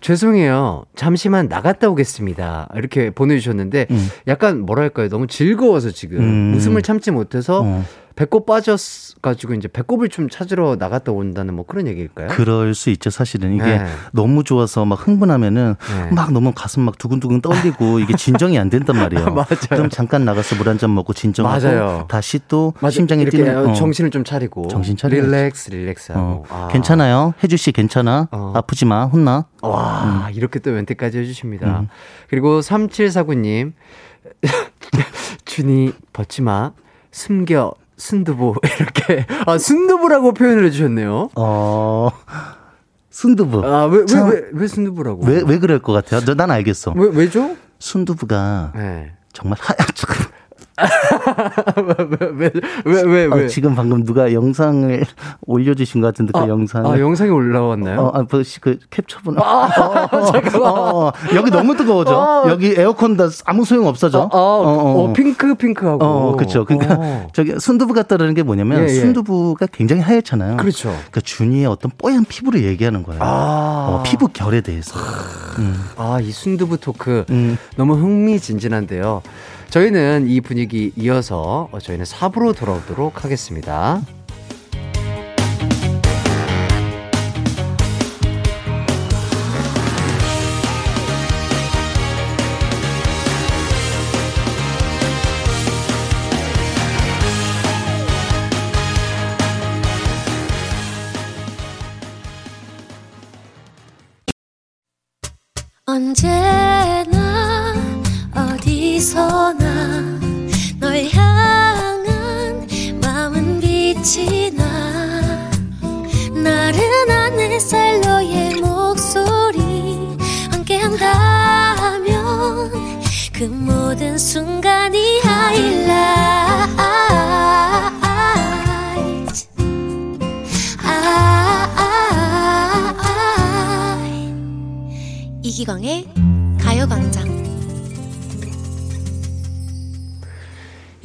죄송해요. 0.00 0.84
잠시만 0.96 1.48
나갔다 1.48 1.88
오겠습니다. 1.88 2.68
이렇게 2.74 3.10
보내주셨는데 3.10 3.86
음. 3.90 4.08
약간 4.28 4.60
뭐랄까요. 4.60 5.08
너무 5.08 5.26
즐거워서 5.26 5.90
지금 5.90 6.20
음. 6.20 6.54
웃음을 6.56 6.82
참지 6.82 7.10
못해서 7.10 7.62
어. 7.64 7.84
배꼽 8.20 8.44
빠졌가지고 8.44 9.54
이제 9.54 9.66
배꼽을 9.66 10.10
좀 10.10 10.28
찾으러 10.28 10.76
나갔다 10.78 11.10
온다는 11.10 11.54
뭐 11.54 11.64
그런 11.64 11.86
얘기일까요? 11.86 12.28
그럴 12.28 12.74
수 12.74 12.90
있죠. 12.90 13.08
사실은 13.08 13.54
이게 13.54 13.64
네. 13.64 13.86
너무 14.12 14.44
좋아서 14.44 14.84
막 14.84 15.06
흥분하면은 15.08 15.74
네. 15.80 16.10
막 16.14 16.30
너무 16.30 16.52
가슴 16.54 16.82
막 16.82 16.98
두근두근 16.98 17.40
떨리고 17.40 17.98
이게 17.98 18.14
진정이 18.14 18.58
안 18.58 18.68
된단 18.68 18.96
말이에요. 18.98 19.24
맞아요. 19.32 19.46
그럼 19.70 19.88
잠깐 19.88 20.26
나가서 20.26 20.56
물 20.56 20.68
한 20.68 20.76
잔 20.76 20.94
먹고 20.94 21.14
진정하고 21.14 21.66
맞아요. 21.66 22.04
다시 22.10 22.40
또 22.46 22.74
맞아. 22.80 22.90
심장이 22.92 23.24
뛰는 23.24 23.70
어. 23.70 23.72
정신을 23.72 24.10
좀 24.10 24.22
차리고 24.22 24.68
정신 24.68 24.98
차리 24.98 25.18
릴렉스 25.18 25.70
릴렉스하고 25.70 26.20
어. 26.22 26.44
아. 26.50 26.68
괜찮아요. 26.70 27.32
혜주 27.42 27.56
씨 27.56 27.72
괜찮아. 27.72 28.28
어. 28.32 28.52
아프지 28.54 28.84
마. 28.84 29.06
혼나. 29.06 29.46
와 29.62 30.26
음. 30.28 30.34
이렇게 30.34 30.58
또 30.58 30.72
멘트까지 30.72 31.16
해주십니다. 31.20 31.80
음. 31.80 31.88
그리고 32.28 32.60
3749님 32.60 33.72
준이 35.46 35.92
벗지 36.12 36.42
마 36.42 36.72
숨겨 37.12 37.72
순두부 38.00 38.54
이렇게 38.80 39.26
아 39.46 39.58
순두부라고 39.58 40.32
표현을 40.32 40.64
해주셨네요. 40.66 41.30
어. 41.36 42.10
순두부. 43.10 43.64
아, 43.66 43.84
왜, 43.86 43.98
왜, 43.98 44.30
왜, 44.30 44.42
왜 44.52 44.66
순두부라고? 44.66 45.26
왜, 45.26 45.42
왜 45.44 45.58
그럴 45.58 45.80
것 45.80 45.92
같아요? 45.92 46.34
난 46.34 46.50
알겠어. 46.50 46.94
왜, 46.96 47.10
왜죠? 47.12 47.56
순두부가 47.78 48.72
네. 48.74 49.12
정말 49.32 49.58
하얀, 49.60 49.86
왜, 52.36 52.50
왜, 52.84 53.02
왜, 53.02 53.24
왜? 53.24 53.44
어, 53.44 53.46
지금 53.48 53.74
방금 53.74 54.04
누가 54.04 54.32
영상을 54.32 55.04
올려주신 55.46 56.00
것 56.00 56.08
같은데, 56.08 56.32
그 56.32 56.38
아, 56.38 56.48
영상. 56.48 56.86
아, 56.86 56.98
영상이 56.98 57.30
올라왔나요? 57.30 58.00
어, 58.00 58.08
아, 58.14 58.22
뭐, 58.30 58.42
그 58.60 58.78
캡처분. 58.90 59.38
아, 59.38 60.08
어, 60.10 60.24
잠깐만. 60.32 60.72
어, 60.72 61.12
여기 61.34 61.50
너무 61.50 61.76
뜨거워져. 61.76 62.14
아, 62.20 62.48
여기 62.48 62.74
에어컨 62.76 63.16
다 63.16 63.28
아무 63.44 63.64
소용 63.64 63.86
없어져. 63.86 64.28
아, 64.32 64.36
어, 64.36 65.12
핑크, 65.14 65.54
핑크하고. 65.54 66.04
어, 66.04 66.36
그쵸. 66.36 66.64
그러니까, 66.64 67.28
저기, 67.32 67.58
순두부 67.58 67.92
같다라는 67.92 68.34
게 68.34 68.42
뭐냐면, 68.42 68.80
예, 68.80 68.84
예. 68.84 69.00
순두부가 69.00 69.66
굉장히 69.66 70.02
하얗잖아요. 70.02 70.56
그렇죠. 70.56 70.88
그러니까 70.88 71.20
준이의 71.20 71.66
어떤 71.66 71.90
뽀얀 71.98 72.24
피부를 72.24 72.64
얘기하는 72.64 73.02
거예요. 73.02 73.20
아. 73.22 74.02
피부 74.04 74.28
결에 74.28 74.60
대해서. 74.60 74.98
음. 75.58 75.74
아, 75.96 76.18
이 76.20 76.30
순두부 76.30 76.78
토크. 76.78 77.24
음. 77.30 77.58
너무 77.76 77.94
흥미진진한데요. 77.94 79.22
저희는 79.70 80.26
이 80.28 80.40
분위기 80.40 80.69
이어서 80.74 81.68
저희는 81.80 82.04
4부로 82.04 82.56
돌아오도록 82.56 83.24
하겠습니다. 83.24 84.00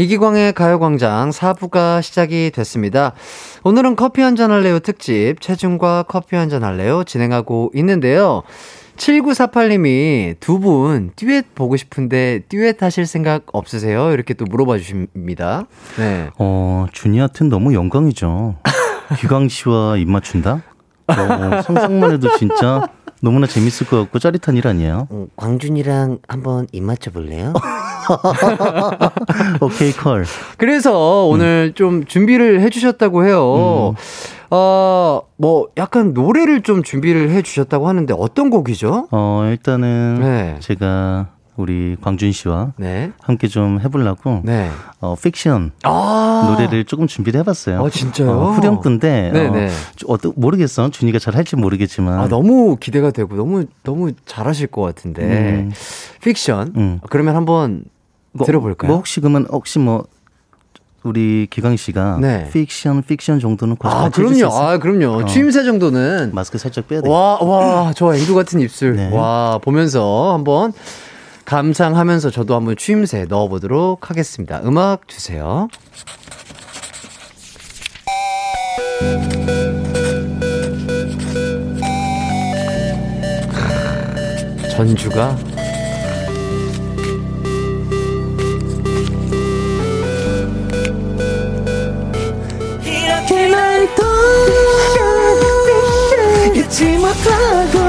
이기광의 0.10 0.54
가요광장 0.54 1.32
4부가 1.32 2.00
시작이 2.04 2.52
됐습니다. 2.54 3.14
오늘은 3.64 3.96
커피 3.96 4.22
한잔 4.22 4.52
할래요 4.52 4.78
특집 4.78 5.42
체중과 5.42 6.04
커피 6.08 6.36
한잔 6.36 6.64
할래요 6.64 7.04
진행하고 7.04 7.72
있는데요. 7.74 8.44
7948님이 8.98 10.36
두 10.40 10.60
분 10.60 11.12
듀엣 11.16 11.56
보고 11.56 11.76
싶은데 11.76 12.44
듀엣 12.50 12.84
하실 12.84 13.08
생각 13.08 13.46
없으세요? 13.52 14.12
이렇게 14.12 14.36
또 14.36 14.46
물어봐 14.46 14.78
주십니다. 14.78 15.64
네. 15.98 16.30
어, 16.38 16.86
주니아튼 16.94 17.50
너무 17.50 17.74
영광이죠. 17.74 18.58
기광 19.20 19.48
씨와 19.50 19.98
입 19.98 20.08
맞춘다? 20.08 20.62
어, 21.08 21.62
상상만 21.64 22.12
해도 22.12 22.30
진짜 22.38 22.88
너무나 23.22 23.48
재밌을 23.48 23.88
것 23.88 24.00
같고 24.02 24.20
짜릿한 24.20 24.56
일 24.56 24.68
아니에요? 24.68 25.08
어, 25.10 25.26
광준이랑 25.36 26.20
한번 26.28 26.68
입 26.72 26.84
맞춰 26.84 27.10
볼래요? 27.10 27.54
오케이 29.62 29.92
컬. 29.92 30.26
그래서 30.58 31.26
오늘 31.26 31.72
음. 31.72 31.74
좀 31.76 32.06
준비를 32.06 32.62
해주셨다고 32.62 33.26
해요. 33.26 33.96
음. 33.98 34.46
어, 34.52 35.22
뭐 35.38 35.68
약간 35.78 36.14
노래를 36.14 36.62
좀 36.62 36.84
준비를 36.84 37.32
해주셨다고 37.32 37.88
하는데 37.88 38.14
어떤 38.18 38.50
곡이죠? 38.50 39.08
어 39.12 39.48
일단은 39.50 40.20
네. 40.22 40.56
제가 40.60 41.28
우리 41.58 41.96
광준 42.02 42.32
씨와 42.32 42.74
네. 42.78 43.12
함께 43.22 43.48
좀 43.48 43.80
해보려고 43.80 44.42
네. 44.44 44.70
어, 45.00 45.16
픽션 45.16 45.72
아~ 45.84 46.50
노래를 46.50 46.84
조금 46.84 47.08
준비를 47.08 47.40
해봤어요. 47.40 47.84
아, 47.84 47.90
진짜요? 47.90 48.30
어, 48.30 48.52
후렴구인데 48.52 49.32
어, 50.08 50.14
어, 50.14 50.18
모르겠어. 50.36 50.90
준이가 50.90 51.20
잘 51.20 51.36
할지 51.36 51.56
모르겠지만 51.56 52.20
아, 52.20 52.28
너무 52.28 52.76
기대가 52.78 53.12
되고 53.12 53.36
너무 53.36 53.66
너무 53.84 54.12
잘하실 54.26 54.68
것 54.68 54.82
같은데 54.82 55.24
음. 55.24 55.72
픽션 56.22 56.74
음. 56.76 57.00
그러면 57.10 57.36
한번 57.36 57.86
뭐, 58.36 58.46
들어볼까요? 58.46 58.90
뭐 58.90 58.98
혹시 58.98 59.22
그러면 59.22 59.48
혹시 59.50 59.80
뭐 59.80 60.06
우리 61.04 61.48
기광 61.50 61.78
씨가 61.78 62.18
네. 62.20 62.50
픽션 62.52 63.04
픽션 63.04 63.40
정도는 63.40 63.78
아 63.82 64.10
그럼요 64.10 64.48
아 64.52 64.78
그럼요 64.80 65.24
어. 65.24 65.26
취임새 65.26 65.64
정도는 65.64 66.32
마스크 66.34 66.58
살짝 66.58 66.88
빼야 66.88 67.02
돼. 67.02 67.10
와와 67.10 67.94
저 67.96 68.14
앵두 68.14 68.36
같은 68.36 68.60
입술 68.60 68.96
네. 68.96 69.10
와 69.12 69.60
보면서 69.60 70.34
한번 70.34 70.74
감상하면서 71.46 72.32
저도 72.32 72.56
한번 72.56 72.76
취임새 72.76 73.26
넣어보도록 73.30 74.10
하겠습니다. 74.10 74.62
음악 74.66 75.08
주세요. 75.08 75.70
전주가 84.76 85.38
잊지 96.76 96.98
못하고 96.98 97.80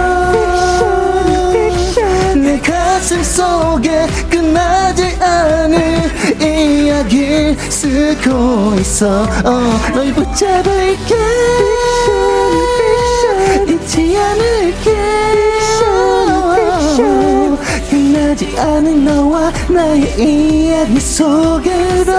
내 2.37 2.61
가슴 2.61 3.21
속에 3.21 4.07
끝나지 4.31 5.17
않을 5.21 6.09
이야기를 6.41 7.57
쓰고 7.69 8.77
있어. 8.79 9.25
어, 9.45 9.81
널 9.93 10.13
붙잡을게. 10.15 11.17
잊지 13.67 14.17
않을게. 14.17 14.95
끝나지 17.91 18.57
않은 18.57 19.05
너와 19.05 19.51
나의 19.69 20.15
이야기 20.17 21.01
속으로 21.01 22.13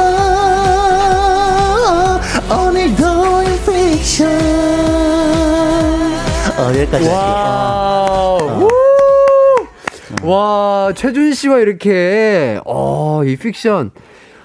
오늘도 2.49 3.37
픽션 4.07 4.27
어 4.29 4.56
여기까지 6.81 7.07
할게요 7.07 8.67
와, 10.23 10.91
최준 10.95 11.33
씨와 11.33 11.59
이렇게, 11.59 12.59
어, 12.65 13.23
이 13.23 13.35
픽션. 13.35 13.91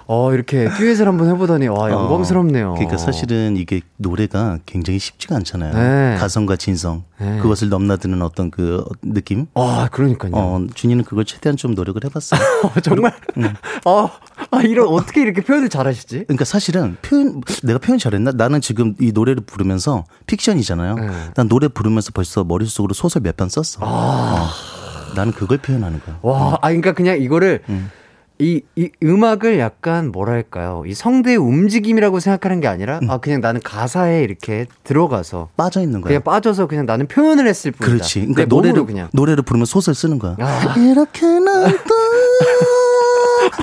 어, 0.06 0.32
이렇게 0.34 0.68
듀엣을 0.68 1.06
한번 1.06 1.28
해보다니, 1.30 1.68
와, 1.68 1.84
어, 1.84 1.90
영광스럽네요. 1.90 2.72
어, 2.72 2.74
그러니까 2.74 2.98
사실은 2.98 3.56
이게 3.56 3.80
노래가 3.96 4.58
굉장히 4.66 4.98
쉽지가 4.98 5.36
않잖아요. 5.36 5.72
네. 5.72 6.16
가성과 6.18 6.56
진성. 6.56 7.04
네. 7.18 7.38
그것을 7.38 7.68
넘나드는 7.68 8.20
어떤 8.20 8.50
그 8.50 8.84
느낌. 9.02 9.46
아, 9.54 9.88
그러니까요. 9.90 10.32
어, 10.34 10.66
준이는 10.74 11.04
그걸 11.04 11.24
최대한 11.24 11.56
좀 11.56 11.74
노력을 11.74 12.02
해봤어요. 12.04 12.40
어, 12.64 12.80
정말? 12.80 13.14
응. 13.38 13.54
어, 13.86 14.10
아, 14.50 14.62
이런, 14.62 14.88
어떻게 14.88 15.22
이렇게 15.22 15.40
표현을 15.42 15.68
잘하시지? 15.68 16.24
그러니까 16.26 16.44
사실은 16.44 16.96
표현, 17.02 17.40
내가 17.62 17.78
표현 17.78 17.98
잘했나? 17.98 18.32
나는 18.32 18.60
지금 18.60 18.94
이 19.00 19.12
노래를 19.12 19.42
부르면서 19.46 20.04
픽션이잖아요. 20.26 20.94
네. 20.96 21.10
난 21.34 21.48
노래 21.48 21.68
부르면서 21.68 22.10
벌써 22.12 22.44
머릿속으로 22.44 22.94
소설 22.94 23.22
몇 23.22 23.36
편 23.36 23.48
썼어. 23.48 23.78
아. 23.80 24.50
어. 24.50 25.14
나는 25.14 25.32
그걸 25.32 25.58
표현하는 25.58 26.00
거야. 26.04 26.18
와, 26.22 26.54
아, 26.62 26.68
그러니까 26.68 26.92
그냥 26.92 27.20
이거를 27.20 27.62
음. 27.68 27.90
이, 28.38 28.60
이 28.76 28.90
음악을 29.02 29.58
약간 29.58 30.10
뭐랄까요. 30.10 30.82
이 30.86 30.94
성대의 30.94 31.36
움직임이라고 31.36 32.18
생각하는 32.18 32.60
게 32.60 32.66
아니라, 32.66 32.98
음. 33.02 33.10
아, 33.10 33.18
그냥 33.18 33.40
나는 33.40 33.60
가사에 33.62 34.22
이렇게 34.24 34.66
들어가서. 34.84 35.50
빠져 35.56 35.80
있는 35.80 36.00
거야. 36.00 36.08
그냥 36.08 36.22
빠져서 36.24 36.66
그냥 36.66 36.86
나는 36.86 37.06
표현을 37.06 37.46
했을 37.46 37.70
뿐이다. 37.72 37.86
그렇지. 37.94 38.20
그러니까 38.20 38.44
노래를, 38.46 38.84
그냥. 38.86 39.08
노래를 39.12 39.44
부르면 39.44 39.66
소설 39.66 39.94
쓰는 39.94 40.18
거야. 40.18 40.36
아. 40.40 40.74
이렇게 40.76 41.26
난또 41.26 41.94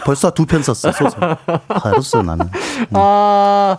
벌써 0.05 0.31
두 0.31 0.45
편 0.45 0.61
썼어, 0.63 0.91
소설. 0.91 1.37
알았어, 1.67 2.21
나는. 2.23 2.45
음. 2.47 2.85
아. 2.93 3.77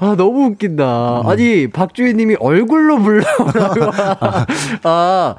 아, 0.00 0.14
너무 0.16 0.46
웃긴다. 0.46 1.20
음. 1.22 1.26
아니, 1.28 1.70
박주희 1.70 2.14
님이 2.14 2.36
얼굴로 2.40 2.98
불러라고. 3.00 3.90
아, 4.82 5.34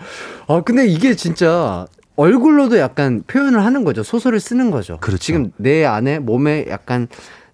아, 0.48 0.62
근데 0.66 0.88
이게 0.88 1.16
진짜 1.16 1.86
얼굴로도 2.16 2.78
약간 2.80 3.24
표현을 3.28 3.64
하는 3.66 3.84
거죠. 3.84 4.02
소설을 4.04 4.40
쓰는 4.40 4.72
거죠. 4.72 4.98
그렇죠. 5.02 5.18
지금 5.22 5.52
내 5.58 5.86
안에 5.86 6.20
몸에 6.20 6.66
약간 6.70 7.08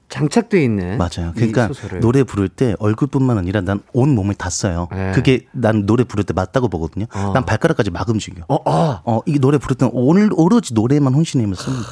장착돼 0.09 0.61
있는 0.61 0.97
맞아요. 0.97 1.31
그러니까 1.35 1.69
노래 2.01 2.23
부를 2.23 2.49
때 2.49 2.75
얼굴뿐만 2.79 3.37
아니라 3.37 3.61
난 3.61 3.79
온 3.93 4.13
몸을 4.13 4.35
다 4.35 4.49
써요. 4.49 4.87
네. 4.91 5.13
그게 5.15 5.45
난 5.53 5.85
노래 5.85 6.03
부를 6.03 6.25
때 6.25 6.33
맞다고 6.33 6.67
보거든요. 6.67 7.05
어. 7.15 7.31
난 7.33 7.45
발가락까지 7.45 7.91
막 7.91 8.07
움직여. 8.09 8.43
어, 8.49 8.57
아. 8.69 9.01
어, 9.05 9.21
이게 9.25 9.39
노래 9.39 9.57
부를 9.57 9.75
때는 9.77 9.91
오늘 9.95 10.29
오로지 10.33 10.73
노래만 10.73 11.13
혼신임을 11.13 11.55
씁니다. 11.55 11.87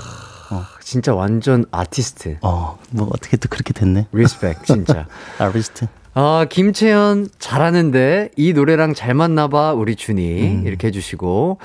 어. 0.89 0.91
진짜 0.91 1.13
완전 1.13 1.65
아티스트. 1.71 2.37
어, 2.41 2.79
뭐 2.91 3.09
어떻게 3.13 3.37
또 3.37 3.47
그렇게 3.47 3.73
됐네. 3.73 4.07
respect 4.11 4.63
진짜. 4.65 5.05
아티스트. 5.37 5.87
아, 6.15 6.47
김채연 6.49 7.29
잘하는데 7.37 8.31
이 8.35 8.53
노래랑 8.53 8.95
잘 8.95 9.13
맞나 9.13 9.47
봐 9.47 9.73
우리 9.73 9.95
준이 9.95 10.41
음. 10.41 10.63
이렇게 10.65 10.87
해 10.87 10.91
주시고 10.91 11.59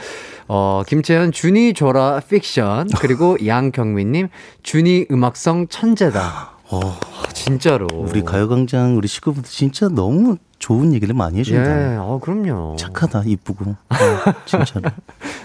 어 0.46 0.82
김채연 0.86 1.32
준이 1.32 1.72
줘라 1.72 2.20
픽션 2.28 2.88
그리고 3.00 3.38
양경민 3.44 4.12
님 4.12 4.28
준이 4.62 5.06
음악성 5.10 5.68
천재다. 5.68 6.53
어, 6.70 6.96
진짜로. 7.32 7.86
우리 7.92 8.22
가요광장 8.22 8.96
우리 8.96 9.06
식구분들 9.08 9.50
진짜 9.50 9.88
너무 9.88 10.36
좋은 10.58 10.94
얘기를 10.94 11.14
많이 11.14 11.40
해준다. 11.40 11.92
예, 11.92 11.96
어, 11.96 12.18
그럼요. 12.22 12.76
착하다, 12.76 13.24
이쁘고. 13.26 13.70
어, 13.90 14.32
진짜로. 14.46 14.90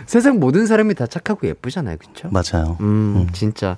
세상 0.06 0.40
모든 0.40 0.66
사람이 0.66 0.96
다 0.96 1.08
착하고 1.08 1.46
예쁘잖아요, 1.48 1.98
그쵸? 1.98 2.30
맞아요. 2.32 2.78
음, 2.80 3.16
음. 3.18 3.28
진짜. 3.34 3.76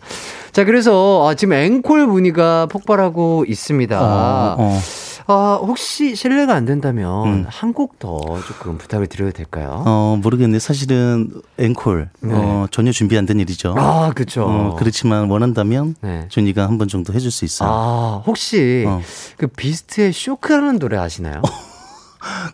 자, 0.51 0.65
그래서 0.65 1.27
아, 1.27 1.33
지금 1.33 1.53
앵콜 1.53 2.05
문의가 2.05 2.67
폭발하고 2.67 3.45
있습니다. 3.47 3.99
어, 3.99 4.55
어. 4.59 4.79
아, 5.27 5.59
혹시 5.61 6.15
실례가 6.15 6.53
안 6.55 6.65
된다면 6.65 7.27
음. 7.27 7.45
한곡 7.47 7.99
더 7.99 8.19
조금 8.47 8.77
부탁을 8.77 9.07
드려도 9.07 9.31
될까요? 9.31 9.83
어, 9.85 10.17
모르겠는데 10.21 10.59
사실은 10.59 11.29
앵콜 11.57 12.09
네. 12.21 12.33
어, 12.35 12.67
전혀 12.71 12.91
준비 12.91 13.17
안 13.17 13.25
된 13.25 13.39
일이죠. 13.39 13.75
아, 13.77 14.11
그렇죠. 14.13 14.43
어, 14.45 14.75
그렇지만 14.77 15.29
원한다면 15.29 15.95
네. 16.01 16.25
준이가 16.29 16.67
한 16.67 16.77
번 16.77 16.87
정도 16.87 17.13
해줄 17.13 17.29
수 17.31 17.45
있어요. 17.45 17.69
아, 17.71 18.23
혹시 18.25 18.83
어. 18.87 19.01
그 19.37 19.47
비스트의 19.47 20.11
쇼크라는 20.13 20.79
노래 20.79 20.97
아시나요? 20.97 21.41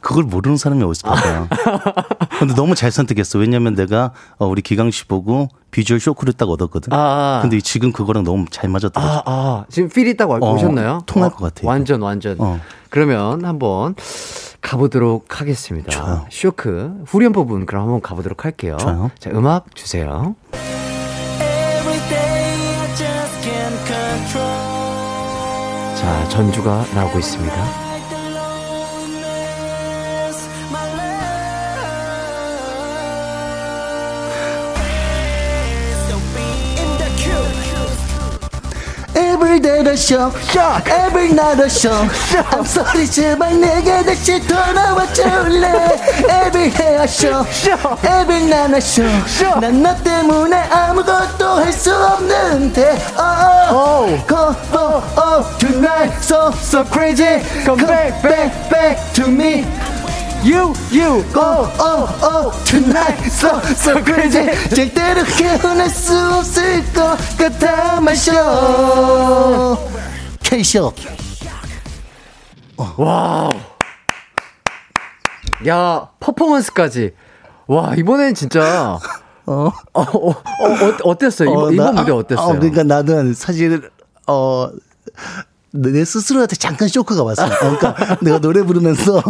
그걸 0.01 0.23
모르는 0.23 0.57
사람이 0.57 0.83
어디 0.83 1.01
있을까요? 1.05 1.47
근데 2.39 2.53
너무 2.55 2.75
잘 2.75 2.91
선택했어. 2.91 3.39
왜냐면 3.39 3.75
내가 3.75 4.11
어, 4.37 4.45
우리 4.47 4.61
기강 4.61 4.91
씨 4.91 5.05
보고 5.05 5.49
비주얼 5.71 5.99
쇼크를 5.99 6.33
딱 6.33 6.49
얻었거든. 6.49 6.93
아, 6.93 6.97
아. 6.97 7.39
근데 7.41 7.59
지금 7.61 7.91
그거랑 7.91 8.23
너무 8.23 8.45
잘 8.49 8.69
맞았더라고. 8.69 9.11
아, 9.11 9.23
아. 9.25 9.65
지금 9.69 9.89
필이 9.89 10.15
딱 10.17 10.29
어, 10.29 10.37
오셨나요? 10.37 11.01
통할 11.05 11.29
어, 11.31 11.35
것 11.35 11.45
같아요. 11.45 11.67
완전 11.67 12.01
완전. 12.01 12.35
어. 12.39 12.59
그러면 12.89 13.43
한번 13.43 13.95
가보도록 14.61 15.39
하겠습니다. 15.39 15.91
좋아요. 15.91 16.25
쇼크 16.31 17.03
후렴 17.05 17.31
부분 17.31 17.65
그럼 17.65 17.83
한번 17.83 18.01
가보도록 18.01 18.45
할게요. 18.45 18.77
좋아요. 18.79 19.11
자, 19.19 19.29
음악 19.31 19.75
주세요. 19.75 20.35
자, 25.95 26.29
전주가 26.29 26.85
나오고 26.93 27.19
있습니다. 27.19 27.86
Every 39.47 39.61
day 39.61 39.81
the 39.81 39.95
show, 39.95 40.29
shock. 40.51 40.89
Every 40.89 41.31
night 41.31 41.55
the 41.55 41.69
show, 41.69 42.05
shock. 42.27 42.51
I'm 42.51 42.65
sorry 42.65 43.07
제발 43.07 43.57
내게 43.57 44.03
다시 44.03 44.45
돌아와 44.45 45.07
줄래 45.13 45.95
Every 46.27 46.69
day 46.69 46.97
a 46.97 47.07
show, 47.07 47.45
shock. 47.45 48.03
Every 48.03 48.43
night 48.43 48.75
a 48.75 48.81
show, 48.81 49.07
shock. 49.25 49.61
난너 49.61 49.95
때문에 50.03 50.57
아무것도 50.69 51.63
할 51.63 51.71
수 51.71 51.95
없는데 51.95 52.97
Oh, 53.17 53.71
oh, 53.71 54.25
go, 54.27 54.53
oh, 54.73 55.01
oh 55.15 55.57
Tonight 55.59 56.11
so, 56.21 56.51
so 56.51 56.83
crazy 56.83 57.39
Come 57.63 57.85
back, 57.87 58.21
back, 58.21 58.69
back 58.69 59.13
to 59.13 59.29
me 59.29 59.63
You, 60.43 60.73
you, 60.91 61.25
oh, 61.35 61.75
oh, 61.79 62.19
oh, 62.21 62.63
tonight, 62.65 63.19
so, 63.29 63.59
so 63.75 64.01
crazy. 64.03 64.45
절대로 64.69 65.23
깨어날 65.25 65.89
수 65.89 66.13
없을 66.15 66.83
것 66.93 67.17
같아, 67.37 67.99
마셔. 67.99 69.77
K쇼. 70.43 70.93
와우. 72.97 73.49
야, 75.67 76.09
퍼포먼스까지. 76.19 77.13
와, 77.67 77.93
이번엔 77.95 78.35
진짜 78.35 78.99
어, 79.45 79.71
어, 79.93 80.01
어, 80.01 80.29
어 80.29 80.97
어땠어요? 81.03 81.49
이번, 81.49 81.63
어, 81.63 81.71
이번 81.71 81.95
무대 81.95 82.11
어땠어요? 82.11 82.45
어, 82.45 82.53
그러니까 82.53 82.83
나는 82.83 83.33
사실, 83.33 83.89
어, 84.27 84.69
내 85.71 86.05
스스로한테 86.05 86.55
잠깐 86.55 86.87
쇼크가 86.87 87.23
왔어. 87.23 87.45
어, 87.45 87.49
그러니까 87.49 88.17
내가 88.21 88.39
노래 88.39 88.63
부르면서 88.63 89.21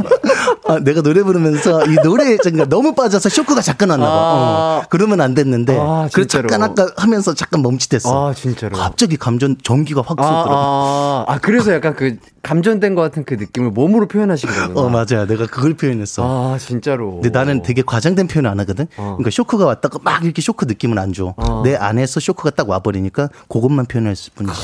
아, 0.66 0.80
내가 0.80 1.02
노래 1.02 1.24
부르면서 1.24 1.86
이 1.86 1.96
노래에 2.04 2.38
그러니까 2.44 2.66
너무 2.66 2.94
빠져서 2.94 3.30
쇼크가 3.30 3.62
잠깐 3.62 3.90
왔나 3.90 4.06
봐. 4.06 4.12
아. 4.12 4.82
어. 4.84 4.84
그러면 4.90 5.22
안 5.22 5.34
됐는데. 5.34 5.78
아, 5.80 6.10
그래서 6.14 6.28
잠깐 6.28 6.64
아까 6.64 6.90
하면서 6.98 7.34
잠깐 7.34 7.62
멈칫했어. 7.62 8.30
아, 8.30 8.34
진짜로. 8.34 8.78
갑자기 8.78 9.18
감전 9.18 9.58
전기가 9.64 10.02
확 10.02 10.10
쏟더라고. 10.20 10.50
아, 10.52 11.26
아, 11.28 11.40
그래서 11.40 11.74
약간 11.74 11.96
그 11.96 12.18
감전된 12.44 12.96
것 12.96 13.02
같은 13.02 13.24
그 13.26 13.36
느낌을 13.36 13.72
몸으로 13.72 14.08
표현하신 14.08 14.50
거구나. 14.50 14.82
어, 14.82 14.90
맞아요. 14.90 15.28
내가 15.28 15.46
그걸 15.48 15.74
표현했어. 15.74 16.24
아, 16.54 16.58
진짜로. 16.58 17.14
근데 17.14 17.30
나는 17.30 17.62
되게 17.62 17.82
과장된 17.82 18.28
표현 18.28 18.46
안 18.46 18.60
하거든. 18.62 18.86
어. 18.98 19.16
그러니까 19.18 19.30
쇼크가 19.32 19.66
왔다가 19.66 20.00
막 20.02 20.24
이렇게 20.24 20.42
쇼크 20.42 20.66
느낌은 20.66 20.98
안 20.98 21.14
줘. 21.14 21.34
어. 21.38 21.62
내 21.64 21.76
안에서 21.76 22.20
쇼크가 22.20 22.52
딱 22.52 22.70
와버리니까 22.70 23.30
그것만 23.50 23.86
표현할 23.86 24.16
뿐이지. 24.36 24.58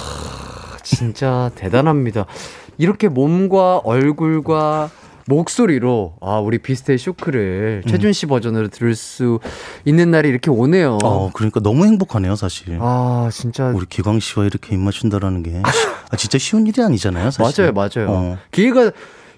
진짜 0.84 1.52
대단합니다. 1.56 2.26
이렇게 2.78 3.08
몸과 3.08 3.78
얼굴과 3.84 4.90
목소리로 5.28 6.16
아 6.22 6.40
우리 6.40 6.58
비스트의 6.58 6.98
쇼크를 6.98 7.84
음. 7.86 7.90
최준 7.90 8.14
씨 8.14 8.26
버전으로 8.26 8.68
들을 8.70 8.96
수 8.96 9.40
있는 9.86 10.12
날이 10.12 10.30
이렇게 10.30 10.50
오네요. 10.50 11.00
어, 11.04 11.32
그러니까 11.34 11.60
너무 11.60 11.86
행복하네요, 11.86 12.36
사실. 12.36 12.78
아, 12.82 13.30
진짜 13.32 13.72
우리 13.76 13.86
기광 13.88 14.20
씨와 14.20 14.46
이렇게 14.46 14.76
입 14.76 14.80
맞춘다라는 14.80 15.44
게 15.44 15.62
아, 16.10 16.16
진짜 16.18 16.38
쉬운 16.38 16.68
일이 16.68 16.82
아니잖아요, 16.82 17.32
사실. 17.32 17.72
맞아요, 17.72 17.74
맞아요. 17.74 18.12
어. 18.12 18.38
기회가 18.52 18.92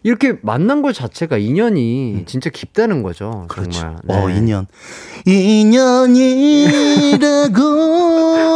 이렇게 0.06 0.38
만난 0.44 0.84
것 0.84 0.94
자체가 0.94 1.38
인연이 1.38 2.14
음. 2.14 2.26
진짜 2.28 2.52
깊다는 2.52 3.02
거죠. 3.02 3.46
그렇죠. 3.48 3.72
정말. 3.72 3.98
네. 4.04 4.14
어, 4.14 4.30
인연. 4.30 4.68
인연이라고 5.26 7.16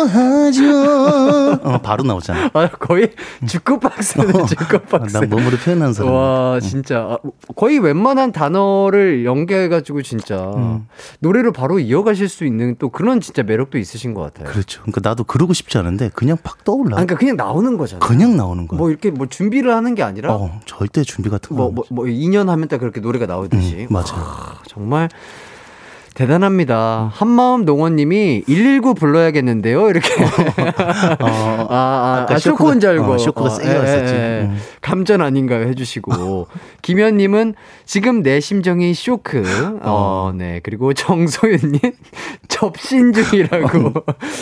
하죠. 0.10 1.60
어, 1.64 1.80
바로 1.82 2.04
나오잖아. 2.04 2.52
아, 2.54 2.70
거의 2.70 3.14
주크박스는 3.48 4.36
어, 4.36 4.46
주크박스. 4.46 5.18
난 5.18 5.28
몸으로 5.28 5.58
표현한 5.58 5.94
사람. 5.94 6.14
와, 6.14 6.60
진짜. 6.60 7.00
아, 7.00 7.18
거의 7.56 7.80
웬만한 7.80 8.32
단어를 8.32 9.26
연계해가지고 9.26 10.04
진짜 10.04 10.52
음. 10.56 10.86
노래를 11.18 11.52
바로 11.52 11.80
이어가실 11.80 12.30
수 12.30 12.46
있는 12.46 12.76
또 12.78 12.90
그런 12.90 13.22
진짜 13.22 13.42
매력도 13.42 13.80
있으신 13.80 14.14
것 14.14 14.22
같아요. 14.22 14.48
그렇죠. 14.48 14.82
그러니까 14.84 15.02
나도 15.04 15.24
그러고 15.24 15.54
싶지 15.54 15.80
않은데 15.80 16.12
그냥 16.14 16.38
팍 16.44 16.64
떠올라. 16.64 16.92
아, 16.92 17.02
그러니까 17.02 17.16
그냥 17.16 17.38
나오는 17.38 17.76
거잖아. 17.76 18.06
그냥 18.06 18.38
나오는 18.38 18.68
거야. 18.68 18.78
뭐 18.78 18.92
이렇게 18.92 19.10
뭐 19.10 19.26
준비를 19.26 19.74
하는 19.74 19.96
게 19.96 20.04
아니라. 20.04 20.36
어, 20.36 20.60
절대 20.68 21.02
준비가 21.02 21.39
같은 21.40 21.56
뭐, 21.56 21.72
뭐, 21.72 21.84
뭐 21.90 22.06
2년 22.06 22.48
하면 22.49 22.68
딱 22.68 22.78
그렇게 22.80 22.99
노래가 22.99 23.26
나오듯이. 23.26 23.88
음, 23.90 23.94
맞아요. 23.94 24.16
아, 24.16 24.61
정말 24.68 25.10
대단합니다. 26.20 27.10
한마음 27.14 27.64
농원님이 27.64 28.44
119 28.46 28.94
불러야겠는데요. 28.94 29.90
이렇게. 29.90 30.10
어, 31.22 31.68
아, 31.70 31.70
아, 31.70 32.26
아 32.30 32.38
쇼크인 32.38 32.82
줄 32.82 32.90
알고. 32.90 33.14
어, 33.14 33.18
쇼크가 33.18 33.50
세게 33.50 33.74
왔었지. 33.74 34.14
예, 34.14 34.18
예. 34.18 34.41
음. 34.44 34.60
감전 34.82 35.22
아닌가요? 35.22 35.66
해주시고. 35.70 36.48
김현님은 36.82 37.56
지금 37.86 38.22
내 38.22 38.41
심정이 38.41 38.94
쇼크. 38.94 39.44
어, 39.82 40.30
어 40.30 40.34
네. 40.36 40.60
그리고 40.62 40.94
정소윤님 40.94 41.80
접신 42.50 43.14
중이라고. 43.14 43.94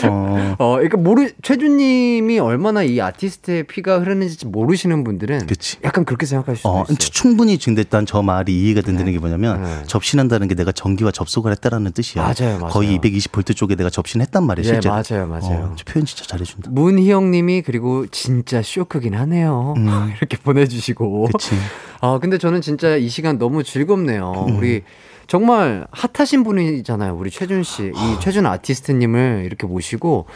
어, 0.08 0.56
어 0.58 0.72
그러니까 0.72 0.96
모르, 0.96 1.30
최준님이 1.42 2.40
얼마나 2.40 2.82
이 2.82 3.00
아티스트의 3.00 3.68
피가 3.68 4.00
흐르는지 4.00 4.46
모르시는 4.46 5.04
분들은. 5.04 5.46
그치. 5.46 5.76
약간 5.84 6.04
그렇게 6.04 6.26
생각하실 6.26 6.60
수 6.60 6.68
어, 6.68 6.82
있어요. 6.82 6.96
충분히 6.98 7.56
근데 7.56 7.82
일단 7.82 8.04
저 8.04 8.20
말이 8.20 8.64
이해가 8.64 8.80
된다는 8.80 9.06
네. 9.06 9.12
게 9.12 9.18
뭐냐면 9.20 9.62
네. 9.62 9.82
접신한다는 9.86 10.48
게 10.48 10.56
내가 10.56 10.72
전기와 10.72 11.12
접속을 11.12 11.52
했다 11.52 11.67
있다라는 11.68 11.92
뜻이야. 11.92 12.22
맞아요, 12.22 12.58
맞아요. 12.58 12.72
거의 12.72 12.98
220볼트 12.98 13.54
쪽에 13.54 13.76
내가 13.76 13.90
접신 13.90 14.20
했단 14.20 14.44
말이야, 14.44 14.62
네, 14.62 14.68
실제. 14.68 14.88
맞아요, 14.88 15.26
맞아요. 15.26 15.72
어, 15.72 15.76
표현 15.86 16.04
진짜 16.04 16.24
잘해준다. 16.26 16.70
문희영 16.70 17.30
님이 17.30 17.62
그리고 17.62 18.06
진짜 18.08 18.62
쇼크긴 18.62 19.14
하네요. 19.14 19.74
음. 19.76 20.12
이렇게 20.18 20.36
보내주시고. 20.36 21.28
그치. 21.32 21.54
아 22.00 22.18
근데 22.20 22.38
저는 22.38 22.60
진짜 22.60 22.96
이 22.96 23.08
시간 23.08 23.38
너무 23.38 23.62
즐겁네요. 23.62 24.46
음. 24.48 24.56
우리 24.56 24.82
정말 25.26 25.86
핫하신 25.90 26.42
분이잖아요. 26.42 27.14
우리 27.14 27.30
최준 27.30 27.62
씨, 27.62 27.88
이 27.88 27.92
아. 27.94 28.18
최준 28.18 28.46
아티스트님을 28.46 29.42
이렇게 29.44 29.66
모시고 29.66 30.26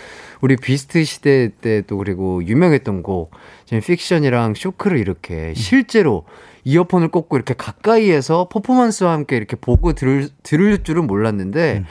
우리 0.43 0.57
비스트 0.57 1.03
시대 1.05 1.51
때도 1.61 1.97
그리고 1.97 2.45
유명했던 2.45 3.03
곡, 3.03 3.31
지금 3.65 3.81
픽션이랑 3.81 4.55
쇼크를 4.55 4.99
이렇게 4.99 5.49
음. 5.49 5.55
실제로 5.55 6.25
이어폰을 6.65 7.09
꽂고 7.09 7.37
이렇게 7.37 7.55
가까이에서 7.55 8.49
퍼포먼스와 8.49 9.13
함께 9.13 9.37
이렇게 9.37 9.57
보고 9.57 9.93
들을, 9.93 10.29
들을 10.43 10.83
줄은 10.83 11.07
몰랐는데, 11.07 11.79
음. 11.79 11.87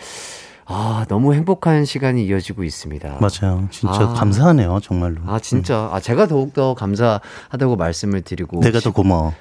아, 0.66 1.06
너무 1.10 1.34
행복한 1.34 1.84
시간이 1.84 2.26
이어지고 2.26 2.64
있습니다. 2.64 3.18
맞아요. 3.20 3.68
진짜 3.72 3.96
아, 3.96 4.14
감사하네요, 4.14 4.80
정말로. 4.82 5.18
아, 5.26 5.40
진짜. 5.40 5.88
음. 5.88 5.94
아, 5.94 6.00
제가 6.00 6.28
더욱더 6.28 6.74
감사하다고 6.76 7.76
말씀을 7.76 8.22
드리고. 8.22 8.62
내가 8.62 8.80
더 8.80 8.92
고마워. 8.94 9.34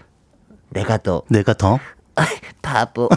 내가 0.70 0.98
더. 0.98 1.22
내가 1.28 1.54
더? 1.54 1.78
바보. 2.62 3.08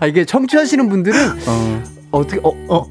아, 0.00 0.06
이게 0.06 0.24
청취하시는 0.24 0.88
분들은, 0.88 1.18
어, 1.48 1.82
어떻게, 2.10 2.40
어, 2.44 2.52
어. 2.68 2.86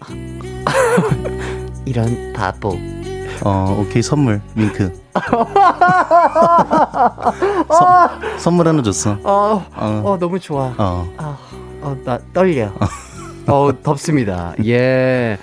이런 1.86 2.32
바보. 2.32 2.99
어, 3.42 3.76
오케이, 3.80 4.02
선물, 4.02 4.40
윙크. 4.54 5.00
서, 7.68 8.10
선물 8.38 8.68
하나 8.68 8.82
줬어. 8.82 9.16
어, 9.22 9.64
어, 9.74 10.02
어 10.04 10.18
너무 10.18 10.38
좋아. 10.38 10.74
어. 10.78 11.08
어, 11.18 11.38
어나 11.82 12.18
떨려. 12.32 12.72
어, 13.46 13.70
덥습니다. 13.82 14.54
예. 14.64 15.38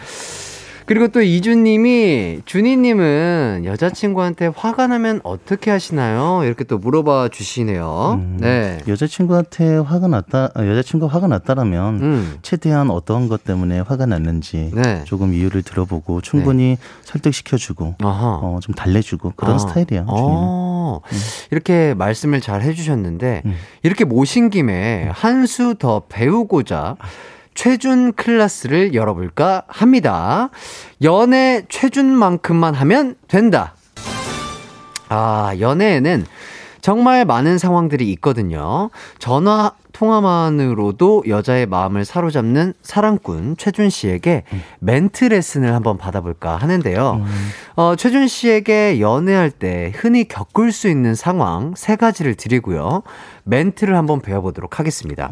그리고 0.88 1.10
또 1.10 1.22
이주님이 1.22 2.44
준이님은 2.46 3.64
여자친구한테 3.66 4.48
화가 4.56 4.88
나면 4.88 5.20
어떻게 5.24 5.70
하시나요? 5.70 6.44
이렇게 6.46 6.64
또 6.64 6.78
물어봐 6.78 7.28
주시네요. 7.30 8.14
음, 8.22 8.38
네. 8.40 8.80
여자친구한테 8.88 9.80
화가 9.80 10.08
났다, 10.08 10.52
아, 10.56 10.66
여자친구가 10.66 11.14
화가 11.14 11.28
났다라면 11.28 12.02
음. 12.02 12.38
최대한 12.42 12.90
어떤 12.90 13.28
것 13.28 13.44
때문에 13.44 13.82
화가 13.82 14.06
났는지 14.06 14.72
네. 14.74 15.04
조금 15.04 15.34
이유를 15.34 15.62
들어보고 15.64 16.22
충분히 16.22 16.64
네. 16.64 16.78
설득시켜주고 17.04 17.96
어, 18.02 18.60
좀 18.62 18.74
달래주고 18.74 19.34
그런 19.36 19.56
아. 19.56 19.58
스타일이야. 19.58 20.06
어. 20.08 21.02
음. 21.04 21.18
이렇게 21.52 21.96
말씀을 21.96 22.40
잘 22.40 22.62
해주셨는데 22.62 23.42
음. 23.46 23.56
이렇게 23.84 24.06
모신 24.06 24.50
김에 24.50 25.10
한 25.12 25.44
수 25.48 25.76
더 25.78 26.04
배우고자. 26.08 26.96
최준 27.58 28.14
클래스를 28.14 28.94
열어볼까 28.94 29.64
합니다. 29.68 30.52
연애 31.02 31.66
최준만큼만 31.68 32.76
하면 32.76 33.16
된다. 33.28 33.74
아, 35.10 35.56
연애에는 35.60 36.24
정말 36.82 37.26
많은 37.26 37.58
상황들이 37.58 38.12
있거든요. 38.14 38.92
전화 39.18 39.72
통화만으로도 39.92 41.24
여자의 41.28 41.66
마음을 41.66 42.06
사로잡는 42.06 42.76
사랑꾼 42.84 43.58
최준 43.58 43.90
씨에게 43.90 44.44
멘트 44.78 45.26
레슨을 45.26 45.74
한번 45.74 45.98
받아볼까 45.98 46.58
하는데요. 46.58 47.26
어, 47.76 47.96
최준 47.96 48.28
씨에게 48.28 49.02
연애할 49.02 49.50
때 49.50 49.92
흔히 49.96 50.28
겪을 50.28 50.72
수 50.72 50.88
있는 50.88 51.16
상황 51.16 51.74
세 51.76 51.96
가지를 51.96 52.36
드리고요. 52.36 53.02
멘트를 53.46 53.98
한번 53.98 54.22
배워보도록 54.22 54.80
하겠습니다. 54.80 55.32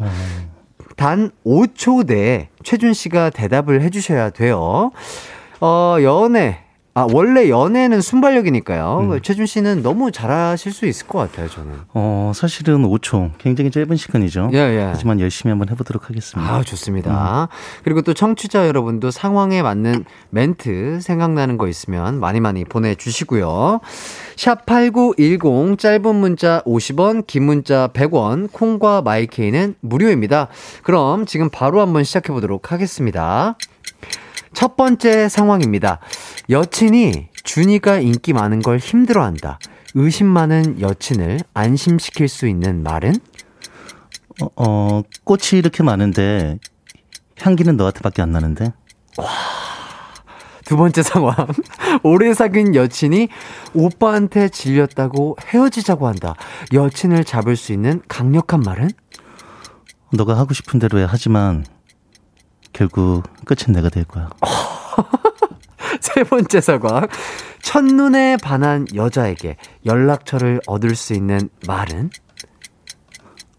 단 0.96 1.30
5초 1.44 2.06
내에 2.06 2.48
최준 2.64 2.92
씨가 2.94 3.30
대답을 3.30 3.82
해주셔야 3.82 4.30
돼요. 4.30 4.90
어, 5.60 5.96
연애. 6.02 6.65
아, 6.96 7.06
원래 7.12 7.50
연애는 7.50 8.00
순발력이니까요. 8.00 9.00
음. 9.02 9.20
최준 9.20 9.44
씨는 9.44 9.82
너무 9.82 10.10
잘하실 10.10 10.72
수 10.72 10.86
있을 10.86 11.06
것 11.06 11.18
같아요, 11.18 11.46
저는. 11.46 11.74
어, 11.92 12.32
사실은 12.34 12.84
5초. 12.84 13.32
굉장히 13.36 13.70
짧은 13.70 13.96
시간이죠. 13.96 14.48
예, 14.54 14.56
예. 14.56 14.82
하지만 14.88 15.20
열심히 15.20 15.50
한번 15.50 15.68
해보도록 15.68 16.08
하겠습니다. 16.08 16.50
아, 16.50 16.62
좋습니다. 16.62 17.50
음. 17.52 17.82
그리고 17.84 18.00
또 18.00 18.14
청취자 18.14 18.66
여러분도 18.66 19.10
상황에 19.10 19.60
맞는 19.60 20.06
멘트 20.30 21.00
생각나는 21.02 21.58
거 21.58 21.68
있으면 21.68 22.18
많이 22.18 22.40
많이 22.40 22.64
보내주시고요. 22.64 23.80
샵 24.36 24.64
8910 24.64 25.78
짧은 25.78 26.14
문자 26.14 26.62
50원, 26.64 27.26
긴 27.26 27.44
문자 27.44 27.88
100원, 27.88 28.50
콩과 28.50 29.02
마이케이는 29.02 29.74
무료입니다. 29.80 30.48
그럼 30.82 31.26
지금 31.26 31.50
바로 31.50 31.82
한번 31.82 32.04
시작해 32.04 32.32
보도록 32.32 32.72
하겠습니다. 32.72 33.58
첫 34.56 34.74
번째 34.74 35.28
상황입니다. 35.28 36.00
여친이 36.48 37.28
준이가 37.44 37.98
인기 37.98 38.32
많은 38.32 38.62
걸 38.62 38.78
힘들어한다. 38.78 39.58
의심 39.92 40.26
많은 40.26 40.80
여친을 40.80 41.40
안심시킬 41.52 42.26
수 42.26 42.48
있는 42.48 42.82
말은? 42.82 43.16
어, 44.40 44.46
어 44.56 45.02
꽃이 45.24 45.58
이렇게 45.58 45.82
많은데 45.82 46.58
향기는 47.38 47.76
너한테밖에 47.76 48.22
안 48.22 48.32
나는데. 48.32 48.72
와. 49.18 49.26
두 50.64 50.78
번째 50.78 51.02
상황. 51.02 51.34
오래 52.02 52.32
사귄 52.32 52.74
여친이 52.74 53.28
오빠한테 53.74 54.48
질렸다고 54.48 55.36
헤어지자고 55.48 56.06
한다. 56.06 56.34
여친을 56.72 57.24
잡을 57.24 57.56
수 57.56 57.74
있는 57.74 58.00
강력한 58.08 58.60
말은? 58.60 58.88
너가 60.14 60.38
하고 60.38 60.54
싶은 60.54 60.80
대로 60.80 60.98
해. 60.98 61.06
하지만 61.06 61.66
결국 62.76 63.22
끝은 63.46 63.72
내가 63.72 63.88
될 63.88 64.04
거야. 64.04 64.28
세 66.00 66.24
번째 66.24 66.60
사과. 66.60 67.08
첫눈에 67.62 68.36
반한 68.36 68.86
여자에게 68.94 69.56
연락처를 69.86 70.60
얻을 70.66 70.94
수 70.94 71.14
있는 71.14 71.48
말은? 71.66 72.10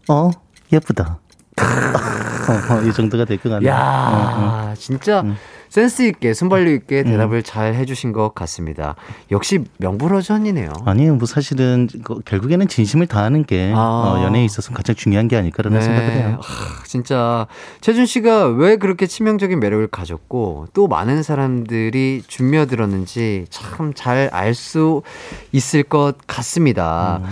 어, 0.08 0.30
예쁘다. 0.72 1.18
어, 1.58 2.74
어, 2.74 2.82
이 2.82 2.92
정도가 2.92 3.24
될 3.24 3.38
것 3.38 3.48
같네. 3.50 3.66
야, 3.68 3.76
어, 3.76 4.70
어. 4.70 4.74
진짜 4.76 5.20
음. 5.20 5.36
센스 5.68 6.00
있게 6.00 6.32
순발력 6.32 6.72
있게 6.72 7.00
음. 7.00 7.10
대답을 7.10 7.38
음. 7.38 7.42
잘 7.44 7.74
해주신 7.74 8.12
것 8.12 8.34
같습니다. 8.34 8.94
역시 9.30 9.64
명불허전이네요. 9.76 10.72
아니요, 10.86 11.16
뭐 11.16 11.26
사실은 11.26 11.88
결국에는 12.24 12.66
진심을 12.68 13.06
다하는 13.06 13.44
게 13.44 13.70
아. 13.74 13.78
어, 13.78 14.22
연애에 14.24 14.46
있어서 14.46 14.72
가장 14.72 14.96
중요한 14.96 15.28
게 15.28 15.36
아닐까라는 15.36 15.78
네. 15.78 15.84
생각을 15.84 16.10
해요. 16.12 16.40
아, 16.42 16.82
진짜 16.86 17.46
최준 17.82 18.06
씨가 18.06 18.46
왜 18.46 18.76
그렇게 18.76 19.06
치명적인 19.06 19.60
매력을 19.60 19.86
가졌고 19.88 20.68
또 20.72 20.88
많은 20.88 21.22
사람들이 21.22 22.22
준며들었는지 22.26 23.44
참 23.50 23.92
잘 23.94 24.30
알 24.32 24.54
수 24.54 25.02
있을 25.52 25.82
것 25.82 26.14
같습니다. 26.26 27.20
음. 27.22 27.28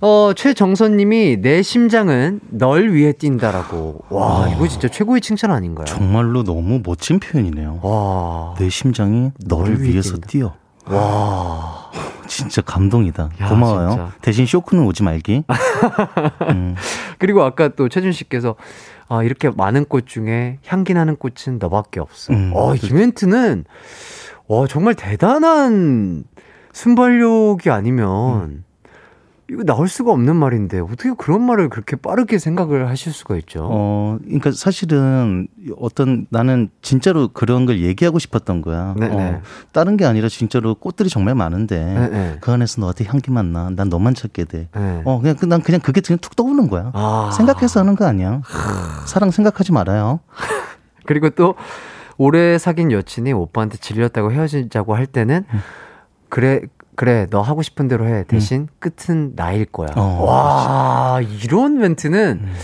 어, 0.00 0.32
최정선님이 0.34 1.40
내 1.40 1.62
심장은 1.62 2.40
널 2.50 2.92
위해 2.92 3.12
뛴다라고. 3.12 4.04
와, 4.10 4.40
와, 4.40 4.48
이거 4.48 4.68
진짜 4.68 4.88
최고의 4.88 5.20
칭찬 5.20 5.50
아닌가요? 5.50 5.86
정말로 5.86 6.44
너무 6.44 6.80
멋진 6.84 7.18
표현이네요. 7.18 7.80
와, 7.82 8.54
내 8.58 8.68
심장이 8.68 9.32
널 9.46 9.80
위해서 9.80 10.12
뛴다. 10.14 10.26
뛰어. 10.28 10.54
와, 10.86 11.90
진짜 12.28 12.62
감동이다. 12.62 13.30
야, 13.40 13.48
고마워요. 13.48 13.88
진짜. 13.90 14.12
대신 14.22 14.46
쇼크는 14.46 14.84
오지 14.84 15.02
말기. 15.02 15.42
음. 16.50 16.76
그리고 17.18 17.42
아까 17.42 17.68
또 17.68 17.88
최준 17.88 18.12
씨께서 18.12 18.54
아, 19.08 19.22
이렇게 19.22 19.50
많은 19.50 19.86
꽃 19.86 20.06
중에 20.06 20.58
향기 20.66 20.94
나는 20.94 21.16
꽃은 21.16 21.58
너밖에 21.58 21.98
없어. 21.98 22.32
음, 22.32 22.52
어, 22.54 22.74
이 22.74 22.92
멘트는 22.92 23.64
와, 24.46 24.66
정말 24.68 24.94
대단한 24.94 26.24
순발력이 26.72 27.70
아니면 27.70 28.42
음. 28.44 28.64
이거 29.50 29.64
나올 29.64 29.88
수가 29.88 30.12
없는 30.12 30.36
말인데 30.36 30.80
어떻게 30.80 31.10
그런 31.16 31.42
말을 31.42 31.70
그렇게 31.70 31.96
빠르게 31.96 32.38
생각을 32.38 32.88
하실 32.88 33.12
수가 33.12 33.36
있죠? 33.38 33.66
어, 33.70 34.18
그러니까 34.22 34.50
사실은 34.52 35.48
어떤 35.78 36.26
나는 36.28 36.68
진짜로 36.82 37.28
그런 37.28 37.64
걸 37.64 37.80
얘기하고 37.80 38.18
싶었던 38.18 38.60
거야. 38.60 38.94
네, 38.98 39.06
어, 39.06 39.16
네. 39.16 39.40
다른 39.72 39.96
게 39.96 40.04
아니라 40.04 40.28
진짜로 40.28 40.74
꽃들이 40.74 41.08
정말 41.08 41.34
많은데 41.34 41.82
네네. 41.82 42.08
네. 42.08 42.36
그 42.42 42.52
안에서 42.52 42.82
너한테 42.82 43.04
향기만 43.04 43.52
나. 43.52 43.70
난 43.70 43.88
너만 43.88 44.14
찾게 44.14 44.44
돼. 44.44 44.68
네. 44.74 45.02
어, 45.06 45.18
그냥 45.18 45.36
그, 45.36 45.46
난 45.46 45.62
그냥 45.62 45.80
그게 45.80 46.02
그냥 46.02 46.18
툭 46.18 46.36
떠오르는 46.36 46.68
거야. 46.68 46.90
아. 46.92 47.30
생각해서 47.34 47.80
하는 47.80 47.96
거 47.96 48.04
아니야. 48.04 48.42
사랑 49.06 49.30
생각하지 49.30 49.72
말아요. 49.72 50.20
그리고 51.06 51.30
또 51.30 51.54
오래 52.18 52.58
사귄 52.58 52.92
여친이 52.92 53.32
오빠한테 53.32 53.78
질렸다고 53.78 54.30
헤어지자고 54.30 54.94
할 54.94 55.06
때는 55.06 55.46
음. 55.54 55.60
그래 56.28 56.60
그래 56.98 57.28
너 57.30 57.42
하고 57.42 57.62
싶은 57.62 57.86
대로 57.86 58.08
해 58.08 58.24
대신 58.26 58.62
음. 58.62 58.68
끝은 58.80 59.36
나일 59.36 59.66
거야. 59.66 59.90
어, 59.94 60.24
와 60.24 61.20
이런 61.20 61.78
멘트는 61.78 62.40
음. 62.42 62.54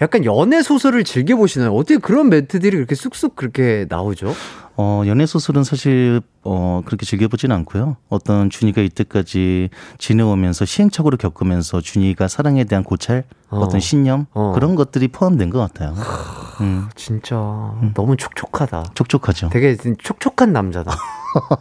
약간 0.00 0.24
연애 0.24 0.62
소설을 0.62 1.04
즐겨 1.04 1.36
보시나요? 1.36 1.74
어떻게 1.74 1.98
그런 1.98 2.30
멘트들이 2.30 2.74
그렇게 2.74 2.94
쑥쑥 2.94 3.36
그렇게 3.36 3.84
나오죠? 3.90 4.32
어 4.78 5.02
연애 5.06 5.26
소설은 5.26 5.62
사실 5.62 6.22
어 6.44 6.82
그렇게 6.84 7.06
즐겨보지는 7.06 7.54
않고요. 7.56 7.96
어떤 8.08 8.50
준이가 8.50 8.82
이때까지 8.82 9.70
지내오면서 9.98 10.64
시행착오를 10.64 11.18
겪으면서 11.18 11.80
준이가 11.80 12.26
사랑에 12.28 12.64
대한 12.64 12.82
고찰, 12.82 13.24
어. 13.48 13.68
떤 13.68 13.80
신념 13.80 14.26
어. 14.32 14.52
그런 14.54 14.74
것들이 14.74 15.08
포함된 15.08 15.50
것 15.50 15.58
같아요. 15.60 15.94
음. 16.60 16.88
진짜 16.96 17.36
음. 17.36 17.92
너무 17.94 18.16
촉촉하다. 18.16 18.84
촉촉하죠. 18.94 19.50
되게 19.50 19.76
촉촉한 19.76 20.52
남자다. 20.52 20.92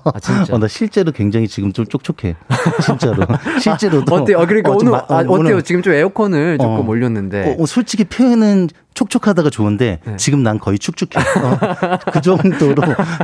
아, 0.04 0.20
진짜. 0.20 0.54
어, 0.54 0.58
나 0.58 0.68
실제로 0.68 1.12
굉장히 1.12 1.48
지금 1.48 1.72
좀 1.72 1.86
촉촉해. 1.86 2.36
진짜로. 2.84 3.26
실제로도. 3.62 4.16
아, 4.16 4.20
어때요? 4.22 4.40
아, 4.40 4.46
그러니까 4.46 4.72
어, 4.72 4.76
오늘, 4.80 4.92
마, 4.92 4.98
아, 5.08 5.18
어때요? 5.20 5.32
오늘, 5.32 5.64
지금 5.64 5.82
좀 5.82 5.94
에어컨을 5.94 6.58
조금 6.58 6.80
어, 6.80 6.90
올렸는데. 6.90 7.56
어, 7.58 7.64
어, 7.64 7.66
솔직히 7.66 8.04
표현은 8.04 8.70
촉촉하다가 8.94 9.50
좋은데 9.50 10.00
네. 10.04 10.16
지금 10.18 10.44
난 10.44 10.60
거의 10.60 10.78
축축해. 10.78 11.18
어, 11.20 11.98
그 12.12 12.22
정도로 12.22 12.82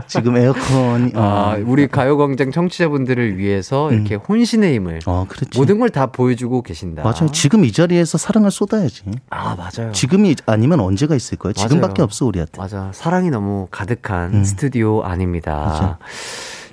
지금 0.07 0.37
에어컨이. 0.37 1.11
어. 1.15 1.46
아, 1.53 1.57
우리 1.65 1.87
가요광장 1.87 2.51
청취자분들을 2.51 3.37
위해서 3.37 3.91
이렇게 3.91 4.15
음. 4.15 4.19
혼신의 4.27 4.73
힘을. 4.75 4.99
어, 5.05 5.25
모든 5.55 5.79
걸 5.79 5.89
다 5.89 6.07
보여주고 6.07 6.61
계신다. 6.61 7.03
맞아요. 7.03 7.31
지금 7.31 7.63
이 7.63 7.71
자리에서 7.71 8.17
사랑을 8.17 8.51
쏟아야지. 8.51 9.03
아, 9.29 9.55
맞아요. 9.55 9.91
지금이 9.93 10.35
아니면 10.45 10.79
언제가 10.79 11.15
있을 11.15 11.37
거예요? 11.37 11.53
지금밖에 11.53 12.01
없어, 12.01 12.25
우리한테. 12.25 12.57
맞아. 12.59 12.91
사랑이 12.93 13.29
너무 13.29 13.67
가득한 13.71 14.33
음. 14.33 14.43
스튜디오 14.43 15.01
아닙니다. 15.03 15.55
맞아. 15.55 15.97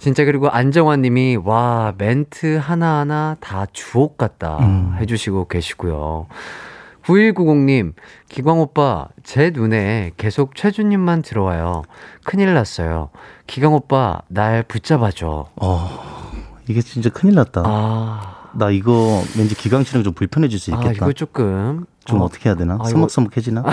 진짜 0.00 0.24
그리고 0.24 0.50
안정환 0.50 1.00
님이 1.00 1.38
와, 1.42 1.94
멘트 1.96 2.56
하나하나 2.60 3.36
다 3.40 3.66
주옥 3.72 4.18
같다 4.18 4.58
음. 4.58 4.96
해주시고 5.00 5.48
계시고요. 5.48 6.26
9190님, 7.04 7.92
기광 8.28 8.60
오빠, 8.60 9.08
제 9.22 9.50
눈에 9.50 10.12
계속 10.16 10.54
최준님만 10.54 11.22
들어와요. 11.22 11.82
큰일 12.24 12.54
났어요. 12.54 13.10
기광 13.46 13.74
오빠, 13.74 14.20
날 14.28 14.62
붙잡아줘. 14.62 15.46
어, 15.56 15.90
이게 16.68 16.80
진짜 16.80 17.10
큰일 17.10 17.34
났다. 17.34 17.62
아. 17.64 18.30
나 18.56 18.70
이거 18.70 19.20
왠지 19.36 19.56
기광 19.56 19.82
씨랑 19.82 20.04
좀 20.04 20.12
불편해질 20.12 20.58
수 20.60 20.72
아, 20.72 20.76
있겠다. 20.76 20.90
아, 20.90 21.08
이거 21.08 21.12
조금. 21.12 21.86
좀 22.04 22.20
어. 22.20 22.28
떻게 22.28 22.48
해야 22.48 22.54
되나? 22.54 22.78
아, 22.80 22.84
서먹서먹해지나? 22.84 23.64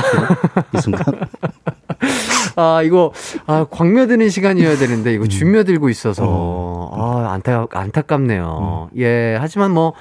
이 0.76 0.82
순간? 0.82 1.04
아, 2.56 2.82
이거, 2.82 3.14
아, 3.46 3.66
광며드는 3.70 4.30
시간이어야 4.30 4.78
되는데, 4.78 5.14
이거 5.14 5.24
음. 5.26 5.30
준며들고 5.30 5.90
있어서, 5.90 6.24
어. 6.28 6.90
아, 7.28 7.34
안타, 7.34 7.66
안타깝네요. 7.72 8.90
음. 8.92 9.00
예, 9.00 9.38
하지만 9.40 9.72
뭐, 9.72 9.94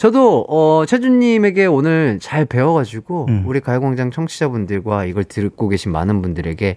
저도 0.00 0.46
어 0.48 0.86
최준님에게 0.86 1.66
오늘 1.66 2.18
잘 2.22 2.46
배워가지고 2.46 3.26
음. 3.28 3.44
우리 3.46 3.60
가요광장 3.60 4.10
청취자분들과 4.10 5.04
이걸 5.04 5.24
듣고 5.24 5.68
계신 5.68 5.92
많은 5.92 6.22
분들에게 6.22 6.76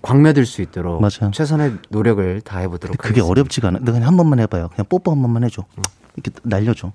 광며들 0.00 0.46
수 0.46 0.62
있도록 0.62 1.02
맞아. 1.02 1.32
최선의 1.32 1.72
노력을 1.88 2.40
다해보도록 2.42 2.98
그게 2.98 3.08
하겠습니다. 3.20 3.28
어렵지가 3.28 3.68
않아. 3.68 3.78
그냥 3.80 4.06
한 4.06 4.16
번만 4.16 4.38
해봐요. 4.38 4.68
그냥 4.68 4.86
뽀뽀 4.88 5.10
한 5.10 5.20
번만 5.20 5.42
해줘. 5.42 5.64
음. 5.76 5.82
이렇게 6.14 6.30
날려줘. 6.44 6.92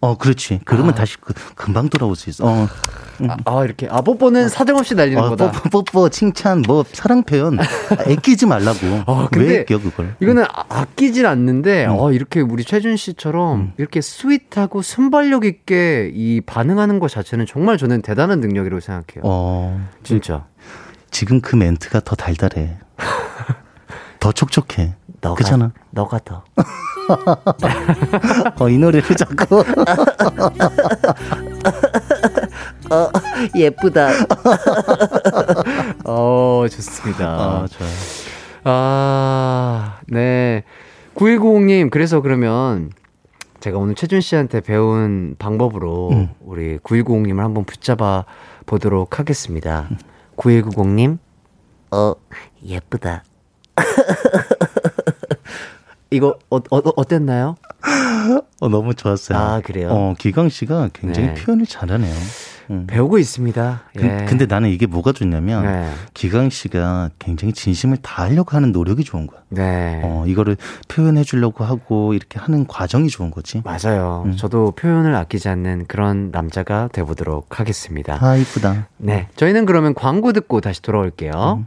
어, 0.00 0.16
그렇지. 0.16 0.60
그러면 0.64 0.92
아. 0.92 0.94
다시 0.94 1.16
그, 1.20 1.32
금방 1.54 1.88
돌아올 1.88 2.14
수 2.16 2.30
있어. 2.30 2.46
어. 2.46 2.68
아, 3.28 3.36
아, 3.44 3.64
이렇게. 3.64 3.88
아, 3.90 4.00
뽀뽀는 4.00 4.48
사정없이 4.48 4.94
날리는 4.94 5.20
어, 5.20 5.30
거다. 5.30 5.50
뽀뽀, 5.50 5.82
뽀뽀, 5.82 6.08
칭찬, 6.08 6.62
뭐, 6.62 6.84
사랑 6.92 7.24
표현. 7.24 7.58
아끼지 7.90 8.46
말라고. 8.46 8.78
아, 9.06 9.28
왜 9.36 9.60
아껴, 9.60 9.80
그걸? 9.80 10.14
이거는 10.20 10.44
아끼진 10.48 11.26
않는데, 11.26 11.86
음. 11.86 11.96
어, 11.98 12.12
이렇게 12.12 12.40
우리 12.40 12.64
최준 12.64 12.96
씨처럼 12.96 13.60
음. 13.60 13.72
이렇게 13.76 14.00
sweet하고 14.00 14.82
순발력 14.82 15.44
있게 15.44 16.12
이 16.14 16.40
반응하는 16.42 17.00
것 17.00 17.10
자체는 17.10 17.46
정말 17.46 17.76
저는 17.76 18.02
대단한 18.02 18.40
능력이라고 18.40 18.80
생각해요. 18.80 19.22
어. 19.24 19.88
진짜. 20.04 20.46
지금 21.10 21.40
그 21.40 21.56
멘트가 21.56 22.00
더 22.00 22.14
달달해. 22.14 22.76
더 24.20 24.32
촉촉해. 24.32 24.94
너가, 25.20 25.34
그잖아. 25.34 25.72
너가 25.90 26.18
더. 26.24 26.44
어, 28.58 28.68
이 28.68 28.78
노래를 28.78 29.16
자꾸. 29.16 29.64
어, 32.90 33.10
예쁘다. 33.54 34.08
어, 36.04 36.66
좋습니다. 36.70 37.26
아, 37.26 37.66
좋아요. 37.68 37.90
아, 38.64 40.00
네. 40.06 40.64
9190님, 41.14 41.90
그래서 41.90 42.20
그러면 42.20 42.90
제가 43.60 43.78
오늘 43.78 43.94
최준 43.94 44.20
씨한테 44.20 44.60
배운 44.60 45.34
방법으로 45.38 46.10
음. 46.12 46.28
우리 46.40 46.78
9190님을 46.78 47.38
한번 47.38 47.64
붙잡아 47.64 48.24
보도록 48.66 49.18
하겠습니다. 49.18 49.88
9190님, 50.36 51.18
어, 51.90 52.14
예쁘다. 52.64 53.24
이거 56.10 56.38
어, 56.50 56.56
어, 56.56 56.82
어땠나요? 56.96 57.56
어, 58.60 58.68
너무 58.68 58.94
좋았어요. 58.94 59.38
아, 59.38 59.60
그래요? 59.60 59.88
어, 59.90 60.14
기광 60.18 60.48
씨가 60.48 60.90
굉장히 60.92 61.28
네. 61.28 61.34
표현을 61.34 61.66
잘하네요. 61.66 62.14
음. 62.70 62.86
배우고 62.86 63.18
있습니다. 63.18 63.82
그, 63.96 64.04
예. 64.04 64.08
그, 64.08 64.24
근데 64.26 64.46
나는 64.46 64.68
이게 64.68 64.86
뭐가 64.86 65.12
좋냐면 65.12 65.64
네. 65.64 65.90
기광 66.12 66.50
씨가 66.50 67.10
굉장히 67.18 67.54
진심을 67.54 67.98
다하려고 67.98 68.56
하는 68.56 68.72
노력이 68.72 69.04
좋은 69.04 69.26
거야. 69.26 69.40
네. 69.48 70.02
어, 70.04 70.24
이거를 70.26 70.56
표현해 70.88 71.24
주려고 71.24 71.64
하고 71.64 72.12
이렇게 72.12 72.38
하는 72.38 72.66
과정이 72.66 73.08
좋은 73.08 73.30
거지. 73.30 73.62
맞아요. 73.64 74.24
음. 74.26 74.36
저도 74.36 74.72
표현을 74.72 75.14
아끼지 75.14 75.48
않는 75.48 75.86
그런 75.86 76.30
남자가 76.30 76.88
돼 76.92 77.02
보도록 77.02 77.58
하겠습니다. 77.58 78.18
아, 78.20 78.36
이쁘다. 78.36 78.88
네. 78.98 79.28
저희는 79.36 79.64
그러면 79.64 79.94
광고 79.94 80.32
듣고 80.32 80.60
다시 80.60 80.82
돌아올게요. 80.82 81.64
음. 81.64 81.66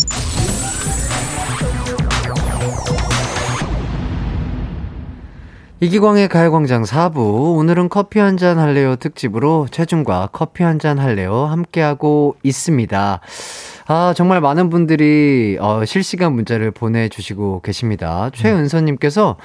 이기광의 5.83 6.27
가요광장 6.29 6.83
4부 6.83 7.57
오늘은 7.57 7.89
커피 7.89 8.19
한 8.19 8.37
잔 8.37 8.59
할래요 8.59 8.95
특집으로 8.97 9.65
최준과 9.71 10.29
커피 10.31 10.61
한 10.63 10.77
잔 10.77 10.99
할래요 10.99 11.45
함께하고 11.45 12.35
있습니다. 12.43 13.19
아 13.87 14.13
정말 14.15 14.41
많은 14.41 14.69
분들이 14.69 15.57
어, 15.59 15.83
실시간 15.85 16.33
문자를 16.33 16.69
보내주시고 16.69 17.61
계십니다. 17.61 18.29
최은서님께서 18.33 19.37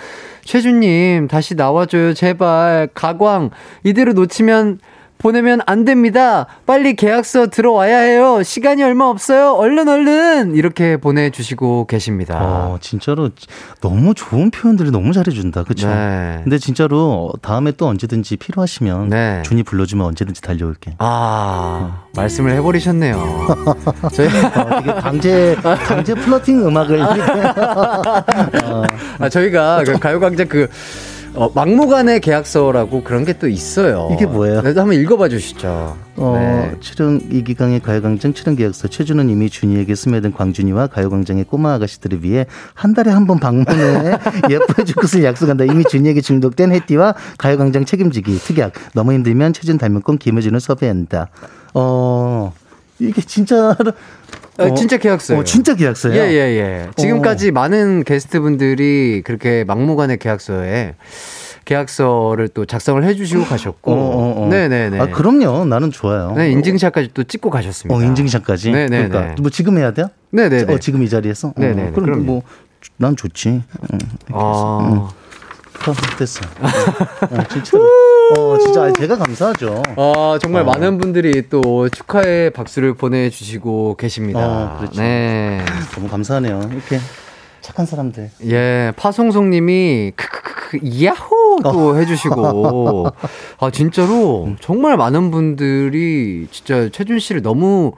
최준님 0.44 1.26
다시 1.28 1.54
나와줘요 1.54 2.12
제발 2.12 2.90
가광 2.92 3.48
이대로 3.82 4.12
놓치면 4.12 4.80
보내면 5.18 5.60
안 5.66 5.84
됩니다. 5.84 6.46
빨리 6.66 6.94
계약서 6.94 7.46
들어와야 7.48 7.98
해요. 7.98 8.42
시간이 8.42 8.82
얼마 8.82 9.06
없어요. 9.06 9.52
얼른 9.52 9.88
얼른 9.88 10.54
이렇게 10.54 10.96
보내주시고 10.98 11.86
계십니다. 11.86 12.38
어, 12.40 12.78
진짜로 12.80 13.30
너무 13.80 14.14
좋은 14.14 14.50
표현들이 14.50 14.90
너무 14.90 15.12
잘해준다. 15.12 15.64
그쵸? 15.64 15.88
네. 15.88 16.40
근데 16.44 16.58
진짜로 16.58 17.32
다음에 17.40 17.72
또 17.72 17.86
언제든지 17.86 18.36
필요하시면 18.36 19.08
네. 19.08 19.42
준이 19.44 19.62
불러주면 19.62 20.06
언제든지 20.06 20.42
달려올게. 20.42 20.94
아 20.98 21.90
어. 21.90 22.06
말씀을 22.14 22.52
해버리셨네요. 22.52 23.16
저희 24.12 24.28
어, 24.28 24.80
되게 24.82 24.92
강제 25.00 25.56
강제 25.62 26.14
플러팅 26.14 26.66
음악을. 26.66 27.00
어. 27.00 28.84
아 29.18 29.28
저희가 29.28 29.82
그 29.84 29.98
가요광장 29.98 30.48
그 30.48 30.68
어, 31.36 31.50
막무가내 31.54 32.18
계약서라고 32.20 33.04
그런 33.04 33.24
게 33.24 33.36
또 33.38 33.46
있어요. 33.48 34.08
이게 34.12 34.24
뭐예요? 34.24 34.62
그래도 34.62 34.80
한번 34.80 34.98
읽어봐 34.98 35.28
주시죠. 35.28 35.94
어, 36.16 36.32
네. 36.38 36.74
출연 36.80 37.20
이기강의 37.30 37.80
가요광장 37.80 38.32
출연 38.32 38.56
계약서 38.56 38.88
최준은 38.88 39.28
이미 39.28 39.50
준이에게 39.50 39.94
스며든 39.94 40.32
광준이와 40.32 40.86
가요광장의 40.86 41.44
꼬마 41.44 41.74
아가씨들을 41.74 42.24
위해 42.24 42.46
한 42.72 42.94
달에 42.94 43.10
한 43.10 43.26
번 43.26 43.38
방문해 43.38 44.18
예뻐해 44.48 44.84
줄 44.86 44.94
것을 44.96 45.22
약속한다. 45.24 45.64
이미 45.64 45.84
준이에게 45.84 46.22
중독된 46.22 46.72
해띠와 46.72 47.14
가요광장 47.36 47.84
책임지기 47.84 48.38
특약. 48.38 48.72
너무 48.94 49.12
힘들면 49.12 49.52
최준 49.52 49.76
닮은꿈 49.76 50.16
김혜준을 50.16 50.60
섭외한다. 50.60 51.28
어. 51.74 52.54
이게 52.98 53.20
진짜 53.20 53.76
어, 54.58 54.74
진짜 54.74 54.96
계약서예요. 54.96 55.40
어, 55.40 55.44
진짜 55.44 55.74
계약서예요. 55.74 56.22
예, 56.22 56.28
예, 56.32 56.38
예. 56.58 56.90
지금까지 56.96 57.48
어. 57.50 57.52
많은 57.52 58.04
게스트분들이 58.04 59.22
그렇게 59.24 59.64
막무가내 59.64 60.16
계약서에 60.16 60.94
계약서를 61.64 62.48
또 62.48 62.64
작성을 62.64 63.02
해주시고 63.02 63.44
가셨고, 63.44 63.92
어, 63.92 63.96
어, 63.96 64.44
어. 64.44 64.48
네네네. 64.48 65.00
아 65.00 65.06
그럼요, 65.06 65.64
나는 65.64 65.90
좋아요. 65.90 66.32
네, 66.36 66.50
인증샷까지 66.52 67.10
또 67.12 67.24
찍고 67.24 67.50
가셨습니다. 67.50 67.98
어, 67.98 68.02
인증샷까지. 68.02 68.70
네네. 68.70 69.08
그러니까 69.08 69.34
뭐 69.42 69.50
지금 69.50 69.76
해야 69.76 69.92
돼요? 69.92 70.08
네네. 70.30 70.72
어, 70.72 70.78
지금 70.78 71.02
이 71.02 71.08
자리에서. 71.08 71.52
네네. 71.56 71.90
그럼 71.92 72.24
뭐난 72.24 73.16
좋지. 73.16 73.48
응, 73.92 73.98
아. 74.32 74.88
응. 74.92 75.26
됐어. 76.18 76.40
어, 76.60 77.42
진짜. 77.50 77.78
어, 78.34 78.58
진짜 78.58 78.92
제가 78.92 79.16
감사하죠. 79.18 79.82
아, 79.96 80.38
정말 80.40 80.62
어. 80.62 80.64
많은 80.64 80.98
분들이 80.98 81.48
또 81.48 81.88
축하의 81.88 82.50
박수를 82.50 82.94
보내주시고 82.94 83.96
계십니다. 83.96 84.40
어, 84.40 84.76
그렇죠. 84.78 85.00
네. 85.00 85.64
너무 85.94 86.08
감사하네요. 86.08 86.68
이렇게 86.72 86.98
착한 87.60 87.84
사람들. 87.86 88.30
예, 88.46 88.92
파송송 88.96 89.50
님이 89.50 90.12
크크크 90.14 90.78
야호 91.02 91.58
또 91.62 91.90
어. 91.90 91.94
해주시고 91.96 93.06
아 93.58 93.70
진짜로 93.70 94.54
정말 94.60 94.96
많은 94.96 95.30
분들이 95.30 96.46
진짜 96.50 96.88
최준 96.90 97.18
씨를 97.18 97.42
너무 97.42 97.92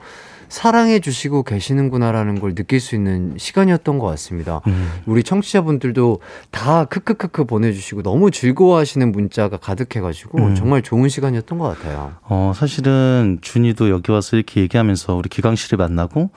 사랑해 0.49 0.99
주시고 0.99 1.43
계시는구나라는 1.43 2.39
걸 2.39 2.55
느낄 2.55 2.79
수 2.79 2.95
있는 2.95 3.35
시간이었던 3.37 3.99
것 3.99 4.07
같습니다. 4.07 4.61
음. 4.67 4.89
우리 5.05 5.23
청취자분들도 5.23 6.19
다 6.51 6.85
크크크크 6.85 7.45
보내주시고 7.45 8.01
너무 8.01 8.31
즐거워하시는 8.31 9.11
문자가 9.11 9.57
가득해가지고 9.57 10.37
음. 10.39 10.55
정말 10.55 10.81
좋은 10.81 11.07
시간이었던 11.07 11.57
것 11.59 11.77
같아요. 11.77 12.13
어, 12.23 12.51
사실은 12.55 13.37
준이도 13.41 13.89
여기 13.89 14.11
와서 14.11 14.35
이렇게 14.35 14.61
얘기하면서 14.61 15.15
우리 15.15 15.29
기강 15.29 15.55
씨를 15.55 15.77
만나고 15.77 16.31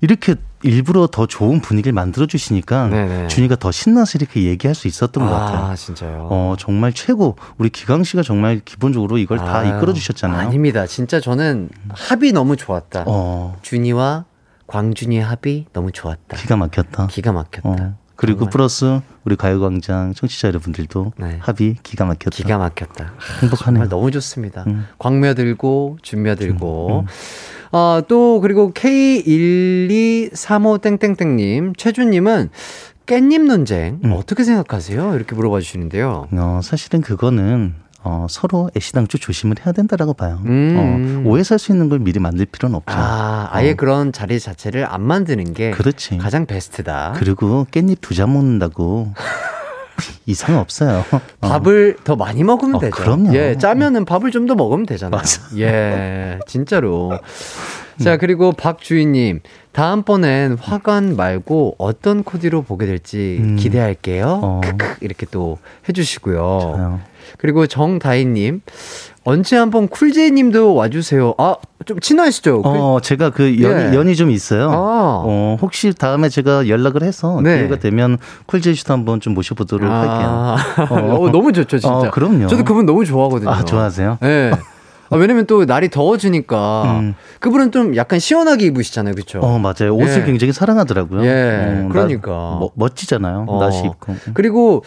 이렇게 0.00 0.34
일부러 0.62 1.06
더 1.06 1.26
좋은 1.26 1.60
분위기를 1.60 1.92
만들어 1.92 2.26
주시니까 2.26 3.28
준이가 3.28 3.56
더 3.56 3.70
신나서 3.70 4.18
이렇게 4.18 4.44
얘기할 4.44 4.74
수 4.74 4.88
있었던 4.88 5.24
것 5.24 5.30
같아요. 5.30 5.66
아, 5.66 5.74
진짜요? 5.76 6.28
어, 6.30 6.54
정말 6.58 6.92
최고. 6.92 7.36
우리 7.58 7.68
기강 7.70 8.02
씨가 8.04 8.22
정말 8.22 8.60
기본적으로 8.64 9.18
이걸 9.18 9.38
다 9.38 9.64
이끌어 9.64 9.92
주셨잖아요. 9.92 10.38
아닙니다. 10.48 10.86
진짜 10.86 11.20
저는 11.20 11.68
합이 11.90 12.32
너무 12.32 12.56
좋았다. 12.56 13.04
어. 13.06 13.56
준이와 13.62 14.24
광준이의 14.66 15.22
합이 15.22 15.66
너무 15.72 15.92
좋았다. 15.92 16.36
기가 16.36 16.56
막혔다. 16.56 17.06
기가 17.06 17.32
막혔다. 17.32 17.68
어. 17.68 17.98
그리고 18.18 18.40
정말. 18.40 18.50
플러스 18.50 19.00
우리 19.24 19.36
가요광장 19.36 20.12
청취자 20.12 20.48
여러분들도 20.48 21.12
네. 21.18 21.38
합이 21.40 21.76
기가 21.84 22.04
막혔다. 22.04 22.30
기가 22.30 22.58
막혔다. 22.58 23.12
행복하네요. 23.42 23.84
정말 23.84 23.88
너무 23.88 24.10
좋습니다. 24.10 24.64
음. 24.66 24.86
광며들고 24.98 25.98
준며들고. 26.02 26.88
음. 26.88 26.98
음. 27.04 27.06
어, 27.70 28.00
또 28.08 28.40
그리고 28.40 28.72
K1235 28.72 30.82
땡땡땡님, 30.82 31.74
최준님은 31.76 32.50
깻잎 33.06 33.46
논쟁 33.46 34.00
음. 34.04 34.10
어떻게 34.12 34.42
생각하세요? 34.42 35.14
이렇게 35.14 35.36
물어봐 35.36 35.60
주시는데요. 35.60 36.26
어, 36.32 36.60
사실은 36.62 37.00
그거는 37.02 37.74
어, 38.04 38.26
서로 38.30 38.70
애시당초 38.76 39.18
조심을 39.18 39.56
해야 39.64 39.72
된다라고 39.72 40.14
봐요. 40.14 40.40
음. 40.44 41.24
어, 41.26 41.28
오해 41.28 41.42
살 41.42 41.58
수 41.58 41.72
있는 41.72 41.88
걸 41.88 41.98
미리 41.98 42.20
만들 42.20 42.46
필요는 42.46 42.76
없죠. 42.76 42.94
아, 42.96 43.48
아예 43.50 43.72
어. 43.72 43.74
그런 43.74 44.12
자리 44.12 44.38
자체를 44.38 44.86
안 44.86 45.02
만드는 45.02 45.52
게 45.52 45.72
그렇지. 45.72 46.16
가장 46.18 46.46
베스트다. 46.46 47.14
그리고 47.16 47.66
깻잎 47.70 48.00
두 48.00 48.14
잔 48.14 48.32
먹는다고 48.32 49.12
이상 50.26 50.58
없어요. 50.58 51.04
어. 51.10 51.20
밥을 51.40 51.96
더 52.04 52.14
많이 52.14 52.44
먹으면 52.44 52.76
어, 52.76 52.78
되죠. 52.78 52.94
그럼요. 52.94 53.34
예, 53.34 53.56
짜면은 53.58 54.04
밥을 54.04 54.30
좀 54.30 54.46
더 54.46 54.54
먹으면 54.54 54.86
되잖아요. 54.86 55.18
맞아. 55.18 55.42
예, 55.58 56.38
진짜로. 56.46 57.18
자, 58.00 58.16
그리고 58.16 58.52
박주희님. 58.52 59.40
다음번엔 59.72 60.56
화관 60.60 61.14
말고 61.14 61.76
어떤 61.78 62.24
코디로 62.24 62.62
보게 62.62 62.86
될지 62.86 63.38
음. 63.40 63.56
기대할게요. 63.56 64.40
어. 64.42 64.60
크크, 64.64 64.96
이렇게 65.02 65.26
또 65.30 65.58
해주시고요. 65.88 66.34
좋아요. 66.36 67.00
그리고 67.38 67.66
정다희님. 67.66 68.62
언제 69.24 69.56
한번 69.56 69.88
쿨제이님도 69.88 70.74
와주세요. 70.74 71.34
아, 71.36 71.56
좀 71.84 72.00
친하시죠? 72.00 72.62
어, 72.64 72.94
그, 72.94 73.02
제가 73.02 73.30
그 73.30 73.60
연, 73.60 73.92
예. 73.92 73.94
연이 73.94 74.16
좀 74.16 74.30
있어요. 74.30 74.70
아. 74.70 75.22
어, 75.26 75.58
혹시 75.60 75.92
다음에 75.92 76.28
제가 76.30 76.66
연락을 76.66 77.02
해서 77.02 77.40
네. 77.42 77.58
기회가 77.58 77.76
되면 77.76 78.16
쿨제이 78.46 78.74
씨도 78.74 78.92
한번 78.92 79.20
좀 79.20 79.34
모셔보도록 79.34 79.90
아. 79.90 80.56
할게요. 80.56 80.86
어. 80.90 81.20
어, 81.28 81.30
너무 81.30 81.52
좋죠, 81.52 81.78
진짜. 81.78 81.94
어, 81.94 82.10
그럼요. 82.10 82.46
저도 82.46 82.64
그분 82.64 82.86
너무 82.86 83.04
좋아하거든요. 83.04 83.50
아, 83.50 83.64
좋아하세요? 83.64 84.18
네. 84.22 84.50
아, 85.10 85.16
왜냐면 85.16 85.46
또 85.46 85.64
날이 85.64 85.88
더워지니까 85.88 86.98
음. 87.00 87.14
그분은 87.40 87.72
좀 87.72 87.96
약간 87.96 88.18
시원하게 88.18 88.66
입으시잖아요, 88.66 89.14
그렇죠? 89.14 89.40
어 89.40 89.58
맞아요. 89.58 89.94
옷을 89.94 90.22
예. 90.22 90.24
굉장히 90.24 90.52
사랑하더라고요. 90.52 91.24
예, 91.24 91.84
어, 91.84 91.88
그러니까 91.90 92.30
나, 92.30 92.56
뭐, 92.58 92.70
멋지잖아요. 92.74 93.46
어. 93.48 93.60
날씨 93.60 93.86
입고. 93.86 94.14
그리고 94.34 94.82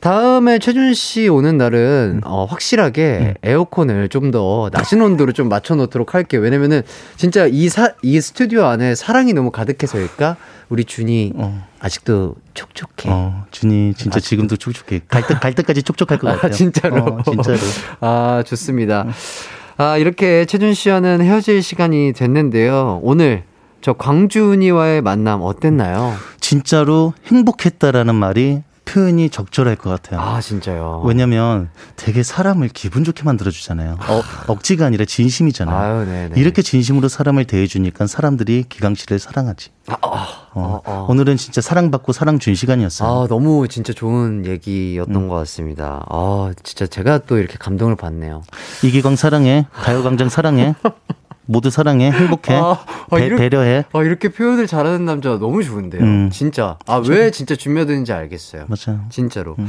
다음에 0.00 0.60
최준 0.60 0.94
씨 0.94 1.26
오는 1.28 1.58
날은 1.58 2.18
음. 2.18 2.20
어, 2.24 2.44
확실하게 2.44 3.18
음. 3.20 3.34
에어컨을 3.42 4.08
좀 4.08 4.28
더 4.30 4.68
낮은 4.72 5.00
온도로 5.00 5.32
좀 5.32 5.48
맞춰 5.48 5.74
놓도록 5.74 6.14
할게요. 6.14 6.42
왜냐면은 6.42 6.82
진짜 7.16 7.46
이 7.46 7.68
사, 7.70 7.94
이 8.02 8.20
스튜디오 8.20 8.64
안에 8.66 8.94
사랑이 8.94 9.32
너무 9.32 9.50
가득해서일까? 9.50 10.36
우리 10.68 10.84
준이 10.84 11.32
어. 11.36 11.66
아직도 11.80 12.34
촉촉해. 12.52 13.08
어, 13.08 13.46
준이 13.50 13.94
진짜. 13.96 14.20
지금도 14.20 14.56
촉촉해. 14.58 15.00
갈, 15.08 15.26
때, 15.26 15.34
갈 15.34 15.54
때까지 15.54 15.82
촉촉할 15.82 16.18
것 16.18 16.28
아, 16.28 16.32
같아요. 16.34 16.50
아, 16.52 16.54
진짜로. 16.54 16.96
어, 17.04 17.22
진짜로. 17.24 17.58
아, 18.00 18.42
좋습니다. 18.46 19.06
아, 19.78 19.96
이렇게 19.96 20.44
최준 20.44 20.74
씨와는 20.74 21.22
헤어질 21.22 21.62
시간이 21.62 22.12
됐는데요. 22.12 23.00
오늘 23.02 23.44
저 23.80 23.94
광준이와의 23.94 25.00
만남 25.00 25.40
어땠나요? 25.40 26.14
진짜로 26.38 27.14
행복했다라는 27.28 28.14
말이 28.14 28.62
표현이 28.88 29.28
적절할 29.28 29.76
것 29.76 29.90
같아요. 29.90 30.20
아, 30.20 30.40
진짜요? 30.40 31.02
왜냐면 31.04 31.68
되게 31.96 32.22
사람을 32.22 32.68
기분 32.68 33.04
좋게 33.04 33.22
만들어주잖아요. 33.22 33.98
어, 34.00 34.22
억지가 34.46 34.86
아니라 34.86 35.04
진심이잖아요. 35.04 35.76
아유, 35.76 36.30
이렇게 36.36 36.62
진심으로 36.62 37.08
사람을 37.08 37.44
대해주니까 37.44 38.06
사람들이 38.06 38.64
기강 38.68 38.94
씨를 38.94 39.18
사랑하지. 39.18 39.70
아, 39.88 39.96
아, 40.02 40.26
어, 40.54 40.82
아, 40.84 40.90
아. 40.90 41.06
오늘은 41.08 41.36
진짜 41.36 41.60
사랑받고 41.60 42.12
사랑 42.12 42.38
준 42.38 42.54
시간이었어요. 42.54 43.08
아, 43.08 43.26
너무 43.28 43.68
진짜 43.68 43.92
좋은 43.92 44.46
얘기였던 44.46 45.14
음. 45.14 45.28
것 45.28 45.34
같습니다. 45.36 46.04
아, 46.08 46.52
진짜 46.62 46.86
제가 46.86 47.18
또 47.18 47.38
이렇게 47.38 47.58
감동을 47.58 47.96
받네요. 47.96 48.42
이기광 48.82 49.16
사랑해. 49.16 49.66
가요광장 49.72 50.30
사랑해. 50.30 50.74
모두 51.50 51.70
사랑해, 51.70 52.10
행복해, 52.10 52.54
아, 52.54 52.78
아, 53.10 53.16
배, 53.16 53.24
이렇게, 53.24 53.48
배려해. 53.48 53.84
아, 53.94 54.02
이렇게 54.02 54.28
표현을 54.28 54.66
잘하는 54.66 55.06
남자 55.06 55.30
너무 55.38 55.64
좋은데요. 55.64 56.02
음. 56.02 56.30
진짜. 56.30 56.76
아, 56.86 56.96
왜 56.96 57.30
진짜 57.30 57.56
준비되는지 57.56 58.12
알겠어요. 58.12 58.66
맞아요. 58.68 59.00
진짜로. 59.08 59.56
음. 59.58 59.68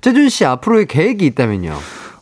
재준 0.00 0.28
씨 0.28 0.44
앞으로의 0.44 0.86
계획이 0.86 1.24
있다면요? 1.26 1.72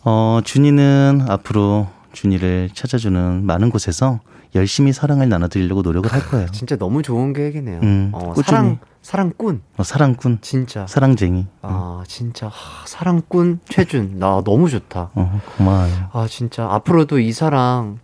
어, 0.05 0.41
준이는 0.45 1.25
앞으로 1.27 1.89
준이를 2.13 2.69
찾아주는 2.75 3.47
많은 3.47 3.71
곳에서 3.71 4.21
열심히 4.55 4.93
사랑을 4.93 5.31
나눠드리려고 5.31 5.81
노력을 5.81 6.13
할 6.13 6.21
거예요. 6.27 6.49
진짜 6.53 6.77
너무 6.77 7.03
좋은 7.03 7.33
계획이네요. 7.33 7.81
음, 7.83 8.11
어, 8.13 8.35
사랑, 8.45 8.79
사랑꾼. 9.01 9.63
어, 9.79 9.83
사랑꾼. 9.83 10.39
진짜. 10.43 10.87
사랑쟁이. 10.87 11.47
아, 11.63 12.03
진짜. 12.07 12.49
하, 12.49 12.87
사랑꾼 12.87 13.61
최준. 13.71 14.19
나 14.19 14.43
너무 14.45 14.69
좋다. 14.69 15.11
어, 15.15 15.41
고마워요. 15.57 16.11
아, 16.13 16.27
진짜. 16.29 16.67
앞으로도 16.71 17.21
이 17.21 17.33
사랑 17.33 18.01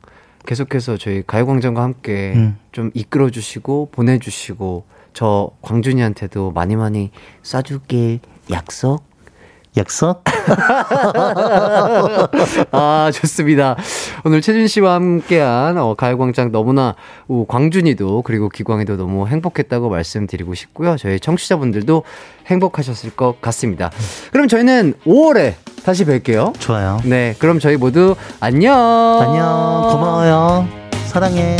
계속해서 0.46 0.96
저희 0.96 1.22
가요광장과 1.26 1.82
함께 1.82 2.32
음. 2.34 2.58
좀 2.72 2.90
이끌어 2.94 3.30
주시고 3.30 3.90
보내주시고 3.92 4.84
저 5.12 5.50
광준이한테도 5.62 6.52
많이 6.52 6.76
많이 6.76 7.10
쏴줄게 7.42 8.20
약속 8.50 9.04
약속? 9.76 10.22
아, 12.70 13.10
좋습니다. 13.12 13.76
오늘 14.24 14.40
최준 14.40 14.68
씨와 14.68 14.94
함께한 14.94 15.78
어, 15.78 15.94
가요광장 15.94 16.52
너무나 16.52 16.94
우, 17.28 17.44
광준이도 17.46 18.22
그리고 18.22 18.48
기광이도 18.48 18.96
너무 18.96 19.26
행복했다고 19.26 19.88
말씀드리고 19.88 20.54
싶고요. 20.54 20.96
저희 20.96 21.18
청취자분들도 21.18 22.04
행복하셨을 22.46 23.10
것 23.10 23.40
같습니다. 23.40 23.90
그럼 24.32 24.48
저희는 24.48 24.94
5월에 25.06 25.54
다시 25.84 26.04
뵐게요. 26.04 26.58
좋아요. 26.60 27.00
네, 27.04 27.34
그럼 27.38 27.58
저희 27.58 27.76
모두 27.76 28.14
안녕. 28.40 28.74
안녕. 29.20 29.88
고마워요. 29.92 30.68
사랑해. 31.06 31.56